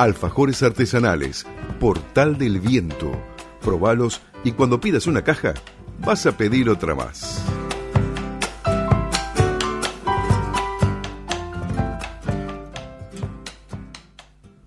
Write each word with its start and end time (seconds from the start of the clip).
Alfajores 0.00 0.62
artesanales, 0.62 1.46
Portal 1.78 2.38
del 2.38 2.58
Viento. 2.58 3.12
Probalos 3.60 4.22
y 4.42 4.52
cuando 4.52 4.80
pidas 4.80 5.06
una 5.06 5.22
caja, 5.24 5.52
vas 5.98 6.24
a 6.24 6.38
pedir 6.38 6.70
otra 6.70 6.94
más. 6.94 7.44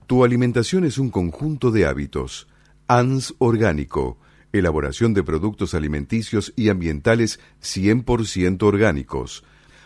Tu 0.05 0.23
alimentación 0.23 0.85
es 0.85 0.99
un 0.99 1.09
conjunto 1.09 1.71
de 1.71 1.87
hábitos. 1.87 2.47
ANS 2.87 3.33
Orgánico. 3.39 4.19
Elaboración 4.51 5.15
de 5.15 5.23
productos 5.23 5.73
alimenticios 5.73 6.53
y 6.55 6.69
ambientales 6.69 7.39
100% 7.59 8.61
orgánicos 8.61 9.43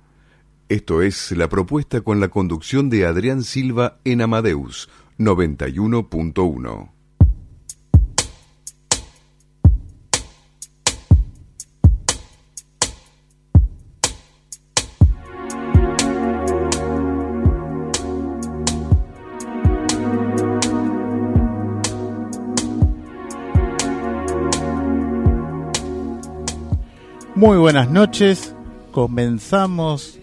Esto 0.68 1.02
es 1.02 1.32
la 1.32 1.48
propuesta 1.48 2.02
con 2.02 2.20
la 2.20 2.28
conducción 2.28 2.90
de 2.90 3.06
Adrián 3.06 3.42
Silva 3.42 3.98
en 4.04 4.20
Amadeus 4.20 4.90
91.1. 5.18 6.97
Muy 27.38 27.56
buenas 27.56 27.88
noches. 27.88 28.53
Comenzamos 28.91 30.19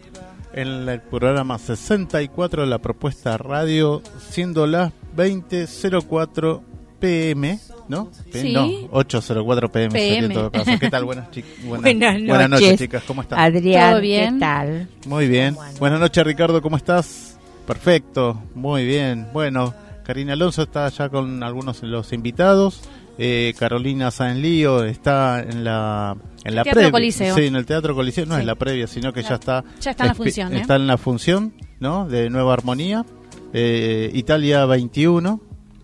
en 0.52 0.90
el 0.90 1.00
programa 1.00 1.58
64 1.58 2.64
de 2.64 2.68
la 2.68 2.80
propuesta 2.80 3.38
radio, 3.38 4.02
siendo 4.20 4.68
las 4.68 4.92
20.04 5.16 6.62
pm, 7.00 7.58
¿no? 7.88 8.10
Sí. 8.34 8.52
No, 8.52 8.68
8.04 8.68 9.72
pm, 9.72 9.92
sería 9.92 10.20
PM. 10.20 10.34
todo 10.34 10.52
caso. 10.52 10.72
¿Qué 10.78 10.90
tal? 10.90 11.06
Buenas, 11.06 11.30
buenas, 11.66 11.84
Buenas 11.84 12.22
buenas 12.28 12.50
noches, 12.50 12.66
noches. 12.66 12.80
chicas. 12.80 13.04
¿Cómo 13.08 13.22
están? 13.22 13.40
Adrián, 13.40 13.92
¿Todo 13.92 14.02
bien? 14.02 14.34
¿qué 14.34 14.40
tal? 14.42 14.90
Muy 15.08 15.30
bien. 15.30 15.56
Buenas 15.80 16.02
noches, 16.02 16.22
Ricardo. 16.26 16.62
¿Cómo 16.62 16.76
estás? 16.76 17.40
Perfecto. 17.66 18.44
Muy 18.56 18.86
bien. 18.86 19.28
Bueno, 19.32 19.74
Karina 20.04 20.34
Alonso 20.34 20.64
está 20.64 20.90
ya 20.90 21.08
con 21.08 21.44
algunos 21.44 21.80
de 21.80 21.88
los 21.88 22.12
invitados. 22.12 22.82
Eh, 23.18 23.54
Carolina 23.58 24.12
Sanlío 24.12 24.84
está 24.84 25.42
en 25.42 25.64
la 25.64 26.18
en 26.44 26.56
la 26.56 26.64
Teatro 26.64 26.80
previa. 26.82 26.92
Coliseo. 26.92 27.36
Sí, 27.36 27.46
en 27.46 27.56
el 27.56 27.66
Teatro 27.66 27.96
Coliseo. 27.96 28.26
No 28.26 28.36
Sí. 28.36 28.42
es 28.42 28.46
la 28.46 28.56
previa, 28.56 28.88
sino 28.88 29.14
que 29.14 29.24
ya 29.24 29.36
está. 29.36 29.64
ya 29.80 29.92
está 29.92 30.04
en 30.04 30.08
la 30.10 30.16
función, 30.16 30.54
¿eh? 30.54 30.60
Está 30.62 30.76
en 30.76 30.88
la 30.88 30.98
función, 30.98 31.54
¿no? 31.80 32.08
De 32.08 32.30
Nueva 32.30 32.54
Armonía. 32.54 33.06
Eh, 33.54 34.12
Italia 34.14 34.66
21 34.66 35.40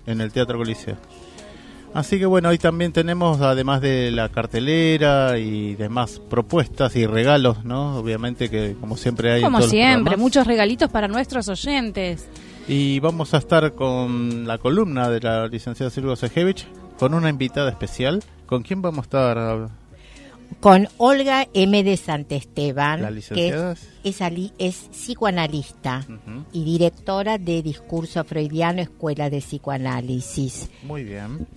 en 0.06 0.20
el 0.22 0.32
Teatro 0.32 0.58
Coliseo. 0.58 0.98
Así 1.94 2.20
que 2.20 2.26
bueno, 2.26 2.50
hoy 2.50 2.58
también 2.58 2.94
tenemos, 2.94 3.42
además 3.42 3.82
de 3.82 4.12
la 4.12 4.30
cartelera 4.30 5.38
y 5.38 5.76
demás 5.76 6.20
propuestas 6.30 6.96
y 6.96 7.06
regalos, 7.06 7.66
¿no? 7.66 7.98
Obviamente 7.98 8.50
que 8.50 8.76
como 8.80 8.96
siempre 8.96 9.32
hay 9.34 9.40
en 9.40 9.44
Como 9.46 9.58
todos 9.60 9.72
siempre, 9.72 10.16
muchos 10.16 10.48
regalitos 10.48 10.90
para 10.90 11.08
nuestros 11.10 11.50
oyentes. 11.50 12.28
Y 12.68 13.00
vamos 13.02 13.34
a 13.34 13.40
estar 13.40 13.74
con 13.74 14.48
la 14.48 14.58
columna 14.58 15.10
de 15.10 15.20
la 15.20 15.48
licenciada 15.48 15.90
Silvia 15.90 16.16
Sejevich, 16.16 16.66
con 17.02 17.16
una 17.16 17.30
invitada 17.30 17.72
especial. 17.72 18.24
¿Con 18.46 18.62
quién 18.62 18.84
vamos 18.84 19.00
a 19.00 19.02
estar? 19.02 19.70
Con 20.60 20.88
Olga 20.98 21.48
M. 21.56 21.84
de 21.84 21.98
Santesteban, 21.98 23.02
¿La 23.02 23.10
que 23.34 23.48
es, 23.72 23.88
es 24.04 24.22
ali- 24.22 24.54
es 24.60 24.90
psicoanalista 24.92 26.06
y 26.54 26.64
directora 26.64 27.40
de 27.40 27.64
Discurso 27.64 28.24
Freudiano 28.24 28.82
Escuela 28.84 29.32
de 29.32 29.40
Psicoanálisis. 29.40 30.70
Muy 30.84 31.04
bien. 31.04 31.48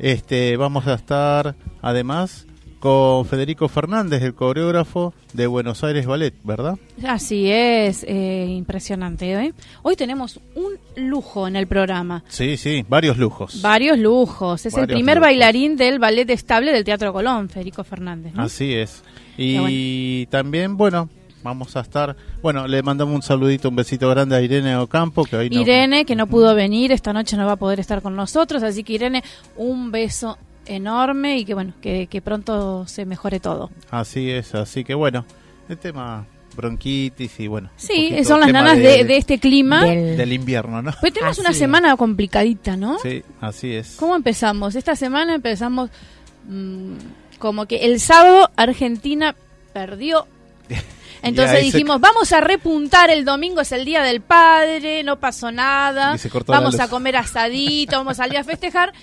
Este, 0.00 0.56
vamos 0.56 0.88
a 0.88 0.94
estar 0.94 1.54
además 1.80 2.47
con 2.80 3.24
Federico 3.26 3.68
Fernández, 3.68 4.22
el 4.22 4.34
coreógrafo 4.34 5.12
de 5.32 5.46
Buenos 5.46 5.82
Aires 5.82 6.06
Ballet, 6.06 6.32
¿verdad? 6.44 6.76
Así 7.04 7.50
es, 7.50 8.04
eh, 8.08 8.46
impresionante. 8.48 9.32
¿eh? 9.32 9.52
Hoy 9.82 9.96
tenemos 9.96 10.38
un 10.54 10.74
lujo 10.96 11.48
en 11.48 11.56
el 11.56 11.66
programa. 11.66 12.22
Sí, 12.28 12.56
sí, 12.56 12.84
varios 12.88 13.18
lujos. 13.18 13.60
Varios 13.62 13.98
lujos. 13.98 14.64
Es 14.64 14.76
el 14.76 14.86
primer 14.86 15.16
lujos. 15.16 15.28
bailarín 15.28 15.76
del 15.76 15.98
ballet 15.98 16.28
estable 16.30 16.72
del 16.72 16.84
Teatro 16.84 17.12
Colón, 17.12 17.48
Federico 17.48 17.82
Fernández. 17.82 18.32
¿no? 18.34 18.42
Así 18.44 18.72
es. 18.74 19.02
Y 19.36 20.26
también, 20.26 20.76
bueno, 20.76 21.08
vamos 21.42 21.76
a 21.76 21.80
estar, 21.80 22.16
bueno, 22.42 22.66
le 22.66 22.82
mandamos 22.82 23.14
un 23.14 23.22
saludito, 23.22 23.68
un 23.68 23.76
besito 23.76 24.08
grande 24.10 24.34
a 24.36 24.40
Irene 24.42 24.76
Ocampo, 24.76 25.24
que 25.24 25.36
hoy 25.36 25.50
no- 25.50 25.60
Irene, 25.60 26.04
que 26.04 26.16
no 26.16 26.26
pudo 26.26 26.54
venir, 26.54 26.90
esta 26.92 27.12
noche 27.12 27.36
no 27.36 27.46
va 27.46 27.52
a 27.52 27.56
poder 27.56 27.78
estar 27.80 28.02
con 28.02 28.16
nosotros, 28.16 28.62
así 28.62 28.82
que 28.82 28.94
Irene, 28.94 29.22
un 29.56 29.90
beso 29.92 30.36
enorme 30.68 31.38
y 31.38 31.44
que 31.44 31.54
bueno, 31.54 31.72
que, 31.80 32.06
que 32.06 32.20
pronto 32.22 32.86
se 32.86 33.04
mejore 33.06 33.40
todo. 33.40 33.70
Así 33.90 34.30
es, 34.30 34.54
así 34.54 34.84
que 34.84 34.94
bueno, 34.94 35.24
el 35.68 35.78
tema 35.78 36.26
bronquitis 36.56 37.38
y 37.40 37.46
bueno. 37.46 37.70
Sí, 37.76 38.24
son 38.24 38.40
las 38.40 38.50
ganas 38.52 38.76
de, 38.78 39.04
de 39.04 39.16
este 39.16 39.38
clima. 39.38 39.84
Del- 39.84 40.16
del 40.16 40.32
invierno, 40.32 40.82
¿no? 40.82 40.92
Pues 41.00 41.12
tenemos 41.12 41.32
Así 41.32 41.40
una 41.40 41.50
es. 41.50 41.58
semana 41.58 41.96
complicadita, 41.96 42.76
¿no? 42.76 42.98
Sí, 42.98 43.22
así 43.40 43.74
es. 43.74 43.96
¿Cómo 43.98 44.16
empezamos? 44.16 44.74
Esta 44.74 44.96
semana 44.96 45.34
empezamos 45.36 45.90
mm, 46.48 46.94
como 47.38 47.66
que 47.66 47.84
el 47.86 48.00
sábado 48.00 48.50
Argentina 48.56 49.36
perdió. 49.72 50.26
Entonces 51.22 51.58
se- 51.58 51.64
dijimos, 51.64 52.00
vamos 52.00 52.32
a 52.32 52.40
repuntar, 52.40 53.10
el 53.10 53.24
domingo 53.24 53.60
es 53.60 53.70
el 53.72 53.84
Día 53.84 54.02
del 54.02 54.20
Padre, 54.20 55.02
no 55.04 55.18
pasó 55.20 55.50
nada, 55.52 56.16
vamos 56.46 56.78
a 56.80 56.88
comer 56.88 57.16
asadito, 57.16 57.96
vamos 57.98 58.12
a 58.18 58.24
salir 58.24 58.38
a 58.38 58.44
festejar. 58.44 58.92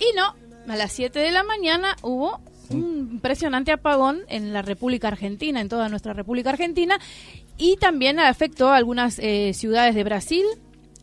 Y 0.00 0.14
no, 0.16 0.36
a 0.68 0.76
las 0.76 0.92
7 0.92 1.18
de 1.18 1.30
la 1.30 1.42
mañana 1.42 1.96
hubo 2.02 2.40
un 2.70 3.08
impresionante 3.12 3.72
apagón 3.72 4.20
en 4.28 4.52
la 4.52 4.60
República 4.62 5.08
Argentina, 5.08 5.60
en 5.60 5.68
toda 5.68 5.88
nuestra 5.88 6.12
República 6.12 6.50
Argentina, 6.50 6.98
y 7.56 7.76
también 7.76 8.20
afectó 8.20 8.68
a 8.68 8.76
algunas 8.76 9.18
eh, 9.18 9.52
ciudades 9.54 9.94
de 9.94 10.04
Brasil, 10.04 10.44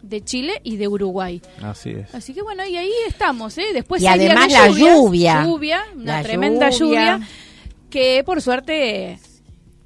de 0.04 0.22
Chile 0.24 0.62
y 0.64 0.78
de 0.78 0.88
Uruguay. 0.88 1.42
Así 1.64 1.90
es. 1.90 2.14
Así 2.14 2.34
que 2.36 2.44
bueno, 2.44 2.64
y 2.68 2.78
ahí 2.78 2.92
estamos, 3.08 3.58
¿eh? 3.58 3.66
Después 3.74 4.04
Y 4.04 4.08
además 4.08 4.48
de 4.48 4.54
la 4.54 4.68
lluvia. 4.70 5.44
lluvia, 5.44 5.84
una 5.96 6.18
La 6.18 6.24
tremenda 6.24 6.70
lluvia. 6.70 7.14
lluvia. 7.16 7.28
que 7.90 8.24
por 8.26 8.42
suerte 8.42 9.18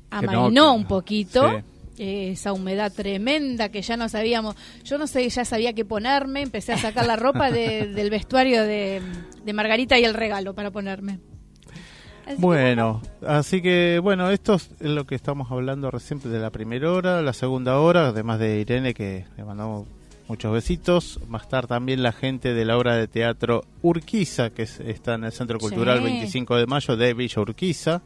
amainó 0.10 0.72
que- 0.74 0.78
un 0.80 0.86
poquito. 0.88 1.50
sí. 1.50 1.56
Esa 2.00 2.54
humedad 2.54 2.92
tremenda 2.94 3.70
que 3.70 3.82
ya 3.82 3.98
no 3.98 4.08
sabíamos, 4.10 4.56
yo 4.84 4.98
no 4.98 5.06
sé, 5.06 5.28
ya 5.30 5.44
sabía 5.46 5.74
qué 5.74 5.84
ponerme, 5.86 6.42
empecé 6.42 6.74
a 6.74 6.78
sacar 6.78 7.06
la 7.06 7.16
ropa 7.18 7.52
de- 7.52 7.88
del 7.94 8.10
vestuario 8.10 8.64
de, 8.64 9.02
de 9.44 9.54
Margarita 9.54 10.00
y 10.00 10.06
el 10.06 10.14
regalo 10.14 10.54
para 10.56 10.72
ponerme. 10.72 11.20
Así 12.26 12.36
que 12.36 12.42
Bueno, 12.42 13.02
así 13.28 13.62
que 13.62 14.00
bueno, 14.04 14.30
esto 14.30 14.54
es 14.56 14.70
lo 14.80 15.06
que 15.06 15.16
estamos 15.16 15.52
hablando 15.52 15.90
recién 15.92 16.20
de 16.20 16.40
la 16.40 16.52
primera 16.52 16.92
hora, 16.92 17.22
la 17.22 17.34
segunda 17.34 17.80
hora, 17.80 18.08
además 18.10 18.40
de 18.40 18.60
Irene 18.60 18.94
que 18.94 19.26
le 19.36 19.44
mandamos 19.44 19.88
muchos 20.28 20.54
besitos. 20.54 21.20
Va 21.34 21.40
a 21.40 21.42
estar 21.42 21.66
también 21.66 22.04
la 22.04 22.12
gente 22.12 22.54
de 22.54 22.66
la 22.66 22.78
obra 22.78 22.96
de 22.96 23.08
teatro 23.08 23.64
Urquiza, 23.82 24.52
que 24.52 24.62
es- 24.64 24.80
está 24.80 25.16
en 25.16 25.24
el 25.24 25.32
Centro 25.32 25.58
Cultural 25.58 25.98
Sí. 25.98 26.04
25 26.04 26.56
de 26.58 26.68
mayo 26.68 26.96
de 26.96 27.14
Villa 27.16 27.42
Urquiza, 27.42 28.04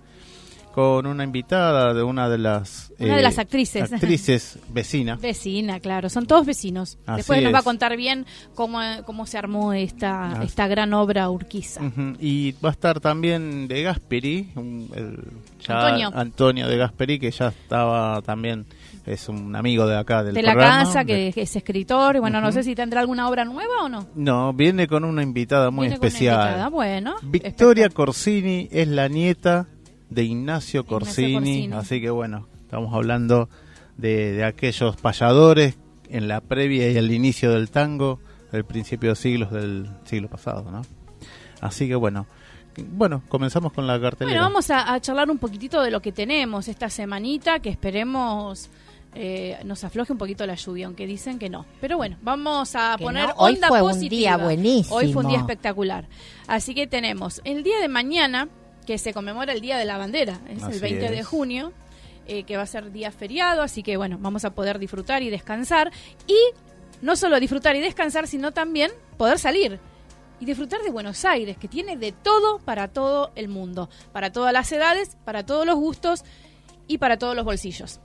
con 0.73 1.05
una 1.05 1.23
invitada 1.23 1.93
de 1.93 2.01
una 2.01 2.27
de 2.29 2.39
las... 2.39 2.91
eh, 2.97 3.05
Una 3.05 3.17
de 3.17 3.21
las 3.21 3.37
actrices. 3.37 3.93
Actrices 3.93 4.57
vecinas. 4.69 5.21
Vecina, 5.21 5.79
claro, 5.79 6.09
son 6.09 6.25
todos 6.25 6.45
vecinos. 6.47 6.97
Así 7.05 7.17
Después 7.17 7.43
nos 7.43 7.53
va 7.53 7.59
a 7.59 7.63
contar 7.63 7.95
bien 7.95 8.25
cómo, 8.55 8.79
cómo 9.05 9.27
se 9.27 9.37
armó 9.37 9.73
esta, 9.73 10.31
Así. 10.31 10.45
esta 10.47 10.67
gran 10.67 10.93
obra 10.93 11.29
Urquiza. 11.29 11.81
Y 12.19 12.53
va 12.53 12.69
a 12.69 12.71
estar 12.71 12.99
también 12.99 13.67
de 13.67 13.83
Gasperi, 13.83 14.49
un- 14.55 14.89
el, 14.95 15.19
ya 15.63 15.79
Antonio. 15.85 16.11
Antonio 16.15 16.67
de 16.67 16.77
Gasperi, 16.77 17.19
que 17.19 17.29
ya 17.29 17.49
estaba 17.49 18.21
también, 18.23 18.65
es 19.05 19.29
un 19.29 19.55
amigo 19.55 19.85
de 19.85 19.95
acá 19.97 20.23
del 20.23 20.33
de 20.33 20.41
la 20.41 20.53
programa. 20.53 20.85
casa, 20.85 21.05
que, 21.05 21.31
De- 21.33 21.33
es 21.41 21.55
escritor, 21.55 22.15
y 22.15 22.19
bueno, 22.19 22.41
no 22.41 22.51
sé 22.51 22.63
si 22.63 22.73
tendrá 22.73 23.01
alguna 23.01 23.29
obra 23.29 23.45
nueva 23.45 23.83
o 23.83 23.89
no. 23.89 24.07
No, 24.15 24.53
viene 24.53 24.87
con 24.87 25.03
una 25.05 25.21
invitada 25.21 25.69
muy 25.69 25.83
Viene 25.87 25.97
con 25.97 26.01
una 26.01 26.07
especial. 26.07 26.41
invitada, 26.47 26.69
Bueno, 26.69 27.15
Victoria. 27.21 27.89
Corsini 27.89 28.69
es 28.71 28.87
la 28.87 29.07
nieta 29.07 29.67
de 30.13 30.23
Ignacio 30.23 30.85
Corsini, 30.85 31.33
Corsini. 31.33 31.73
así 31.73 32.01
que 32.01 32.09
bueno, 32.09 32.47
estamos 32.61 32.93
hablando 32.93 33.49
de, 33.97 34.33
de 34.33 34.43
aquellos 34.43 34.95
payadores 34.97 35.77
en 36.09 36.27
la 36.27 36.41
previa 36.41 36.89
y 36.91 36.97
el 36.97 37.11
inicio 37.11 37.51
del 37.51 37.69
tango, 37.71 38.19
del 38.51 38.65
principio 38.65 39.09
de 39.11 39.15
siglos 39.15 39.51
del 39.51 39.89
siglo 40.05 40.29
pasado, 40.29 40.69
¿no? 40.71 40.81
Así 41.61 41.87
que 41.87 41.95
bueno, 41.95 42.27
bueno, 42.77 43.23
comenzamos 43.29 43.71
con 43.73 43.87
la 43.87 43.99
cartelera. 43.99 44.35
Bueno, 44.41 44.43
vamos 44.49 44.69
a, 44.69 44.93
a 44.93 44.99
charlar 44.99 45.29
un 45.29 45.37
poquitito 45.37 45.81
de 45.81 45.91
lo 45.91 46.01
que 46.01 46.11
tenemos 46.11 46.67
esta 46.67 46.89
semanita, 46.89 47.59
que 47.59 47.69
esperemos 47.69 48.69
eh, 49.15 49.59
nos 49.63 49.83
afloje 49.83 50.11
un 50.11 50.17
poquito 50.17 50.45
la 50.47 50.55
lluvia, 50.55 50.87
aunque 50.87 51.05
dicen 51.05 51.37
que 51.37 51.49
no. 51.49 51.65
Pero 51.79 51.97
bueno, 51.97 52.17
vamos 52.23 52.75
a 52.75 52.95
Que 52.97 53.03
poner 53.03 53.27
no, 53.29 53.33
hoy 53.37 53.53
onda 53.55 53.67
fue 53.67 53.81
un 53.81 53.89
positiva. 53.89 54.09
día 54.09 54.37
buenísimo. 54.37 54.95
Hoy 54.95 55.13
fue 55.13 55.23
un 55.23 55.29
día 55.29 55.37
espectacular. 55.39 56.07
Así 56.47 56.73
que 56.73 56.87
tenemos 56.87 57.39
el 57.43 57.61
día 57.63 57.79
de 57.79 57.87
mañana, 57.89 58.49
que 58.83 58.97
se 58.97 59.13
conmemora 59.13 59.53
el 59.53 59.61
Día 59.61 59.77
de 59.77 59.85
la 59.85 59.97
Bandera, 59.97 60.39
es 60.49 60.63
el 60.63 60.69
Así 60.69 60.79
20 60.79 61.09
de 61.09 61.23
junio, 61.23 61.73
eh, 62.25 62.43
que 62.43 62.57
va 62.57 62.63
a 62.63 62.67
ser 62.67 62.91
día 62.91 63.11
feriado, 63.11 63.61
así 63.61 63.83
que 63.83 63.97
bueno, 63.97 64.17
vamos 64.19 64.45
a 64.45 64.51
poder 64.51 64.79
disfrutar 64.79 65.23
y 65.23 65.29
descansar. 65.29 65.91
Y 66.27 66.37
no 67.01 67.15
solo 67.15 67.39
disfrutar 67.39 67.75
y 67.75 67.81
descansar, 67.81 68.27
sino 68.27 68.51
también 68.51 68.91
poder 69.17 69.39
salir 69.39 69.79
y 70.39 70.45
disfrutar 70.45 70.81
de 70.81 70.89
Buenos 70.89 71.25
Aires, 71.25 71.57
que 71.57 71.67
tiene 71.67 71.97
de 71.97 72.11
todo 72.11 72.59
para 72.59 72.87
todo 72.87 73.31
el 73.35 73.47
mundo, 73.47 73.89
para 74.11 74.31
todas 74.31 74.53
las 74.53 74.71
edades, 74.71 75.17
para 75.23 75.45
todos 75.45 75.65
los 75.65 75.75
gustos 75.75 76.23
y 76.87 76.97
para 76.97 77.17
todos 77.17 77.35
los 77.35 77.45
bolsillos. 77.45 77.99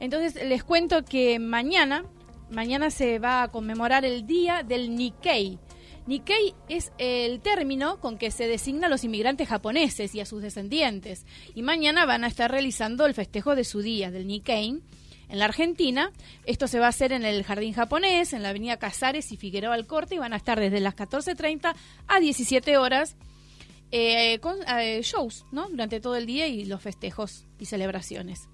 Entonces 0.00 0.42
les 0.46 0.64
cuento 0.64 1.04
que 1.04 1.38
mañana, 1.38 2.04
mañana 2.50 2.90
se 2.90 3.18
va 3.18 3.42
a 3.42 3.48
conmemorar 3.48 4.04
el 4.04 4.26
día 4.26 4.62
del 4.62 4.94
Nikkei. 4.94 5.58
Nikkei 6.06 6.54
es 6.68 6.92
el 6.98 7.40
término 7.40 7.98
con 7.98 8.18
que 8.18 8.30
se 8.30 8.46
designa 8.46 8.88
a 8.88 8.90
los 8.90 9.04
inmigrantes 9.04 9.48
japoneses 9.48 10.14
y 10.14 10.20
a 10.20 10.26
sus 10.26 10.42
descendientes. 10.42 11.24
Y 11.54 11.62
mañana 11.62 12.04
van 12.04 12.24
a 12.24 12.26
estar 12.26 12.50
realizando 12.50 13.06
el 13.06 13.14
festejo 13.14 13.54
de 13.56 13.64
su 13.64 13.80
día, 13.80 14.10
del 14.10 14.26
Nikkei, 14.26 14.80
en 15.28 15.38
la 15.38 15.46
Argentina. 15.46 16.12
Esto 16.44 16.68
se 16.68 16.78
va 16.78 16.86
a 16.86 16.90
hacer 16.90 17.12
en 17.12 17.24
el 17.24 17.42
Jardín 17.42 17.72
Japonés, 17.72 18.34
en 18.34 18.42
la 18.42 18.50
avenida 18.50 18.76
Casares 18.76 19.32
y 19.32 19.38
Figueroa 19.38 19.74
Alcorte, 19.74 20.16
y 20.16 20.18
van 20.18 20.34
a 20.34 20.36
estar 20.36 20.60
desde 20.60 20.80
las 20.80 20.94
14.30 20.94 21.74
a 22.06 22.20
17 22.20 22.76
horas 22.76 23.16
eh, 23.90 24.40
con 24.40 24.56
eh, 24.78 25.00
shows, 25.02 25.46
¿no? 25.52 25.68
Durante 25.70 26.00
todo 26.00 26.16
el 26.16 26.26
día 26.26 26.46
y 26.48 26.66
los 26.66 26.82
festejos 26.82 27.46
y 27.58 27.64
celebraciones. 27.64 28.48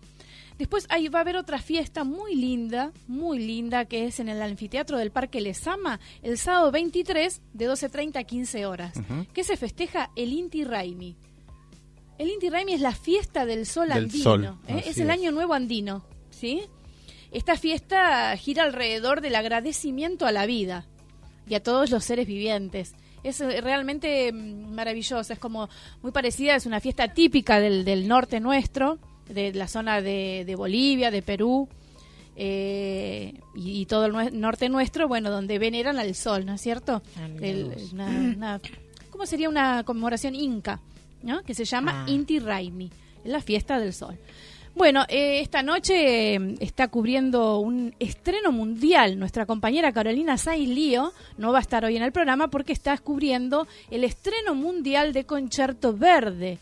Después 0.60 0.84
ahí 0.90 1.08
va 1.08 1.20
a 1.20 1.22
haber 1.22 1.38
otra 1.38 1.58
fiesta 1.58 2.04
muy 2.04 2.34
linda, 2.34 2.92
muy 3.08 3.38
linda, 3.38 3.86
que 3.86 4.04
es 4.04 4.20
en 4.20 4.28
el 4.28 4.42
anfiteatro 4.42 4.98
del 4.98 5.10
Parque 5.10 5.40
Lesama, 5.40 6.00
el 6.20 6.36
sábado 6.36 6.70
23 6.70 7.40
de 7.54 7.66
12.30 7.66 8.18
a 8.18 8.24
15 8.24 8.66
horas, 8.66 8.92
que 9.32 9.42
se 9.42 9.56
festeja 9.56 10.10
el 10.16 10.34
Inti 10.34 10.64
Raimi. 10.64 11.16
El 12.18 12.28
Inti 12.28 12.50
Raimi 12.50 12.74
es 12.74 12.82
la 12.82 12.94
fiesta 12.94 13.46
del 13.46 13.64
sol 13.64 13.88
Del 13.88 14.04
andino, 14.04 14.22
sol, 14.22 14.58
¿eh? 14.68 14.82
es 14.84 14.98
el 14.98 15.08
es. 15.08 15.10
año 15.10 15.32
nuevo 15.32 15.54
andino, 15.54 16.04
¿sí? 16.28 16.60
Esta 17.32 17.56
fiesta 17.56 18.36
gira 18.36 18.64
alrededor 18.64 19.22
del 19.22 19.36
agradecimiento 19.36 20.26
a 20.26 20.30
la 20.30 20.44
vida 20.44 20.84
y 21.48 21.54
a 21.54 21.62
todos 21.62 21.90
los 21.90 22.04
seres 22.04 22.26
vivientes. 22.26 22.92
Es 23.22 23.40
eh, 23.40 23.62
realmente 23.62 24.30
mm, 24.30 24.74
maravillosa, 24.74 25.32
es 25.32 25.38
como 25.38 25.70
muy 26.02 26.12
parecida, 26.12 26.54
es 26.54 26.66
una 26.66 26.80
fiesta 26.80 27.14
típica 27.14 27.60
del, 27.60 27.86
del 27.86 28.06
norte 28.06 28.40
nuestro, 28.40 28.98
de 29.32 29.52
la 29.54 29.68
zona 29.68 30.00
de, 30.02 30.44
de 30.46 30.54
Bolivia, 30.56 31.10
de 31.10 31.22
Perú 31.22 31.68
eh, 32.36 33.34
y, 33.54 33.80
y 33.82 33.86
todo 33.86 34.06
el 34.06 34.12
nue- 34.12 34.32
norte 34.32 34.68
nuestro, 34.68 35.08
bueno, 35.08 35.30
donde 35.30 35.58
veneran 35.58 35.98
al 35.98 36.14
sol, 36.14 36.46
¿no 36.46 36.54
es 36.54 36.60
cierto? 36.60 37.02
Ah, 37.18 37.28
mira 37.28 37.46
El- 37.48 37.64
vos. 37.64 37.92
una- 37.92 38.06
una- 38.08 38.60
¿Cómo 39.10 39.26
sería 39.26 39.48
una 39.48 39.84
conmemoración 39.84 40.34
inca? 40.34 40.80
¿no? 41.22 41.42
Que 41.42 41.54
se 41.54 41.66
llama 41.66 42.04
Ah. 42.06 42.10
Inti 42.10 42.38
Raimi, 42.38 42.90
la 43.24 43.42
fiesta 43.42 43.78
del 43.78 43.92
sol. 43.92 44.16
Bueno, 44.74 45.04
eh, 45.08 45.40
esta 45.40 45.62
noche 45.62 46.34
eh, 46.36 46.54
está 46.60 46.88
cubriendo 46.88 47.58
un 47.58 47.94
estreno 47.98 48.52
mundial. 48.52 49.18
Nuestra 49.18 49.44
compañera 49.44 49.92
Carolina 49.92 50.38
Sainz 50.38 50.70
Lío 50.70 51.12
no 51.36 51.52
va 51.52 51.58
a 51.58 51.60
estar 51.60 51.84
hoy 51.84 51.96
en 51.96 52.02
el 52.04 52.12
programa 52.12 52.48
porque 52.48 52.72
está 52.72 52.96
cubriendo 52.96 53.66
el 53.90 54.04
estreno 54.04 54.54
mundial 54.54 55.12
de 55.12 55.24
Concierto 55.24 55.92
Verde 55.92 56.58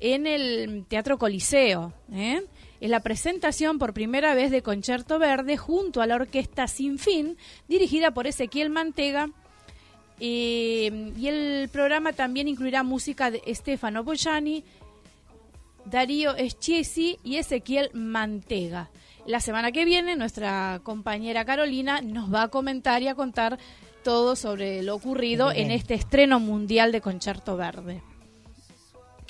en 0.00 0.26
el 0.26 0.84
Teatro 0.88 1.18
Coliseo. 1.18 1.92
¿eh? 2.12 2.42
Es 2.80 2.90
la 2.90 3.00
presentación 3.00 3.78
por 3.78 3.92
primera 3.92 4.34
vez 4.34 4.50
de 4.50 4.62
Concierto 4.62 5.18
Verde 5.18 5.56
junto 5.56 6.00
a 6.00 6.06
la 6.06 6.16
Orquesta 6.16 6.66
Sin 6.66 6.98
Fin, 6.98 7.36
dirigida 7.68 8.10
por 8.12 8.26
Ezequiel 8.26 8.70
Mantega. 8.70 9.30
Eh, 10.18 11.12
y 11.16 11.28
el 11.28 11.68
programa 11.70 12.12
también 12.12 12.48
incluirá 12.48 12.82
música 12.82 13.30
de 13.30 13.42
Stefano 13.54 14.02
Bogiani, 14.02 14.64
Darío 15.84 16.34
Eschiesi 16.36 17.18
y 17.22 17.36
Ezequiel 17.36 17.90
Mantega. 17.92 18.90
La 19.26 19.40
semana 19.40 19.72
que 19.72 19.84
viene 19.84 20.16
nuestra 20.16 20.80
compañera 20.82 21.44
Carolina 21.44 22.00
nos 22.00 22.32
va 22.32 22.44
a 22.44 22.48
comentar 22.48 23.02
y 23.02 23.08
a 23.08 23.14
contar 23.14 23.58
todo 24.02 24.34
sobre 24.34 24.82
lo 24.82 24.94
ocurrido 24.94 25.50
Bien. 25.50 25.66
en 25.66 25.70
este 25.72 25.94
estreno 25.94 26.40
mundial 26.40 26.90
de 26.90 27.02
Concierto 27.02 27.56
Verde. 27.56 28.02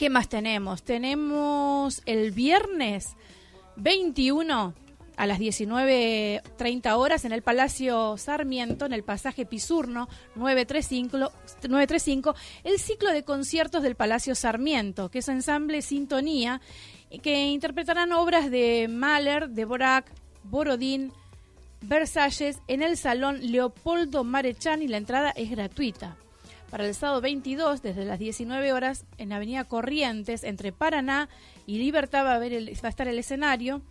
¿Qué 0.00 0.08
más 0.08 0.30
tenemos? 0.30 0.82
Tenemos 0.82 2.00
el 2.06 2.30
viernes 2.30 3.16
21 3.76 4.72
a 5.18 5.26
las 5.26 5.38
19.30 5.38 6.96
horas 6.96 7.26
en 7.26 7.32
el 7.32 7.42
Palacio 7.42 8.16
Sarmiento, 8.16 8.86
en 8.86 8.94
el 8.94 9.02
pasaje 9.04 9.44
Pisurno 9.44 10.08
935, 10.36 11.18
935, 11.18 12.34
el 12.64 12.78
ciclo 12.78 13.12
de 13.12 13.24
conciertos 13.24 13.82
del 13.82 13.94
Palacio 13.94 14.34
Sarmiento, 14.34 15.10
que 15.10 15.18
es 15.18 15.28
ensamble 15.28 15.82
Sintonía, 15.82 16.62
que 17.22 17.48
interpretarán 17.48 18.14
obras 18.14 18.50
de 18.50 18.88
Mahler, 18.88 19.50
de 19.50 19.66
Borac, 19.66 20.10
Borodín, 20.44 21.12
Versalles 21.82 22.58
en 22.68 22.82
el 22.82 22.96
Salón 22.96 23.52
Leopoldo 23.52 24.24
Marechán 24.24 24.80
y 24.80 24.88
la 24.88 24.96
entrada 24.96 25.30
es 25.32 25.50
gratuita. 25.50 26.16
Para 26.70 26.86
el 26.86 26.94
sábado 26.94 27.20
22, 27.20 27.82
desde 27.82 28.04
las 28.04 28.18
19 28.18 28.72
horas, 28.72 29.04
en 29.18 29.32
Avenida 29.32 29.64
Corrientes, 29.64 30.44
entre 30.44 30.72
Paraná 30.72 31.28
y 31.66 31.78
Libertad, 31.78 32.24
va 32.24 32.34
a, 32.34 32.46
el- 32.46 32.68
va 32.82 32.86
a 32.86 32.90
estar 32.90 33.08
el 33.08 33.18
escenario 33.18 33.82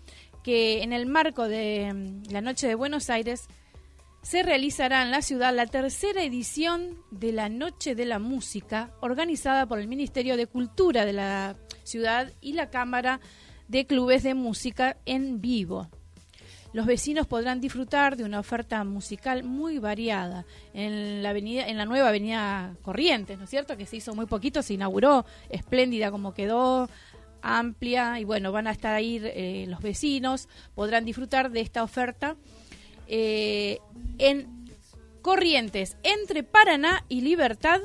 que 0.44 0.82
en 0.84 0.94
el 0.94 1.06
marco 1.06 1.50
de 1.50 1.92
mm, 1.94 2.32
la 2.32 2.40
Noche 2.42 2.68
de 2.68 2.76
Buenos 2.76 3.10
Aires 3.10 3.48
se 4.22 4.44
realizará 4.44 5.02
en 5.04 5.12
la 5.12 5.22
ciudad 5.22 5.54
la 5.54 5.66
tercera 5.66 6.24
edición 6.24 6.96
de 7.12 7.32
la 7.34 7.50
Noche 7.50 7.96
de 7.96 8.06
la 8.06 8.20
Música, 8.20 8.92
organizada 9.02 9.66
por 9.66 9.80
el 9.80 9.88
Ministerio 9.88 10.38
de 10.38 10.48
Cultura 10.48 11.06
de 11.06 11.14
la 11.14 11.56
ciudad 11.84 12.32
y 12.42 12.54
la 12.54 12.70
Cámara 12.70 13.20
de 13.68 13.86
Clubes 13.86 14.24
de 14.24 14.34
Música 14.34 14.98
en 15.06 15.42
vivo. 15.42 15.90
Los 16.72 16.86
vecinos 16.86 17.26
podrán 17.26 17.62
disfrutar 17.62 18.16
de 18.16 18.24
una 18.24 18.40
oferta 18.40 18.84
musical 18.84 19.44
muy 19.44 19.80
variada 19.80 20.46
en 20.74 21.24
la 21.24 21.32
avenida, 21.32 21.68
en 21.68 21.78
la 21.78 21.86
nueva 21.86 22.10
avenida 22.10 22.76
Corrientes, 22.84 23.38
¿no 23.38 23.46
es 23.46 23.50
cierto? 23.50 23.76
Que 23.76 23.88
se 23.88 23.98
hizo 23.98 24.14
muy 24.14 24.28
poquito, 24.28 24.62
se 24.62 24.76
inauguró, 24.76 25.26
espléndida 25.50 26.12
como 26.12 26.34
quedó, 26.34 26.88
amplia 27.42 28.20
y 28.20 28.24
bueno, 28.24 28.52
van 28.52 28.68
a 28.68 28.72
estar 28.72 28.94
ahí 28.94 29.20
eh, 29.24 29.66
los 29.68 29.82
vecinos, 29.82 30.48
podrán 30.76 31.06
disfrutar 31.06 31.50
de 31.50 31.62
esta 31.62 31.84
oferta 31.84 32.36
eh, 33.08 33.80
en 34.20 34.60
Corrientes, 35.22 35.98
entre 36.04 36.44
Paraná 36.44 37.04
y 37.10 37.22
Libertad, 37.22 37.82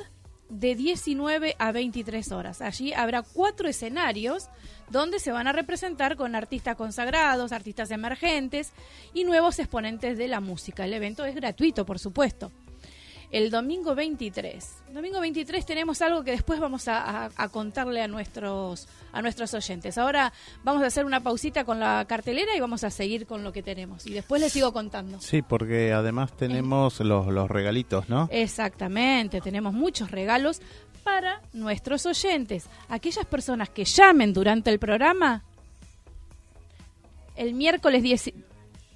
de 0.50 0.75
19 0.75 1.57
a 1.59 1.73
23 1.73 2.33
horas. 2.33 2.61
Allí 2.61 2.93
habrá 2.93 3.23
cuatro 3.23 3.69
escenarios 3.69 4.49
donde 4.91 5.19
se 5.19 5.33
van 5.33 5.47
a 5.47 5.53
representar 5.53 6.17
con 6.17 6.35
artistas 6.35 6.76
consagrados, 6.76 7.53
artistas 7.53 7.91
emergentes 7.91 8.73
y 9.12 9.25
nuevos 9.25 9.59
exponentes 9.59 10.19
de 10.19 10.29
la 10.29 10.41
música. 10.41 10.85
El 10.85 10.93
evento 10.93 11.25
es 11.25 11.35
gratuito, 11.35 11.85
por 11.85 11.99
supuesto. 11.99 12.50
el 13.31 13.50
domingo 13.50 13.97
23. 13.97 14.85
Domingo 14.93 15.19
23 15.19 15.67
tenemos 15.67 16.00
algo 16.03 16.23
que 16.23 16.31
después 16.31 16.61
vamos 16.61 16.85
a, 16.87 17.29
contarle 17.50 18.00
a 18.00 18.07
nuestros, 18.07 18.87
a 19.12 19.23
nuestros 19.23 19.53
oyentes. 19.55 19.99
Ahora 19.99 20.33
vamos 20.62 20.85
a 20.85 20.87
hacer 20.87 21.05
una 21.05 21.21
pausita 21.21 21.64
con 21.64 21.81
la 21.81 22.05
cartelera 22.09 22.55
y 22.57 22.61
vamos 22.61 22.85
a 22.85 22.91
seguir 22.91 23.26
con 23.26 23.43
lo 23.43 23.53
que 23.53 23.62
tenemos. 23.62 24.07
Y 24.07 24.12
después 24.12 24.41
les 24.41 24.53
sigo 24.53 24.73
contando. 24.73 25.21
Sí, 25.21 25.43
porque 25.43 25.93
además 25.93 26.37
tenemos 26.37 27.00
los, 27.00 27.26
los 27.26 27.50
regalitos, 27.50 28.09
¿no? 28.09 28.29
Exactamente, 28.31 29.41
tenemos 29.41 29.75
muchos 29.75 30.12
regalos 30.12 30.61
para 31.04 31.42
nuestros 31.52 32.06
oyentes. 32.06 32.66
Aquellas 32.88 33.26
personas 33.26 33.68
que 33.68 33.84
llamen 33.84 34.32
durante 34.32 34.70
el 34.70 34.78
programa, 34.78 35.44
el 37.37 37.54
miércoles 37.54 38.02
10 38.02 38.32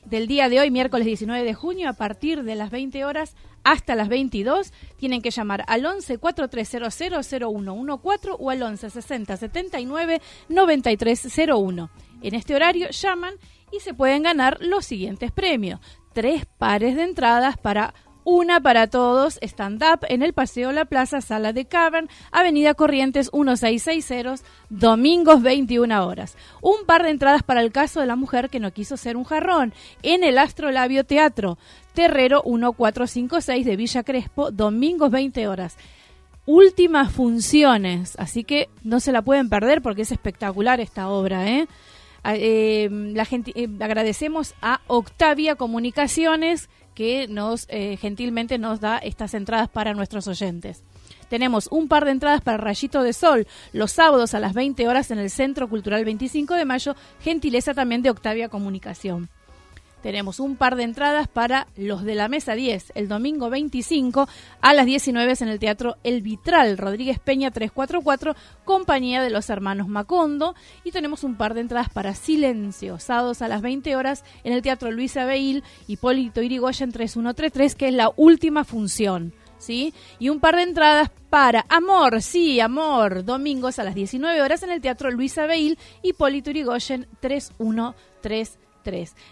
del 0.07 0.27
día 0.27 0.49
de 0.49 0.61
hoy, 0.61 0.71
miércoles 0.71 1.07
19 1.07 1.45
de 1.45 1.55
junio, 1.55 1.89
a 1.89 1.93
partir 1.93 2.43
de 2.43 2.55
las 2.55 2.71
20 2.71 3.05
horas 3.05 3.37
hasta 3.63 3.95
las 3.95 4.09
22, 4.09 4.73
tienen 4.97 5.21
que 5.21 5.31
llamar 5.31 5.65
al 5.67 5.85
11 5.85 6.19
4300 6.19 6.95
0114 7.29 8.29
o 8.39 8.51
al 8.51 8.63
11 8.63 8.91
60 8.91 9.37
79 9.37 10.23
9301. 10.49 11.91
En 12.23 12.35
este 12.35 12.55
horario 12.55 12.89
llaman 12.91 13.35
y 13.71 13.81
se 13.81 13.95
pueden 13.95 14.23
ganar 14.23 14.59
los 14.61 14.87
siguientes 14.87 15.31
premios. 15.31 15.81
Tres 16.15 16.47
pares 16.47 16.97
de 16.97 17.03
entradas 17.03 17.59
para 17.59 17.95
una 18.29 18.61
para 18.61 18.89
todos, 18.89 19.39
stand-up 19.41 20.01
en 20.07 20.23
el 20.23 20.35
Paseo 20.35 20.71
La 20.71 20.85
Plaza, 20.85 21.23
Sala 21.23 21.55
de 21.55 21.65
Cavern, 21.65 22.11
Avenida 22.31 22.75
Corrientes 22.75 23.31
1660, 23.33 24.47
domingos 24.69 25.41
21 25.41 26.07
horas. 26.07 26.37
Un 26.61 26.85
par 26.85 27.05
de 27.05 27.09
entradas 27.09 27.43
para 27.43 27.63
el 27.63 27.73
caso 27.73 28.01
de 28.01 28.07
la 28.07 28.17
mujer 28.17 28.51
que 28.51 28.61
no 28.61 28.71
quiso 28.71 28.99
ser 28.99 29.17
un 29.17 29.25
jarrón, 29.25 29.73
en 30.03 30.25
el 30.25 30.37
Astrolabio 30.37 31.05
Teatro, 31.05 31.57
Terrero 31.95 32.43
1456 32.45 33.65
de 33.65 33.77
Villa 33.77 34.03
Crespo, 34.03 34.51
domingos 34.51 35.11
20 35.11 35.49
horas. 35.49 35.79
Últimas 36.45 37.11
funciones, 37.11 38.15
así 38.19 38.45
que 38.45 38.69
no 38.83 39.01
se 39.01 39.13
la 39.13 39.23
pueden 39.23 39.49
perder 39.49 39.81
porque 39.81 40.03
es 40.03 40.13
espectacular 40.13 40.81
esta 40.81 41.09
obra, 41.09 41.49
¿eh? 41.49 41.67
Ah, 42.25 42.35
eh, 42.37 42.91
la 42.91 43.25
gente, 43.25 43.53
eh, 43.55 43.69
agradecemos 43.81 44.55
a 44.61 44.83
Octavia 44.87 45.55
Comunicaciones 45.55 46.69
que 46.99 47.29
nos 47.29 47.67
eh, 47.69 47.97
gentilmente 47.97 48.59
nos 48.59 48.81
da 48.81 48.99
estas 48.99 49.33
entradas 49.33 49.69
para 49.69 49.95
nuestros 49.95 50.27
oyentes. 50.27 50.83
Tenemos 51.29 51.69
un 51.71 51.87
par 51.87 52.05
de 52.05 52.11
entradas 52.11 52.41
para 52.41 52.57
Rayito 52.57 53.05
de 53.05 53.13
Sol 53.13 53.47
los 53.73 53.93
sábados 53.93 54.35
a 54.35 54.41
las 54.41 54.53
20 54.53 54.89
horas 54.89 55.13
en 55.13 55.21
el 55.21 55.31
Centro 55.31 55.69
Cultural 55.69 56.05
25 56.05 56.55
de 56.55 56.65
Mayo, 56.65 56.97
gentileza 57.21 57.73
también 57.73 58.03
de 58.03 58.11
Octavia 58.11 58.49
Comunicación. 58.49 59.29
Tenemos 60.03 60.39
un 60.41 60.57
par 60.57 60.77
de 60.77 60.85
entradas 60.85 61.29
para 61.29 61.67
los 61.77 62.05
de 62.05 62.15
la 62.15 62.29
mesa 62.29 62.55
10, 62.55 62.93
el 62.95 63.09
domingo 63.09 63.51
25 63.51 64.29
a 64.61 64.75
las 64.75 64.87
19 64.87 65.29
en 65.41 65.49
el 65.49 65.59
Teatro 65.59 65.97
El 66.05 66.23
Vitral, 66.23 66.79
Rodríguez 66.79 67.19
Peña 67.19 67.51
344, 67.51 68.35
compañía 68.65 69.23
de 69.23 69.31
los 69.31 69.51
hermanos 69.51 69.89
Macondo. 69.89 70.55
Y 70.85 70.93
tenemos 70.93 71.25
un 71.25 71.37
par 71.37 71.55
de 71.55 71.61
entradas 71.63 71.91
para 71.91 72.15
Silencio, 72.15 72.99
sábados 72.99 73.43
a 73.43 73.49
las 73.49 73.61
20 73.61 73.97
horas 73.97 74.25
en 74.45 74.53
el 74.53 74.63
Teatro 74.63 74.91
Luis 74.91 75.17
Abeil, 75.17 75.65
Hipólito 75.87 76.43
Irigoyen 76.43 76.93
3133, 76.93 77.75
que 77.75 77.89
es 77.89 77.95
la 77.95 78.13
última 78.17 78.65
función. 78.65 79.35
¿Sí? 79.59 79.93
Y 80.21 80.29
un 80.29 80.39
par 80.39 80.55
de 80.55 80.63
entradas 80.63 81.11
para 81.31 81.67
Amor, 81.69 82.23
sí, 82.23 82.61
Amor, 82.61 83.25
domingos 83.25 83.81
a 83.81 83.85
las 83.85 83.97
19 83.97 84.41
horas 84.41 84.63
en 84.63 84.71
el 84.71 84.81
Teatro 84.81 85.11
Luis 85.11 85.37
Abeil, 85.37 85.77
Hipólito 86.03 86.51
Irigoyen 86.51 87.09
3133. 87.19 88.68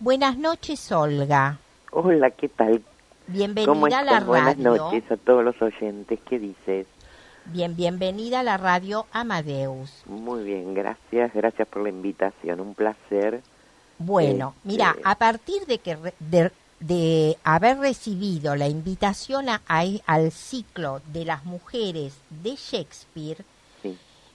Buenas 0.00 0.36
noches, 0.36 0.90
Olga. 0.92 1.58
Hola, 1.92 2.30
¿qué 2.30 2.48
tal? 2.48 2.82
Bienvenida 3.26 4.00
a 4.00 4.02
la 4.02 4.20
radio. 4.20 4.26
Buenas 4.26 4.58
noches 4.58 5.10
a 5.10 5.16
todos 5.16 5.42
los 5.44 5.62
oyentes. 5.62 6.20
¿Qué 6.28 6.38
dices? 6.38 6.86
Bien, 7.46 7.74
bienvenida 7.76 8.40
a 8.40 8.42
la 8.42 8.56
radio 8.56 9.06
Amadeus. 9.12 10.02
Muy 10.06 10.44
bien, 10.44 10.74
gracias, 10.74 11.32
gracias 11.34 11.68
por 11.68 11.82
la 11.82 11.90
invitación, 11.90 12.60
un 12.60 12.74
placer. 12.74 13.42
Bueno, 13.98 14.54
este, 14.56 14.68
mira, 14.68 14.96
a 15.04 15.14
partir 15.16 15.66
de 15.66 15.78
que 15.78 15.96
de, 16.80 17.36
haber 17.44 17.78
recibido 17.78 18.56
la 18.56 18.68
invitación 18.68 19.48
a, 19.48 19.60
al 19.68 20.32
ciclo 20.32 21.00
de 21.12 21.24
las 21.24 21.44
mujeres 21.44 22.18
de 22.30 22.56
Shakespeare, 22.56 23.44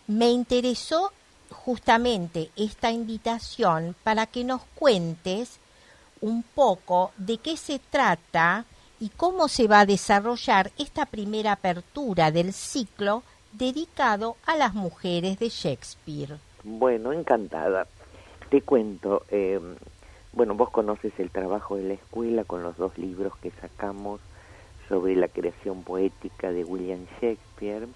me 0.09 0.31
interesó 0.31 1.11
justamente 1.51 2.49
esta 2.55 2.89
invitación 2.89 3.95
para 4.03 4.25
que 4.25 4.43
nos 4.43 4.63
cuentes 4.73 5.59
un 6.19 6.41
poco 6.41 7.11
de 7.17 7.37
qué 7.37 7.55
se 7.55 7.77
trata 7.77 8.65
y 8.99 9.09
cómo 9.09 9.47
se 9.47 9.67
va 9.67 9.81
a 9.81 9.85
desarrollar 9.85 10.71
esta 10.79 11.05
primera 11.05 11.51
apertura 11.51 12.31
del 12.31 12.53
ciclo 12.53 13.21
dedicado 13.51 14.35
a 14.47 14.57
las 14.57 14.73
mujeres 14.73 15.37
de 15.37 15.49
Shakespeare. 15.49 16.39
Bueno, 16.63 17.13
encantada. 17.13 17.85
Te 18.49 18.63
cuento, 18.63 19.25
em, 19.29 19.75
bueno, 20.33 20.55
vos 20.55 20.71
conoces 20.71 21.13
el 21.19 21.29
trabajo 21.29 21.75
de 21.75 21.83
la 21.83 21.93
escuela 21.93 22.45
con 22.45 22.63
los 22.63 22.75
dos 22.77 22.97
libros 22.97 23.37
que 23.37 23.51
sacamos 23.61 24.21
sobre 24.87 25.15
la 25.15 25.27
creación 25.27 25.83
poética 25.83 26.51
de 26.51 26.63
William 26.63 27.05
Shakespeare 27.21 27.87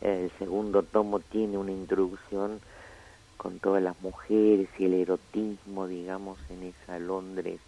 el 0.00 0.30
segundo 0.38 0.82
tomo 0.82 1.20
tiene 1.20 1.58
una 1.58 1.72
introducción 1.72 2.60
con 3.36 3.58
todas 3.58 3.82
las 3.82 4.00
mujeres 4.02 4.68
y 4.78 4.84
el 4.84 4.94
erotismo, 4.94 5.86
digamos, 5.86 6.38
en 6.50 6.62
esa 6.64 6.98
Londres 6.98 7.60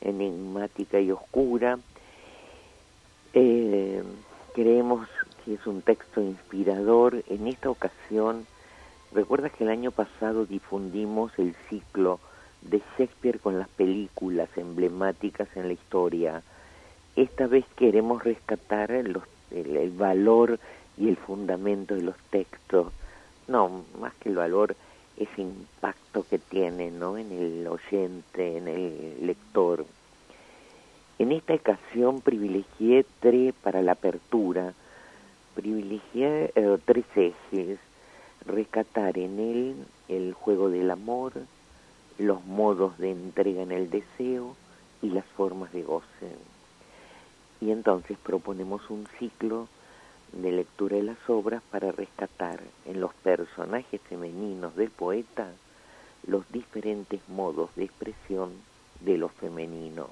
enigmática 0.00 1.00
y 1.00 1.10
oscura. 1.10 1.78
Eh, 3.32 4.02
creemos 4.54 5.08
que 5.44 5.54
es 5.54 5.66
un 5.66 5.82
texto 5.82 6.20
inspirador. 6.20 7.22
En 7.28 7.46
esta 7.46 7.70
ocasión, 7.70 8.46
recuerda 9.12 9.50
que 9.50 9.64
el 9.64 9.70
año 9.70 9.90
pasado 9.90 10.44
difundimos 10.44 11.32
el 11.38 11.54
ciclo 11.68 12.20
de 12.62 12.82
Shakespeare 12.98 13.38
con 13.38 13.58
las 13.58 13.68
películas 13.68 14.48
emblemáticas 14.56 15.48
en 15.56 15.68
la 15.68 15.74
historia. 15.74 16.42
Esta 17.14 17.46
vez 17.46 17.64
queremos 17.76 18.22
rescatar 18.24 18.90
el, 18.90 19.18
el 19.50 19.90
valor 19.90 20.58
y 20.96 21.08
el 21.08 21.16
fundamento 21.16 21.94
de 21.94 22.02
los 22.02 22.16
textos, 22.30 22.92
no, 23.48 23.84
más 24.00 24.14
que 24.14 24.28
el 24.28 24.36
valor, 24.36 24.76
ese 25.16 25.42
impacto 25.42 26.24
que 26.28 26.38
tiene 26.38 26.90
¿no? 26.90 27.16
en 27.16 27.32
el 27.32 27.66
oyente, 27.66 28.56
en 28.58 28.68
el 28.68 29.26
lector. 29.26 29.86
En 31.18 31.32
esta 31.32 31.54
ocasión 31.54 32.20
privilegié 32.20 33.06
tres 33.20 33.54
para 33.62 33.82
la 33.82 33.92
apertura, 33.92 34.74
privilegié 35.54 36.52
eh, 36.54 36.78
tres 36.84 37.04
ejes. 37.14 37.78
rescatar 38.44 39.18
en 39.18 39.40
él 39.40 39.76
el 40.08 40.34
juego 40.34 40.68
del 40.70 40.90
amor, 40.90 41.32
los 42.18 42.44
modos 42.44 42.96
de 42.98 43.10
entrega 43.10 43.62
en 43.62 43.72
el 43.72 43.90
deseo 43.90 44.54
y 45.02 45.08
las 45.08 45.24
formas 45.24 45.72
de 45.72 45.82
goce. 45.82 46.36
Y 47.60 47.70
entonces 47.70 48.18
proponemos 48.22 48.88
un 48.90 49.06
ciclo 49.18 49.68
de 50.42 50.52
lectura 50.52 50.96
de 50.96 51.02
las 51.02 51.18
obras 51.28 51.62
para 51.70 51.92
rescatar 51.92 52.60
en 52.84 53.00
los 53.00 53.14
personajes 53.14 54.00
femeninos 54.02 54.76
del 54.76 54.90
poeta 54.90 55.50
los 56.26 56.50
diferentes 56.52 57.20
modos 57.28 57.70
de 57.76 57.84
expresión 57.84 58.52
de 59.00 59.16
lo 59.16 59.28
femenino. 59.28 60.08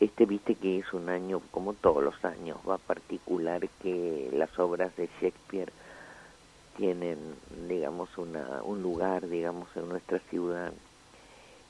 Este 0.00 0.26
viste 0.26 0.56
que 0.56 0.78
es 0.78 0.92
un 0.92 1.08
año, 1.08 1.40
como 1.50 1.74
todos 1.74 2.02
los 2.02 2.24
años, 2.24 2.58
va 2.68 2.78
particular 2.78 3.66
que 3.82 4.30
las 4.32 4.58
obras 4.58 4.94
de 4.96 5.08
Shakespeare 5.20 5.72
tienen, 6.76 7.18
digamos, 7.68 8.16
una, 8.18 8.62
un 8.62 8.82
lugar, 8.82 9.28
digamos, 9.28 9.68
en 9.76 9.88
nuestra 9.88 10.18
ciudad, 10.30 10.72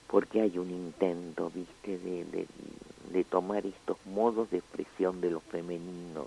porque 0.09 0.41
hay 0.41 0.59
un 0.59 0.71
intento, 0.71 1.51
viste, 1.55 1.99
de, 1.99 2.25
de, 2.25 2.47
de 3.13 3.25
tomar 3.25 3.65
estos 3.65 3.97
modos 4.07 4.51
de 4.51 4.59
expresión 4.59 5.21
de 5.21 5.31
lo 5.31 5.41
femenino, 5.41 6.27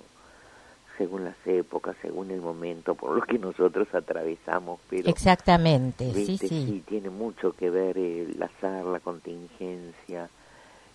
según 0.99 1.23
las 1.23 1.37
épocas, 1.45 1.95
según 2.01 2.29
el 2.29 2.41
momento, 2.41 2.93
por 2.93 3.15
lo 3.15 3.21
que 3.21 3.39
nosotros 3.39 3.87
atravesamos. 3.95 4.81
Pero, 4.89 5.09
Exactamente, 5.09 6.13
sí, 6.13 6.37
sí. 6.37 6.47
Sí, 6.47 6.83
tiene 6.85 7.09
mucho 7.09 7.53
que 7.53 7.69
ver 7.69 7.97
el 7.97 8.41
azar, 8.43 8.85
la 8.85 8.99
contingencia. 8.99 10.29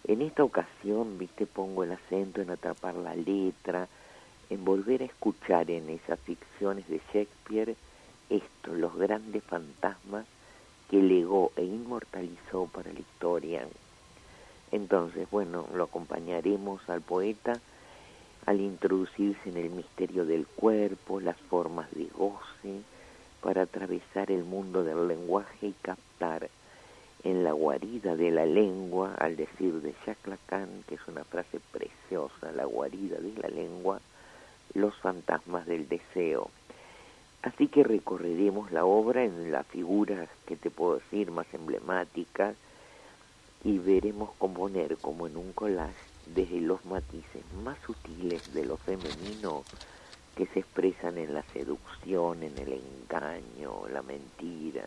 En 0.06 0.20
esta 0.20 0.44
ocasión, 0.44 1.16
viste, 1.18 1.46
pongo 1.46 1.84
el 1.84 1.92
acento 1.92 2.42
en 2.42 2.50
atrapar 2.50 2.94
la 2.94 3.16
letra, 3.16 3.88
en 4.50 4.62
volver 4.62 5.00
a 5.00 5.06
escuchar 5.06 5.70
en 5.70 5.88
esas 5.88 6.20
ficciones 6.20 6.86
de 6.86 7.00
Shakespeare 7.12 7.74
esto, 8.28 8.74
los 8.74 8.94
grandes 8.96 9.42
fantasmas 9.44 10.26
que 10.90 11.02
legó 11.02 11.50
e 11.56 11.64
inmortalizó 11.64 12.66
para 12.66 12.92
la 12.92 13.00
historia. 13.00 13.66
Entonces, 14.70 15.30
bueno, 15.30 15.66
lo 15.74 15.84
acompañaremos 15.84 16.88
al 16.90 17.00
poeta 17.00 17.58
al 18.46 18.60
introducirse 18.60 19.48
en 19.48 19.56
el 19.56 19.70
misterio 19.70 20.24
del 20.26 20.46
cuerpo, 20.46 21.20
las 21.20 21.36
formas 21.36 21.90
de 21.92 22.06
goce, 22.06 22.82
para 23.40 23.62
atravesar 23.62 24.30
el 24.30 24.44
mundo 24.44 24.84
del 24.84 25.08
lenguaje 25.08 25.68
y 25.68 25.74
captar 25.82 26.48
en 27.22 27.42
la 27.42 27.52
guarida 27.52 28.16
de 28.16 28.30
la 28.30 28.44
lengua, 28.44 29.14
al 29.18 29.36
decir 29.36 29.80
de 29.80 29.94
Jacques 30.04 30.26
Lacan, 30.26 30.84
que 30.86 30.96
es 30.96 31.08
una 31.08 31.24
frase 31.24 31.58
preciosa, 31.72 32.52
la 32.52 32.64
guarida 32.64 33.18
de 33.18 33.32
la 33.40 33.48
lengua, 33.48 34.00
los 34.74 34.94
fantasmas 34.96 35.66
del 35.66 35.88
deseo. 35.88 36.50
Así 37.42 37.68
que 37.68 37.82
recorreremos 37.82 38.72
la 38.72 38.84
obra 38.84 39.24
en 39.24 39.52
las 39.52 39.66
figuras 39.66 40.28
que 40.46 40.56
te 40.56 40.70
puedo 40.70 40.96
decir 40.96 41.30
más 41.30 41.46
emblemáticas 41.52 42.56
y 43.62 43.78
veremos 43.78 44.30
componer 44.38 44.96
como 44.98 45.26
en 45.26 45.36
un 45.36 45.52
collage 45.52 46.13
desde 46.26 46.60
los 46.60 46.84
matices 46.84 47.42
más 47.62 47.78
sutiles 47.86 48.42
de 48.54 48.64
lo 48.64 48.76
femenino 48.78 49.64
que 50.36 50.46
se 50.46 50.60
expresan 50.60 51.18
en 51.18 51.34
la 51.34 51.42
seducción, 51.52 52.42
en 52.42 52.58
el 52.58 52.72
engaño, 52.72 53.86
la 53.92 54.02
mentira, 54.02 54.84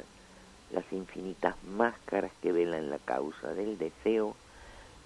las 0.71 0.91
infinitas 0.91 1.55
máscaras 1.63 2.31
que 2.41 2.51
velan 2.51 2.89
la 2.89 2.99
causa 2.99 3.53
del 3.53 3.77
deseo 3.77 4.35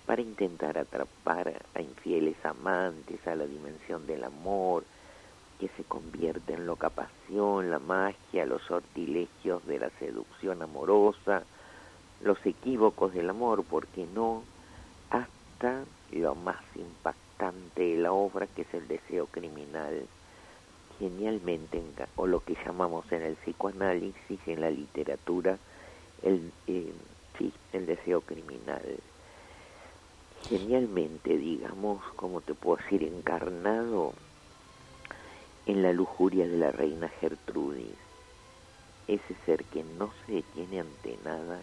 para 0.06 0.22
intentar 0.22 0.78
atrapar 0.78 1.62
a 1.76 1.82
infieles 1.82 2.36
amantes 2.44 3.26
a 3.28 3.36
la 3.36 3.46
dimensión 3.46 4.08
del 4.08 4.24
amor, 4.24 4.84
que 5.60 5.70
se 5.78 5.84
convierte 5.84 6.54
en 6.54 6.66
loca 6.66 6.90
pasión, 6.90 7.70
la 7.70 7.78
magia, 7.78 8.48
los 8.48 8.64
sortilegios 8.64 9.66
de 9.68 9.78
la 9.80 9.92
seducción 10.00 10.64
amorosa, 10.64 11.44
los 12.22 12.44
equívocos 12.46 13.14
del 13.14 13.30
amor, 13.30 13.64
porque 13.70 14.08
no, 14.12 14.44
hasta 15.12 15.84
lo 16.12 16.36
más 16.36 16.62
impactante 16.76 17.82
de 17.82 17.98
la 17.98 18.12
obra, 18.12 18.48
que 18.48 18.64
es 18.64 18.74
el 18.74 18.88
deseo 18.88 19.28
criminal, 19.28 20.08
genialmente, 21.00 21.82
o 22.16 22.28
lo 22.28 22.44
que 22.44 22.56
llamamos 22.66 23.12
en 23.12 23.24
el 23.24 23.36
psicoanálisis, 23.36 24.40
en 24.46 24.62
la 24.62 24.70
literatura, 24.70 25.58
el, 26.22 26.52
eh, 26.68 26.94
el 27.74 27.86
deseo 27.86 28.22
criminal. 28.22 29.00
Genialmente, 30.48 31.38
digamos, 31.38 32.04
como 32.16 32.42
te 32.42 32.54
puedo 32.54 32.78
decir, 32.84 33.04
encarnado 33.04 34.14
en 35.66 35.82
la 35.82 35.94
lujuria 35.94 36.48
de 36.48 36.58
la 36.58 36.72
reina 36.72 37.10
Gertrudis, 37.20 37.96
ese 39.08 39.36
ser 39.46 39.64
que 39.66 39.84
no 39.84 40.12
se 40.26 40.34
detiene 40.34 40.82
ante 40.82 41.18
nada 41.24 41.60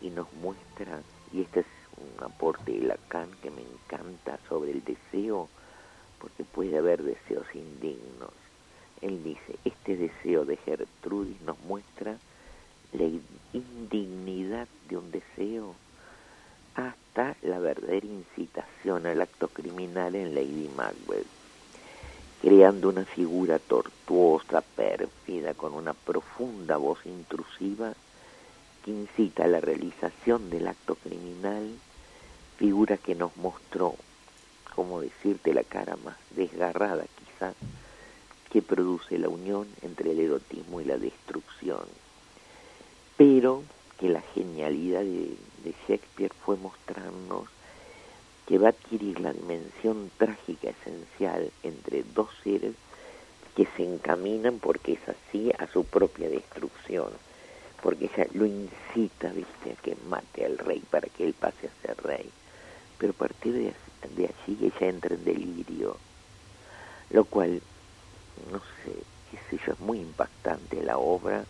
y 0.00 0.10
nos 0.10 0.32
muestra, 0.34 1.00
y 1.32 1.42
este 1.42 1.60
es 1.60 1.66
un 1.98 2.24
aporte 2.24 2.72
de 2.72 2.86
Lacan 2.86 3.30
que 3.42 3.50
me 3.50 3.62
encanta 3.62 4.38
sobre 4.48 4.72
el 4.72 4.84
deseo, 4.84 5.48
porque 6.20 6.44
puede 6.44 6.78
haber 6.78 7.02
deseos 7.02 7.46
indignos. 7.54 8.32
Él 9.02 9.22
dice, 9.22 9.58
este 9.64 9.96
deseo 9.96 10.44
de 10.44 10.56
Gertrudis 10.56 11.40
nos 11.42 11.58
muestra 11.60 12.16
la 12.92 13.04
indignidad 13.52 14.68
de 14.88 14.96
un 14.96 15.10
deseo 15.10 15.74
hasta 16.74 17.36
la 17.42 17.58
verdadera 17.58 18.06
incitación 18.06 19.06
al 19.06 19.20
acto 19.20 19.48
criminal 19.48 20.14
en 20.14 20.34
Lady 20.34 20.70
Macbeth, 20.76 21.26
creando 22.40 22.88
una 22.88 23.04
figura 23.04 23.58
tortuosa, 23.58 24.60
pérfida, 24.60 25.54
con 25.54 25.74
una 25.74 25.94
profunda 25.94 26.76
voz 26.76 27.04
intrusiva 27.06 27.94
que 28.84 28.90
incita 28.90 29.44
a 29.44 29.48
la 29.48 29.60
realización 29.60 30.50
del 30.50 30.68
acto 30.68 30.94
criminal 30.96 31.76
figura 32.56 32.96
que 32.96 33.14
nos 33.14 33.36
mostró, 33.36 33.94
como 34.74 35.00
decirte, 35.00 35.54
la 35.54 35.64
cara 35.64 35.96
más 36.04 36.16
desgarrada 36.30 37.04
quizá, 37.18 37.54
que 38.50 38.62
produce 38.62 39.18
la 39.18 39.28
unión 39.28 39.66
entre 39.82 40.12
el 40.12 40.20
erotismo 40.20 40.80
y 40.80 40.84
la 40.84 40.96
destrucción. 40.96 41.84
Pero 43.16 43.62
que 43.98 44.08
la 44.08 44.20
genialidad 44.34 45.00
de, 45.00 45.36
de 45.64 45.74
Shakespeare 45.86 46.32
fue 46.44 46.56
mostrarnos 46.56 47.48
que 48.46 48.58
va 48.58 48.68
a 48.68 48.70
adquirir 48.70 49.20
la 49.20 49.32
dimensión 49.32 50.10
trágica 50.16 50.70
esencial 50.70 51.50
entre 51.62 52.04
dos 52.14 52.28
seres 52.44 52.74
que 53.56 53.66
se 53.76 53.82
encaminan 53.82 54.58
porque 54.58 54.92
es 54.92 55.08
así 55.08 55.50
a 55.58 55.66
su 55.66 55.84
propia 55.84 56.28
destrucción, 56.28 57.10
porque 57.82 58.10
ella 58.14 58.28
lo 58.34 58.44
incita, 58.44 59.32
viste, 59.32 59.72
a 59.72 59.82
que 59.82 59.96
mate 60.08 60.44
al 60.44 60.58
rey 60.58 60.80
para 60.90 61.08
que 61.08 61.24
él 61.24 61.32
pase 61.32 61.68
a 61.68 61.86
ser 61.86 61.96
rey 62.04 62.30
pero 62.98 63.12
a 63.12 63.16
partir 63.16 63.52
de, 63.52 63.74
allí 64.24 64.58
ella 64.60 64.88
entra 64.88 65.14
en 65.14 65.24
delirio, 65.24 65.96
lo 67.10 67.24
cual, 67.24 67.60
no 68.50 68.58
sé, 68.58 68.92
qué 69.30 69.38
sé 69.50 69.62
yo, 69.66 69.72
es 69.72 69.80
muy 69.80 70.00
impactante 70.00 70.82
la 70.82 70.98
obra 70.98 71.44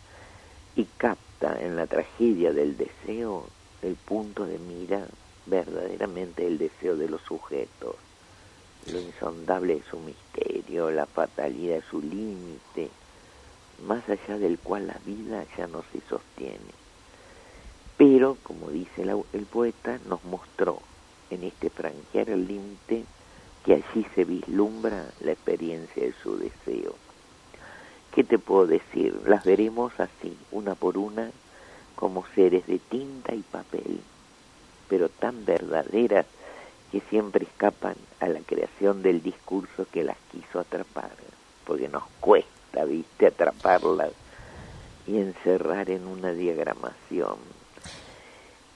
y 0.75 0.85
capta 0.99 1.61
en 1.61 1.77
la 1.77 1.87
tragedia 1.87 2.53
del 2.53 2.77
deseo 2.77 3.47
el 3.83 3.95
punto 3.95 4.47
de 4.47 4.59
mira 4.59 5.07
verdaderamente 5.47 6.47
el 6.47 6.59
deseo 6.59 6.97
de 6.97 7.09
los 7.09 7.23
sujetos, 7.23 7.95
lo 8.91 9.01
insondable 9.01 9.77
de 9.77 9.83
su 9.91 9.99
misterio, 9.99 10.91
la 10.91 11.07
fatalidad 11.07 11.77
de 11.77 11.83
su 11.91 12.01
límite, 12.01 12.91
más 13.87 14.09
allá 14.09 14.39
del 14.39 14.59
cual 14.59 14.89
la 14.89 14.99
vida 15.05 15.45
ya 15.57 15.67
no 15.67 15.85
se 15.93 16.01
sostiene. 16.09 16.75
Pero, 17.97 18.37
como 18.43 18.71
dice 18.71 19.03
el 19.03 19.47
poeta, 19.47 19.99
nos 20.09 20.23
mostró 20.25 20.81
en 21.31 21.45
este 21.45 21.71
franquear 21.71 22.31
el 22.31 22.47
límite 22.47 23.05
que 23.65 23.75
allí 23.75 24.07
se 24.15 24.25
vislumbra 24.25 25.07
la 25.21 25.33
experiencia 25.33 26.05
de 26.05 26.15
su 26.23 26.39
deseo. 26.39 26.95
¿Qué 28.15 28.25
te 28.25 28.39
puedo 28.39 28.67
decir? 28.67 29.21
Las 29.27 29.45
veremos 29.45 29.93
así, 29.99 30.37
una 30.53 30.75
por 30.75 30.97
una, 30.97 31.31
como 31.97 32.25
seres 32.35 32.67
de 32.67 32.79
tinta 32.79 33.35
y 33.35 33.43
papel, 33.43 34.01
pero 34.89 35.09
tan 35.09 35.45
verdaderas 35.45 36.27
que 36.93 37.01
siempre 37.11 37.45
escapan 37.45 37.97
a 38.21 38.29
la 38.29 38.41
creación 38.41 39.03
del 39.03 39.23
discurso 39.23 39.87
que 39.93 40.05
las 40.05 40.17
quiso 40.31 40.61
atrapar, 40.61 41.11
porque 41.67 41.89
nos 41.89 42.05
cuesta, 42.21 42.85
viste, 42.85 43.27
atraparlas 43.27 44.13
y 45.07 45.19
encerrar 45.19 45.91
en 45.91 46.07
una 46.07 46.33
diagramación 46.33 47.56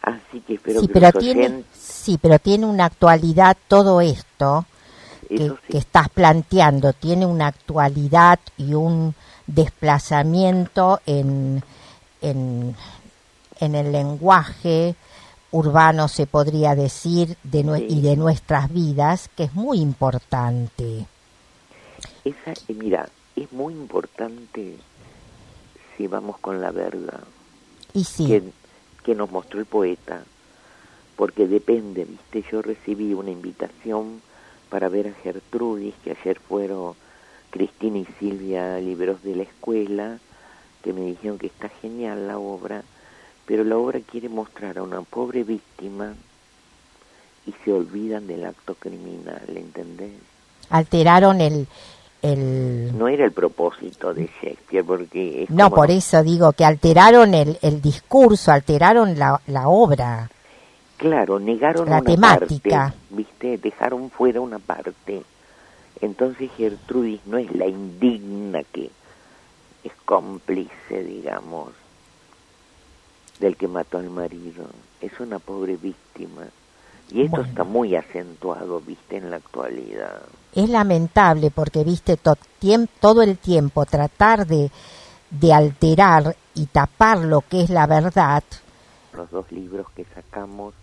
Así 0.02 0.40
que 0.40 0.54
espero 0.54 0.80
sí, 0.80 0.86
que 0.86 0.92
pero 0.92 1.12
tiene, 1.12 1.64
Sí, 1.72 2.18
pero 2.20 2.38
tiene 2.38 2.66
una 2.66 2.86
actualidad 2.86 3.56
todo 3.68 4.00
esto 4.00 4.64
que, 5.28 5.52
estás 5.68 6.08
planteando, 6.08 6.92
tiene 6.92 7.26
una 7.26 7.48
actualidad 7.48 8.40
y 8.56 8.74
un 8.74 9.14
desplazamiento 9.46 11.00
en, 11.06 11.62
en, 12.20 12.74
en 13.60 13.74
el 13.74 13.92
lenguaje 13.92 14.96
urbano, 15.52 16.08
se 16.08 16.26
podría 16.26 16.74
decir, 16.74 17.36
de 17.42 17.86
y 17.88 18.00
de 18.00 18.16
nuestras 18.16 18.72
vidas, 18.72 19.28
que 19.36 19.44
es 19.44 19.54
muy 19.54 19.80
importante. 19.80 21.06
Esa, 22.24 22.52
eh, 22.52 22.74
mira, 22.74 23.08
es 23.36 23.50
muy 23.52 23.74
importante 23.74 24.76
si 25.96 26.06
vamos 26.06 26.38
con 26.38 26.60
la 26.60 26.70
verdad. 26.70 27.20
Y 27.92 28.04
sí. 28.04 28.26
Que, 28.26 28.42
que 29.02 29.14
nos 29.14 29.30
mostró 29.30 29.60
el 29.60 29.66
poeta. 29.66 30.22
Porque 31.16 31.46
depende, 31.46 32.04
viste, 32.04 32.44
yo 32.50 32.62
recibí 32.62 33.12
una 33.14 33.30
invitación 33.30 34.22
para 34.70 34.88
ver 34.88 35.08
a 35.08 35.22
Gertrudis, 35.22 35.94
que 36.02 36.12
ayer 36.12 36.38
fueron 36.38 36.94
Cristina 37.50 37.98
y 37.98 38.06
Silvia 38.18 38.78
Libros 38.78 39.22
de 39.22 39.36
la 39.36 39.42
Escuela, 39.42 40.18
que 40.82 40.92
me 40.92 41.02
dijeron 41.02 41.38
que 41.38 41.48
está 41.48 41.68
genial 41.68 42.28
la 42.28 42.38
obra, 42.38 42.82
pero 43.46 43.64
la 43.64 43.76
obra 43.76 44.00
quiere 44.00 44.28
mostrar 44.28 44.78
a 44.78 44.82
una 44.82 45.02
pobre 45.02 45.44
víctima 45.44 46.14
y 47.46 47.54
se 47.64 47.72
olvidan 47.72 48.26
del 48.26 48.46
acto 48.46 48.74
criminal, 48.74 49.42
¿entendés? 49.48 50.12
Alteraron 50.68 51.40
el, 51.40 51.66
el... 52.22 52.96
No 52.96 53.09
era 53.09 53.24
el 53.24 53.33
propósito 53.33 54.12
de 54.14 54.28
Shakespeare, 54.40 54.85
porque... 54.85 55.46
no, 55.48 55.70
por 55.70 55.90
eso 55.90 56.22
digo 56.22 56.52
que 56.52 56.64
alteraron 56.64 57.35
el, 57.35 57.59
el 57.62 57.80
discurso, 57.80 58.52
alteraron 58.52 59.18
la, 59.18 59.40
la 59.46 59.68
obra. 59.68 60.30
Claro, 60.96 61.38
negaron 61.38 61.88
la 61.88 61.98
una 61.98 62.02
temática. 62.02 62.78
parte, 62.78 62.98
¿viste? 63.11 63.59
Dejaron 63.59 64.11
fuera 64.11 64.40
una 64.40 64.59
parte. 64.59 65.22
Entonces 66.00 66.50
Gertrudis 66.56 67.20
no 67.26 67.38
es 67.38 67.54
la 67.54 67.66
indigna 67.66 68.62
que 68.64 68.90
es 69.83 69.92
cómplice, 70.04 71.02
digamos, 71.04 71.70
del 73.38 73.56
que 73.56 73.68
mató 73.68 73.98
al 73.98 74.11
marido. 74.11 74.66
Es 75.00 75.18
una 75.20 75.38
pobre 75.38 75.76
víctima. 75.76 76.42
Y 77.11 77.22
esto 77.22 77.40
está 77.40 77.64
muy 77.64 77.96
acentuado, 77.96 78.80
viste, 78.80 79.16
en 79.16 79.30
la 79.30 79.37
actualidad. 79.37 80.22
Es 80.54 80.68
lamentable 80.68 81.50
porque, 81.50 81.84
viste, 81.84 82.16
todo 82.16 83.22
el 83.22 83.38
tiempo 83.38 83.86
tratar 83.86 84.46
de, 84.46 84.70
de 85.30 85.52
alterar 85.52 86.36
y 86.54 86.66
tapar 86.66 87.18
lo 87.18 87.42
que 87.42 87.62
es 87.62 87.70
la 87.70 87.86
verdad. 87.86 88.42
Los 89.12 89.30
dos 89.30 89.50
libros 89.52 89.86
que 89.94 90.04
sacamos 90.14 90.74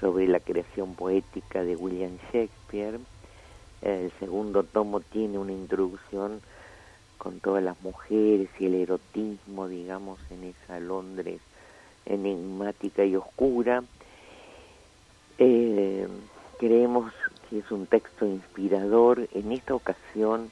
sobre 0.00 0.28
la 0.28 0.40
creación 0.40 0.94
poética 0.94 1.62
de 1.62 1.76
William 1.76 2.18
Shakespeare. 2.32 3.00
El 3.82 4.12
segundo 4.18 4.62
tomo 4.62 5.00
tiene 5.00 5.38
una 5.38 5.52
introducción 5.52 6.40
con 7.16 7.40
todas 7.40 7.62
las 7.62 7.80
mujeres 7.82 8.48
y 8.58 8.66
el 8.66 8.74
erotismo, 8.74 9.68
digamos, 9.68 10.18
en 10.30 10.44
esa 10.44 10.78
Londres 10.80 11.40
enigmática 12.06 13.04
y 13.04 13.16
oscura. 13.16 13.82
Eh, 15.38 16.08
creemos 16.58 17.12
que 17.48 17.58
es 17.58 17.70
un 17.70 17.86
texto 17.86 18.26
inspirador. 18.26 19.28
En 19.32 19.52
esta 19.52 19.74
ocasión, 19.74 20.50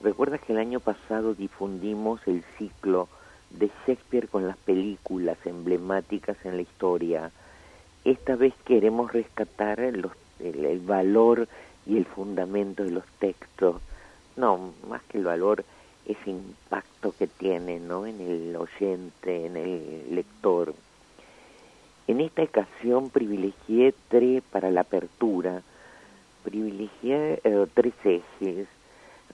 recuerda 0.00 0.38
que 0.38 0.52
el 0.52 0.58
año 0.58 0.80
pasado 0.80 1.34
difundimos 1.34 2.20
el 2.26 2.44
ciclo 2.58 3.08
de 3.50 3.70
Shakespeare 3.86 4.28
con 4.28 4.46
las 4.46 4.56
películas 4.56 5.38
emblemáticas 5.44 6.36
en 6.44 6.56
la 6.56 6.62
historia. 6.62 7.30
Esta 8.04 8.36
vez 8.36 8.54
queremos 8.64 9.12
rescatar 9.12 9.80
el, 9.80 10.08
el 10.40 10.80
valor 10.80 11.48
y 11.86 11.96
el 11.96 12.04
fundamento 12.06 12.84
de 12.84 12.90
los 12.90 13.04
textos. 13.18 13.80
No, 14.36 14.72
más 14.88 15.02
que 15.04 15.18
el 15.18 15.24
valor, 15.24 15.64
ese 16.06 16.30
impacto 16.30 17.14
que 17.16 17.26
tiene 17.26 17.78
¿no? 17.78 18.06
en 18.06 18.20
el 18.20 18.56
oyente, 18.56 19.46
en 19.46 19.56
el 19.56 20.14
lector. 20.14 20.74
En 22.06 22.20
esta 22.20 22.42
ocasión 22.42 23.10
privilegié 23.10 23.94
tres 24.08 24.42
para 24.50 24.70
la 24.70 24.80
apertura, 24.80 25.62
privilegié 26.44 27.40
eh, 27.44 27.66
tres 27.74 27.94
ejes, 28.04 28.68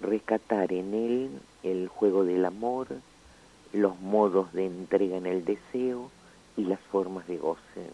rescatar 0.01 0.73
en 0.73 0.95
él 0.95 1.31
el 1.63 1.89
juego 1.89 2.25
del 2.25 2.45
amor, 2.45 2.89
los 3.73 3.99
modos 4.01 4.53
de 4.53 4.67
entrega 4.67 5.17
en 5.17 5.27
el 5.27 5.45
deseo 5.45 6.11
y 6.57 6.65
las 6.65 6.81
formas 6.81 7.27
de 7.27 7.39
goce. 7.39 7.91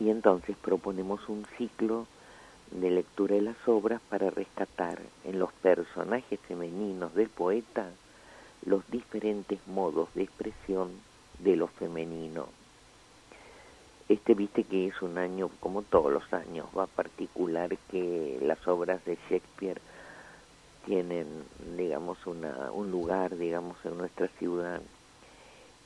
Y 0.00 0.10
entonces 0.10 0.56
proponemos 0.56 1.28
un 1.28 1.46
ciclo 1.56 2.06
de 2.70 2.90
lectura 2.90 3.34
de 3.34 3.42
las 3.42 3.68
obras 3.68 4.00
para 4.08 4.30
rescatar 4.30 5.00
en 5.24 5.38
los 5.38 5.52
personajes 5.52 6.40
femeninos 6.40 7.14
del 7.14 7.28
poeta 7.28 7.90
los 8.64 8.88
diferentes 8.90 9.58
modos 9.66 10.08
de 10.14 10.22
expresión 10.22 10.90
de 11.38 11.56
lo 11.56 11.66
femenino. 11.66 12.61
Este 14.12 14.34
viste 14.34 14.64
que 14.64 14.88
es 14.88 15.00
un 15.00 15.16
año, 15.16 15.48
como 15.58 15.80
todos 15.80 16.12
los 16.12 16.30
años, 16.34 16.66
va 16.76 16.86
particular 16.86 17.74
que 17.90 18.38
las 18.42 18.68
obras 18.68 19.02
de 19.06 19.16
Shakespeare 19.30 19.80
tienen, 20.84 21.26
digamos, 21.78 22.18
una, 22.26 22.70
un 22.72 22.90
lugar, 22.90 23.38
digamos, 23.38 23.78
en 23.86 23.96
nuestra 23.96 24.28
ciudad, 24.38 24.82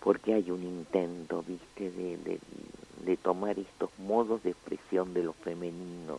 porque 0.00 0.34
hay 0.34 0.50
un 0.50 0.64
intento, 0.64 1.44
viste, 1.46 1.88
de, 1.92 2.16
de, 2.16 2.40
de 3.04 3.16
tomar 3.16 3.60
estos 3.60 3.90
modos 4.00 4.42
de 4.42 4.50
expresión 4.50 5.14
de 5.14 5.22
lo 5.22 5.32
femenino 5.32 6.18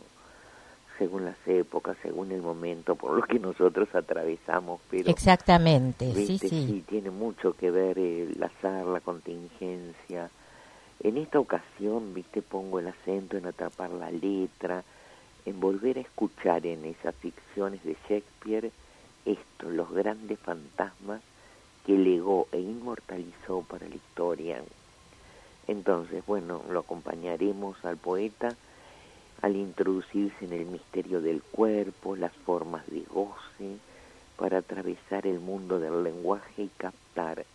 según 0.97 1.25
las 1.25 1.37
épocas, 1.45 1.97
según 2.01 2.31
el 2.31 2.41
momento 2.41 2.95
por 2.95 3.17
lo 3.17 3.23
que 3.23 3.37
nosotros 3.37 3.93
atravesamos. 3.93 4.79
Pero, 4.89 5.09
Exactamente, 5.09 6.13
sí, 6.13 6.37
sí. 6.37 6.85
tiene 6.87 7.11
mucho 7.11 7.51
que 7.51 7.69
ver 7.69 7.99
el 7.99 8.41
azar, 8.41 8.85
la 8.85 9.01
contingencia. 9.01 10.29
En 11.01 11.17
esta 11.17 11.39
ocasión, 11.39 12.13
viste, 12.13 12.41
pongo 12.41 12.79
el 12.79 12.87
acento 12.87 13.37
en 13.37 13.45
atrapar 13.45 13.91
la 13.91 14.11
letra, 14.11 14.83
en 15.45 15.59
volver 15.59 15.97
a 15.97 16.01
escuchar 16.01 16.65
en 16.65 16.85
esas 16.85 17.15
ficciones 17.15 17.83
de 17.83 17.95
Shakespeare 18.07 18.71
esto, 19.25 19.69
los 19.69 19.91
grandes 19.91 20.39
fantasmas 20.39 21.21
que 21.85 21.97
legó 21.97 22.47
e 22.51 22.59
inmortalizó 22.59 23.61
para 23.61 23.87
la 23.87 23.95
historia. 23.95 24.61
Entonces, 25.67 26.25
bueno, 26.25 26.61
lo 26.69 26.79
acompañaremos 26.79 27.83
al 27.83 27.97
poeta 27.97 28.55
al 29.41 29.55
introducirse 29.55 30.45
en 30.45 30.53
el 30.53 30.65
misterio 30.65 31.21
del 31.21 31.43
cuerpo, 31.43 32.15
las 32.15 32.33
formas 32.33 32.87
de 32.87 33.01
goce, 33.01 33.77
para 34.35 34.59
atravesar 34.59 35.27
el 35.27 35.39
mundo 35.39 35.79
del 35.79 36.03
lenguaje 36.03 36.63
y 36.63 36.71
captar 36.77 37.45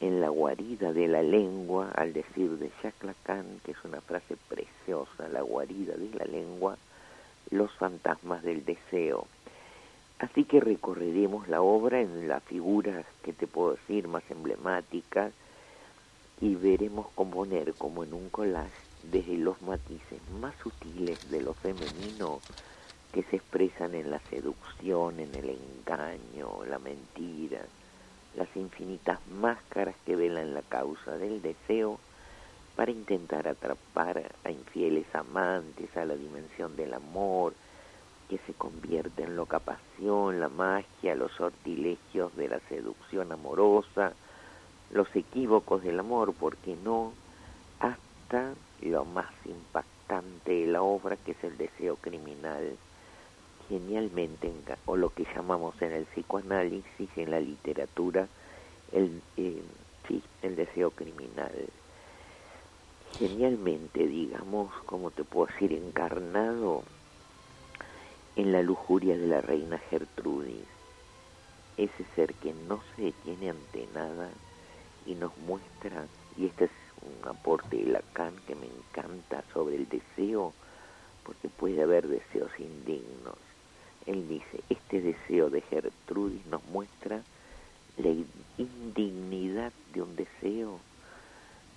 en 0.00 0.20
la 0.20 0.28
guarida 0.28 0.92
de 0.92 1.08
la 1.08 1.22
lengua, 1.22 1.90
al 1.94 2.12
decir 2.12 2.50
de 2.58 2.70
Jacques 2.82 3.04
Lacan, 3.04 3.60
que 3.64 3.72
es 3.72 3.84
una 3.84 4.00
frase 4.00 4.36
preciosa, 4.48 5.28
la 5.28 5.42
guarida 5.42 5.96
de 5.96 6.10
la 6.16 6.24
lengua, 6.24 6.76
los 7.50 7.70
fantasmas 7.72 8.42
del 8.42 8.64
deseo. 8.64 9.26
Así 10.18 10.44
que 10.44 10.60
recorreremos 10.60 11.48
la 11.48 11.62
obra 11.62 12.00
en 12.00 12.28
las 12.28 12.42
figuras 12.44 13.06
que 13.22 13.32
te 13.32 13.46
puedo 13.46 13.72
decir 13.72 14.08
más 14.08 14.22
emblemáticas 14.30 15.32
y 16.40 16.54
veremos 16.54 17.08
componer 17.14 17.74
como 17.74 18.04
en 18.04 18.14
un 18.14 18.28
collage 18.28 18.70
desde 19.10 19.36
los 19.36 19.60
matices 19.62 20.20
más 20.40 20.54
sutiles 20.62 21.18
de 21.30 21.40
lo 21.40 21.54
femenino 21.54 22.40
que 23.12 23.22
se 23.24 23.36
expresan 23.36 23.94
en 23.94 24.10
la 24.10 24.20
seducción, 24.30 25.20
en 25.20 25.34
el 25.34 25.50
engaño, 25.50 26.64
la 26.68 26.78
mentira, 26.78 27.64
las 28.36 28.48
infinitas 28.56 29.18
máscaras 29.28 29.94
que 30.04 30.16
velan 30.16 30.54
la 30.54 30.62
causa 30.62 31.16
del 31.18 31.42
deseo 31.42 31.98
para 32.76 32.92
intentar 32.92 33.48
atrapar 33.48 34.32
a 34.44 34.50
infieles 34.50 35.06
amantes 35.12 35.96
a 35.96 36.04
la 36.04 36.14
dimensión 36.14 36.76
del 36.76 36.94
amor, 36.94 37.54
que 38.28 38.38
se 38.46 38.52
convierte 38.52 39.24
en 39.24 39.36
loca 39.36 39.58
pasión, 39.58 40.38
la 40.38 40.48
magia, 40.48 41.14
los 41.14 41.32
sortilegios 41.32 42.36
de 42.36 42.48
la 42.48 42.60
seducción 42.68 43.32
amorosa, 43.32 44.12
los 44.92 45.08
equívocos 45.16 45.82
del 45.82 45.98
amor, 45.98 46.34
porque 46.38 46.76
no, 46.84 47.12
hasta 47.80 48.54
lo 48.82 49.04
más 49.04 49.32
impactante 49.44 50.52
de 50.52 50.66
la 50.66 50.82
obra, 50.82 51.16
que 51.16 51.32
es 51.32 51.42
el 51.42 51.56
deseo 51.58 51.96
criminal, 51.96 52.76
genialmente, 53.68 54.52
o 54.86 54.96
lo 54.96 55.10
que 55.10 55.26
llamamos 55.34 55.80
en 55.82 55.92
el 55.92 56.04
psicoanálisis, 56.06 57.10
en 57.16 57.30
la 57.30 57.40
literatura, 57.40 58.28
el, 58.92 59.22
eh, 59.36 59.62
sí, 60.06 60.22
el 60.42 60.56
deseo 60.56 60.90
criminal. 60.90 61.52
Genialmente, 63.18 64.06
digamos, 64.06 64.72
como 64.86 65.10
te 65.10 65.24
puedo 65.24 65.46
decir, 65.52 65.72
encarnado 65.72 66.82
en 68.36 68.52
la 68.52 68.62
lujuria 68.62 69.16
de 69.16 69.26
la 69.26 69.40
reina 69.40 69.78
Gertrudis, 69.90 70.66
ese 71.76 72.04
ser 72.14 72.34
que 72.34 72.52
no 72.52 72.80
se 72.94 73.02
detiene 73.02 73.50
ante 73.50 73.86
nada 73.94 74.30
y 75.06 75.14
nos 75.14 75.36
muestra, 75.38 76.06
y 76.36 76.46
este 76.46 76.66
es 76.66 76.70
un 77.02 77.28
aporte 77.28 77.76
de 77.76 77.86
Lacan 77.86 78.34
que 78.46 78.54
me 78.54 78.66
encanta 78.66 79.42
sobre 79.52 79.76
el 79.76 79.88
deseo, 79.88 80.52
porque 81.24 81.48
puede 81.48 81.82
haber 81.82 82.06
deseos 82.08 82.50
indignos. 82.58 83.47
Él 84.06 84.28
dice, 84.28 84.62
este 84.68 85.00
deseo 85.00 85.50
de 85.50 85.60
Gertrudis 85.62 86.44
nos 86.46 86.64
muestra 86.66 87.22
la 87.96 88.10
indignidad 88.56 89.72
de 89.92 90.02
un 90.02 90.16
deseo 90.16 90.78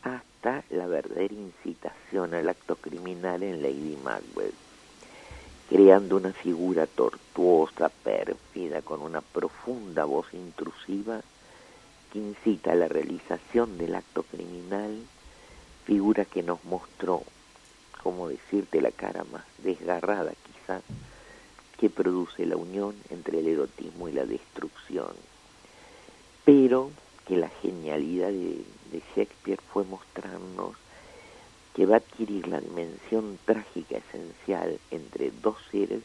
hasta 0.03 0.63
la 0.69 0.87
verdadera 0.87 1.33
incitación 1.33 2.33
al 2.33 2.49
acto 2.49 2.75
criminal 2.75 3.43
en 3.43 3.61
Lady 3.61 3.97
Macbeth, 4.03 4.53
creando 5.69 6.17
una 6.17 6.33
figura 6.33 6.87
tortuosa, 6.87 7.89
pérfida, 7.89 8.81
con 8.81 9.01
una 9.01 9.21
profunda 9.21 10.05
voz 10.05 10.33
intrusiva 10.33 11.21
que 12.11 12.19
incita 12.19 12.73
a 12.73 12.75
la 12.75 12.87
realización 12.87 13.77
del 13.77 13.95
acto 13.95 14.23
criminal, 14.23 14.97
figura 15.85 16.25
que 16.25 16.43
nos 16.43 16.63
mostró, 16.65 17.23
como 18.03 18.27
decirte 18.27 18.81
la 18.81 18.91
cara 18.91 19.23
más 19.31 19.43
desgarrada 19.63 20.33
quizás, 20.45 20.83
que 21.81 21.89
produce 21.89 22.45
la 22.45 22.57
unión 22.57 22.93
entre 23.09 23.39
el 23.39 23.47
erotismo 23.47 24.07
y 24.07 24.11
la 24.11 24.23
destrucción. 24.23 25.15
Pero 26.45 26.91
que 27.27 27.37
la 27.37 27.49
genialidad 27.49 28.29
de, 28.29 28.63
Shakespeare 29.15 29.59
fue 29.73 29.83
mostrarnos 29.85 30.75
que 31.73 31.87
va 31.87 31.95
a 31.95 31.97
adquirir 31.97 32.47
la 32.47 32.61
dimensión 32.61 33.39
trágica 33.45 33.97
esencial 33.97 34.79
entre 34.91 35.31
dos 35.41 35.55
seres 35.71 36.03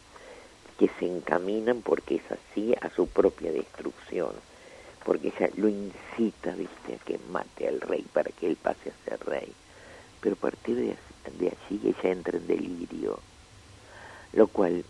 que 0.78 0.88
se 0.98 1.06
encaminan 1.06 1.82
porque 1.82 2.16
es 2.16 2.22
así 2.30 2.72
a 2.80 2.88
su 2.88 3.06
propia 3.06 3.52
destrucción, 3.52 4.30
porque 5.04 5.28
ella 5.36 5.50
lo 5.56 5.68
incita, 5.68 6.54
viste, 6.54 6.94
a 6.94 7.04
que 7.04 7.18
mate 7.30 7.68
al 7.68 7.82
rey 7.82 8.06
para 8.14 8.30
que 8.30 8.46
él 8.46 8.56
pase 8.56 8.90
a 8.90 9.10
ser 9.10 9.22
rey. 9.26 9.52
Pero 10.22 10.36
a 10.36 10.38
partir 10.38 10.96
de 11.38 11.48
allí 11.48 11.80
ella 11.84 12.12
entra 12.12 12.38
en 12.38 12.46
delirio, 12.46 13.20
lo 14.32 14.46
cual, 14.46 14.82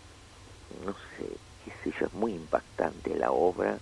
no 0.85 0.93
sé, 0.93 1.27
qué 1.65 1.71
sé 1.83 1.97
yo, 1.99 2.07
es 2.07 2.13
muy 2.13 2.33
impactante 2.33 3.15
la 3.15 3.31
obra 3.31 3.77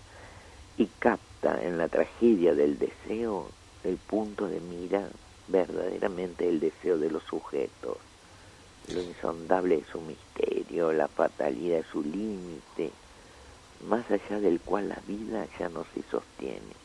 y 0.77 0.87
capta 0.99 1.63
en 1.63 1.77
la 1.77 1.87
tragedia 1.87 2.53
del 2.53 2.77
deseo 2.77 3.47
el 3.83 3.97
punto 3.97 4.47
de 4.47 4.59
mira 4.59 5.07
verdaderamente 5.47 6.49
el 6.49 6.59
deseo 6.59 6.97
de 6.97 7.11
los 7.11 7.23
sujetos, 7.23 7.97
lo 8.91 9.01
insondable 9.01 9.77
de 9.77 9.85
su 9.91 10.01
misterio, 10.01 10.91
la 10.91 11.07
fatalidad 11.07 11.77
de 11.77 11.91
su 11.91 12.01
límite, 12.01 12.91
más 13.87 14.09
allá 14.09 14.39
del 14.39 14.59
cual 14.59 14.89
la 14.89 14.99
vida 15.07 15.47
ya 15.59 15.69
no 15.69 15.85
se 15.93 16.01
sostiene. 16.09 16.75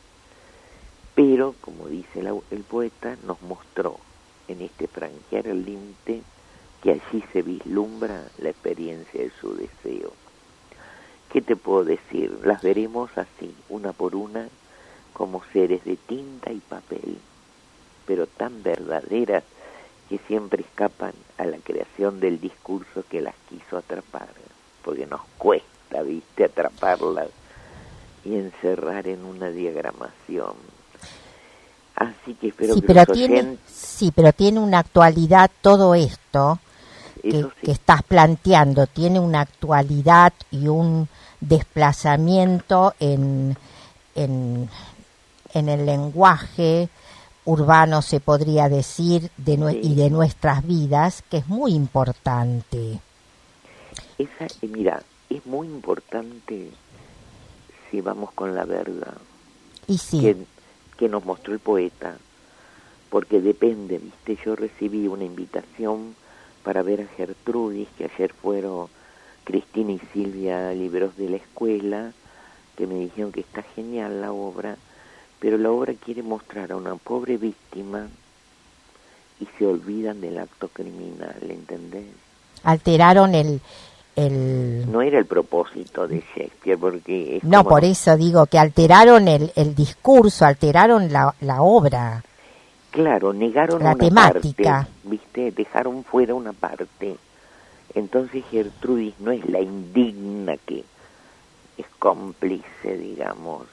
Pero, 1.15 1.55
como 1.61 1.87
dice 1.87 2.19
el 2.51 2.63
poeta, 2.63 3.17
nos 3.25 3.41
mostró 3.41 3.97
en 4.47 4.61
este 4.61 4.87
franquear 4.87 5.47
el 5.47 5.65
límite 5.65 6.21
que 6.81 6.91
allí 6.91 7.23
se 7.31 7.41
vislumbra 7.41 8.23
la 8.39 8.49
experiencia 8.49 9.21
de 9.21 9.31
su 9.39 9.55
deseo. 9.55 10.13
¿Qué 11.31 11.41
te 11.41 11.55
puedo 11.55 11.85
decir? 11.85 12.39
Las 12.43 12.61
veremos 12.61 13.09
así, 13.15 13.55
una 13.69 13.93
por 13.93 14.15
una, 14.15 14.49
como 15.13 15.43
seres 15.53 15.83
de 15.85 15.95
tinta 15.95 16.51
y 16.51 16.59
papel, 16.59 17.17
pero 18.05 18.27
tan 18.27 18.63
verdaderas 18.63 19.43
que 20.09 20.17
siempre 20.27 20.63
escapan 20.63 21.13
a 21.37 21.45
la 21.45 21.57
creación 21.57 22.19
del 22.19 22.41
discurso 22.41 23.03
que 23.09 23.21
las 23.21 23.35
quiso 23.47 23.77
atrapar, 23.77 24.29
porque 24.83 25.05
nos 25.05 25.21
cuesta, 25.37 26.01
viste, 26.01 26.45
atraparlas 26.45 27.29
y 28.25 28.35
encerrar 28.35 29.07
en 29.07 29.23
una 29.23 29.49
diagramación. 29.51 30.55
Así 31.95 32.33
que 32.33 32.47
espero 32.47 32.73
sí, 32.73 32.81
que 32.81 32.87
pero 32.87 33.05
tiene, 33.05 33.57
Sí, 33.67 34.11
pero 34.13 34.33
tiene 34.33 34.59
una 34.59 34.79
actualidad 34.79 35.51
todo 35.61 35.93
esto 35.93 36.59
que, 37.21 37.47
que 37.63 37.71
estás 37.71 38.03
planteando, 38.03 38.87
tiene 38.87 39.19
una 39.19 39.41
actualidad 39.41 40.33
y 40.51 40.67
un 40.67 41.07
desplazamiento 41.39 42.93
en, 42.99 43.57
en, 44.15 44.69
en 45.53 45.69
el 45.69 45.85
lenguaje 45.85 46.89
urbano, 47.45 48.01
se 48.01 48.19
podría 48.19 48.69
decir, 48.69 49.31
de 49.37 49.79
y 49.81 49.95
de 49.95 50.09
nuestras 50.09 50.65
vidas, 50.65 51.23
que 51.29 51.37
es 51.37 51.47
muy 51.47 51.73
importante. 51.73 52.99
Esa, 54.17 54.47
mira, 54.61 55.01
es 55.29 55.45
muy 55.45 55.67
importante 55.67 56.69
si 57.89 58.01
vamos 58.01 58.31
con 58.33 58.55
la 58.55 58.65
verdad. 58.65 59.17
Y 59.87 59.97
sí. 59.97 60.21
Que, 60.21 60.37
que 60.97 61.09
nos 61.09 61.25
mostró 61.25 61.53
el 61.53 61.59
poeta, 61.59 62.15
porque 63.09 63.41
depende, 63.41 63.97
viste, 63.97 64.37
yo 64.45 64.55
recibí 64.55 65.07
una 65.07 65.23
invitación 65.23 66.15
para 66.63 66.81
ver 66.83 67.01
a 67.01 67.15
Gertrudis, 67.15 67.89
que 67.97 68.05
ayer 68.05 68.33
fueron 68.33 68.87
Cristina 69.43 69.91
y 69.91 70.01
Silvia 70.13 70.71
libros 70.73 71.17
de 71.17 71.29
la 71.29 71.37
escuela, 71.37 72.11
que 72.75 72.87
me 72.87 72.95
dijeron 72.95 73.31
que 73.31 73.41
está 73.41 73.63
genial 73.75 74.21
la 74.21 74.31
obra, 74.31 74.77
pero 75.39 75.57
la 75.57 75.71
obra 75.71 75.93
quiere 75.93 76.23
mostrar 76.23 76.71
a 76.71 76.75
una 76.75 76.95
pobre 76.95 77.37
víctima 77.37 78.07
y 79.39 79.47
se 79.57 79.65
olvidan 79.65 80.21
del 80.21 80.37
acto 80.37 80.67
criminal, 80.67 81.35
¿entendés? 81.41 82.05
Alteraron 82.63 83.33
el, 83.33 83.59
el... 84.15 84.91
No 84.91 85.01
era 85.01 85.17
el 85.17 85.25
propósito 85.25 86.07
de 86.07 86.23
Shakespeare, 86.35 86.77
porque... 86.77 87.39
no, 87.41 87.63
por 87.63 87.83
eso 87.83 88.15
digo 88.15 88.45
que 88.45 88.59
alteraron 88.59 89.27
el, 89.27 89.51
el 89.55 89.73
discurso, 89.73 90.45
alteraron 90.45 91.11
la, 91.11 91.33
la 91.41 91.63
obra. 91.63 92.23
Claro, 92.91 93.31
negaron 93.33 93.81
la 93.81 93.91
una 93.91 93.95
temática. 93.95 94.71
Parte, 94.71 94.91
¿viste? 95.03 95.51
Dejaron 95.51 96.03
fuera 96.03 96.35
una 96.35 96.53
parte. 96.53 97.15
Entonces 97.95 98.43
Gertrudis 98.51 99.19
no 99.19 99.31
es 99.31 99.47
la 99.49 99.59
indigna 99.59 100.57
que 100.57 100.83
es 101.77 101.85
cómplice, 101.99 102.97
digamos, 102.97 103.63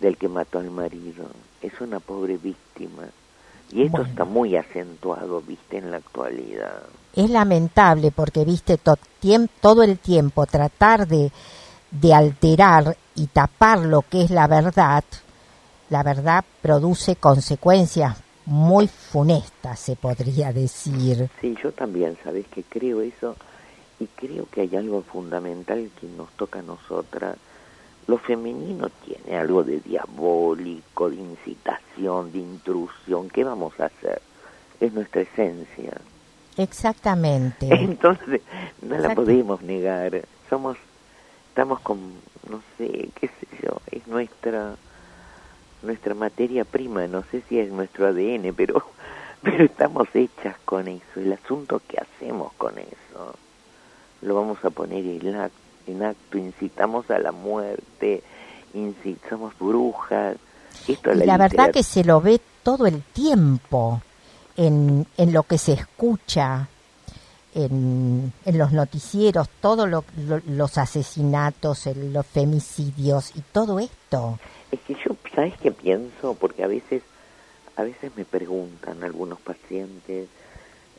del 0.00 0.16
que 0.16 0.28
mató 0.28 0.58
al 0.60 0.70
marido. 0.70 1.26
Es 1.60 1.80
una 1.80 2.00
pobre 2.00 2.36
víctima. 2.36 3.04
Y 3.70 3.82
esto 3.82 4.02
está 4.02 4.24
muy 4.24 4.56
acentuado, 4.56 5.42
viste, 5.42 5.76
en 5.76 5.90
la 5.90 5.98
actualidad. 5.98 6.84
Es 7.14 7.28
lamentable 7.28 8.10
porque, 8.12 8.44
viste, 8.44 8.78
todo 8.78 9.82
el 9.82 9.98
tiempo 9.98 10.46
tratar 10.46 11.06
de, 11.06 11.30
de 11.90 12.14
alterar 12.14 12.96
y 13.14 13.26
tapar 13.26 13.80
lo 13.80 14.02
que 14.02 14.22
es 14.22 14.30
la 14.30 14.46
verdad, 14.46 15.04
la 15.90 16.02
verdad 16.02 16.44
produce 16.62 17.16
consecuencias 17.16 18.16
muy 18.46 18.88
funestas, 18.88 19.78
se 19.78 19.96
podría 19.96 20.52
decir. 20.52 21.28
Sí, 21.40 21.56
yo 21.62 21.72
también, 21.72 22.16
sabes 22.24 22.46
que 22.48 22.62
creo 22.62 23.02
eso 23.02 23.36
y 24.00 24.06
creo 24.06 24.46
que 24.50 24.62
hay 24.62 24.76
algo 24.76 25.02
fundamental 25.02 25.90
que 26.00 26.06
nos 26.06 26.30
toca 26.30 26.60
a 26.60 26.62
nosotras 26.62 27.36
lo 28.08 28.16
femenino 28.16 28.88
tiene 29.04 29.38
algo 29.38 29.62
de 29.62 29.80
diabólico, 29.80 31.10
de 31.10 31.16
incitación, 31.16 32.32
de 32.32 32.38
intrusión. 32.38 33.28
¿Qué 33.28 33.44
vamos 33.44 33.78
a 33.78 33.84
hacer? 33.84 34.22
Es 34.80 34.94
nuestra 34.94 35.20
esencia. 35.22 35.92
Exactamente. 36.56 37.68
Entonces, 37.70 38.40
no 38.80 38.96
la 38.96 39.14
podemos 39.14 39.60
negar. 39.60 40.22
Somos, 40.48 40.78
estamos 41.50 41.80
con, 41.80 41.98
no 42.48 42.62
sé, 42.78 43.10
qué 43.20 43.28
sé 43.28 43.46
yo, 43.62 43.76
es 43.92 44.06
nuestra, 44.08 44.74
nuestra 45.82 46.14
materia 46.14 46.64
prima, 46.64 47.06
no 47.06 47.22
sé 47.30 47.42
si 47.48 47.58
es 47.58 47.70
nuestro 47.70 48.06
ADN, 48.06 48.54
pero, 48.56 48.84
pero 49.42 49.64
estamos 49.64 50.08
hechas 50.14 50.56
con 50.64 50.88
eso. 50.88 51.04
El 51.16 51.32
asunto 51.32 51.80
que 51.86 51.98
hacemos 51.98 52.52
con 52.54 52.78
eso, 52.78 53.34
lo 54.22 54.34
vamos 54.34 54.64
a 54.64 54.70
poner 54.70 55.04
en 55.04 55.32
la 55.32 55.50
en 55.88 56.02
acto, 56.02 56.38
incitamos 56.38 57.10
a 57.10 57.18
la 57.18 57.32
muerte, 57.32 58.22
incitamos 58.74 59.54
brujas. 59.58 60.36
Esto 60.86 61.12
y 61.12 61.24
la, 61.24 61.38
verdad 61.38 61.70
que 61.70 61.82
se 61.82 62.04
lo 62.04 62.20
ve 62.20 62.40
todo 62.62 62.86
el 62.86 63.02
tiempo 63.02 64.02
en, 64.56 65.06
en 65.16 65.32
lo 65.32 65.42
que 65.44 65.58
se 65.58 65.72
escucha, 65.72 66.68
en, 67.54 68.32
en 68.44 68.58
los 68.58 68.72
noticieros, 68.72 69.48
todos 69.60 69.88
lo, 69.88 70.04
los 70.46 70.78
asesinatos, 70.78 71.86
los 71.86 72.26
femicidios 72.26 73.32
y 73.34 73.40
todo 73.52 73.78
esto. 73.78 74.38
Es 74.70 74.80
que 74.80 74.94
yo, 74.94 75.16
¿sabes 75.34 75.54
qué 75.62 75.72
pienso? 75.72 76.34
Porque 76.34 76.62
a 76.62 76.66
veces, 76.66 77.02
a 77.76 77.82
veces 77.82 78.14
me 78.16 78.24
preguntan 78.24 79.02
algunos 79.02 79.40
pacientes, 79.40 80.28